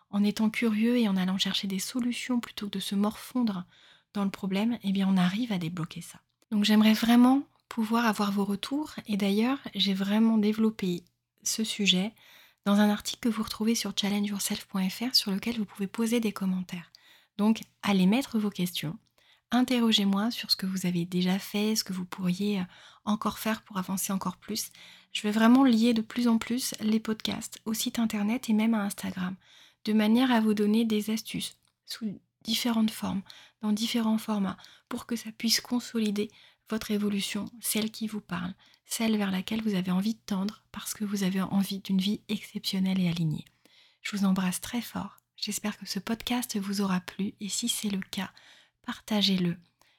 en, 0.10 0.24
étant 0.24 0.50
curieux 0.50 0.98
et 0.98 1.08
en 1.08 1.18
allant 1.18 1.38
chercher 1.38 1.68
des 1.68 1.80
solutions 1.80 2.40
plutôt 2.40 2.68
que 2.68 2.78
de 2.78 2.80
se 2.80 2.96
morfondre 2.96 3.66
dans 4.14 4.24
le 4.24 4.32
problème, 4.32 4.78
eh 4.84 4.92
bien 4.92 5.08
on 5.08 5.18
arrive 5.18 5.52
à 5.52 5.58
débloquer 5.58 6.02
ça. 6.02 6.20
Donc 6.52 6.64
j'aimerais 6.64 6.94
vraiment 6.94 7.44
pouvoir 7.70 8.06
avoir 8.06 8.32
vos 8.32 8.46
retours 8.46 8.94
et 9.06 9.18
d'ailleurs 9.18 9.60
j'ai 9.76 9.94
vraiment 9.94 10.38
développé 10.38 11.04
ce 11.44 11.64
sujet 11.64 12.14
dans 12.66 12.80
un 12.80 12.90
article 12.90 13.30
que 13.30 13.30
vous 13.30 13.44
retrouvez 13.44 13.76
sur 13.76 13.94
challengeyourself.fr 13.96 15.16
sur 15.16 15.32
lequel 15.32 15.58
vous 15.58 15.66
pouvez 15.66 15.88
poser 15.88 16.20
des 16.20 16.32
commentaires. 16.32 16.92
Donc 17.38 17.62
allez 17.84 18.08
mettre 18.08 18.40
vos 18.40 18.50
questions, 18.50 18.98
interrogez-moi 19.52 20.32
sur 20.32 20.52
ce 20.52 20.56
que 20.56 20.66
vous 20.66 20.86
avez 20.86 21.06
déjà 21.06 21.40
fait, 21.40 21.76
ce 21.76 21.84
que 21.84 21.94
vous 21.94 22.06
pourriez 22.06 22.64
encore 23.06 23.40
faire 23.40 23.62
pour 23.62 23.78
avancer 23.78 24.12
encore 24.14 24.38
plus. 24.38 24.72
Je 25.14 25.22
vais 25.24 25.32
vraiment 25.32 25.64
lier 25.64 25.94
de 25.94 26.02
plus 26.02 26.28
en 26.28 26.38
plus 26.38 26.76
les 26.80 27.00
podcasts 27.00 27.60
au 27.66 27.74
site 27.74 28.00
internet 28.00 28.50
et 28.50 28.54
même 28.54 28.74
à 28.74 28.84
Instagram, 28.84 29.36
de 29.86 29.94
manière 29.94 30.32
à 30.32 30.42
vous 30.42 30.54
donner 30.54 30.86
des 30.86 31.10
astuces 31.10 31.58
sous 31.86 32.20
différentes 32.44 32.92
formes, 32.92 33.22
dans 33.62 33.72
différents 33.72 34.18
formats, 34.18 34.58
pour 34.90 35.06
que 35.06 35.16
ça 35.16 35.32
puisse 35.32 35.62
consolider 35.62 36.30
votre 36.70 36.92
évolution, 36.92 37.50
celle 37.62 37.92
qui 37.92 38.08
vous 38.08 38.22
parle, 38.22 38.54
celle 38.86 39.18
vers 39.18 39.32
laquelle 39.32 39.62
vous 39.62 39.76
avez 39.76 39.92
envie 39.92 40.14
de 40.14 40.20
tendre 40.26 40.64
parce 40.72 40.94
que 40.94 41.06
vous 41.06 41.24
avez 41.24 41.42
envie 41.42 41.80
d'une 41.80 42.00
vie 42.00 42.22
exceptionnelle 42.30 43.00
et 43.00 43.10
alignée. 43.10 43.46
Je 44.02 44.16
vous 44.16 44.26
embrasse 44.26 44.62
très 44.62 44.82
fort. 44.82 45.18
J'espère 45.36 45.78
que 45.78 45.86
ce 45.86 46.00
podcast 46.00 46.58
vous 46.58 46.82
aura 46.82 47.00
plu 47.00 47.34
et 47.40 47.50
si 47.50 47.70
c'est 47.70 47.90
le 47.90 48.00
cas, 48.00 48.32
partagez-le. 48.88 49.58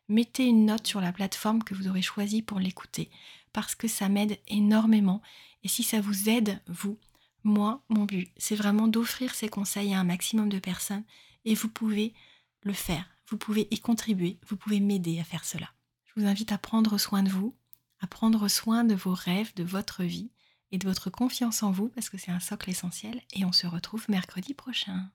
Mettez 0.09 0.47
une 0.47 0.65
note 0.65 0.87
sur 0.87 1.03
la 1.03 1.13
plateforme 1.13 1.63
que 1.63 1.75
vous 1.75 1.89
aurez 1.89 2.01
choisie 2.01 2.41
pour 2.41 2.59
l'écouter 2.59 3.11
parce 3.53 3.75
que 3.75 3.87
ça 3.87 4.09
m'aide 4.09 4.39
énormément 4.49 5.21
et 5.63 5.69
si 5.69 5.83
ça 5.83 6.01
vous 6.01 6.31
aide, 6.31 6.59
vous, 6.67 6.99
moi, 7.45 7.83
mon 7.91 8.07
but, 8.07 8.33
c'est 8.39 8.57
vraiment 8.57 8.89
d'offrir 8.89 9.35
ces 9.35 9.51
conseils 9.51 9.93
à 9.93 10.01
un 10.01 10.05
maximum 10.05 10.49
de 10.49 10.59
personnes 10.59 11.05
et 11.45 11.55
vous 11.55 11.69
pouvez 11.69 12.15
le 12.63 12.73
faire, 12.73 13.05
vous 13.29 13.37
pouvez 13.37 13.69
y 13.71 13.79
contribuer, 13.79 14.39
vous 14.49 14.57
pouvez 14.57 14.81
m'aider 14.81 15.21
à 15.21 15.25
faire 15.25 15.45
cela. 15.45 15.69
Je 16.07 16.19
vous 16.19 16.27
invite 16.27 16.53
à 16.53 16.59
prendre 16.59 16.97
soin 16.97 17.23
de 17.23 17.29
vous, 17.29 17.55
à 18.01 18.07
prendre 18.07 18.49
soin 18.49 18.85
de 18.85 18.95
vos 18.95 19.15
rêves, 19.15 19.55
de 19.55 19.65
votre 19.65 20.03
vie 20.03 20.31
et 20.73 20.79
de 20.79 20.89
votre 20.89 21.11
confiance 21.11 21.63
en 21.63 21.73
vous 21.73 21.91
parce 21.91 22.09
que 22.09 22.17
c'est 22.17 22.33
un 22.33 22.41
socle 22.41 22.71
essentiel 22.71 23.21
et 23.35 23.45
on 23.45 23.53
se 23.53 23.67
retrouve 23.67 24.07
mercredi 24.09 24.55
prochain. 24.55 25.11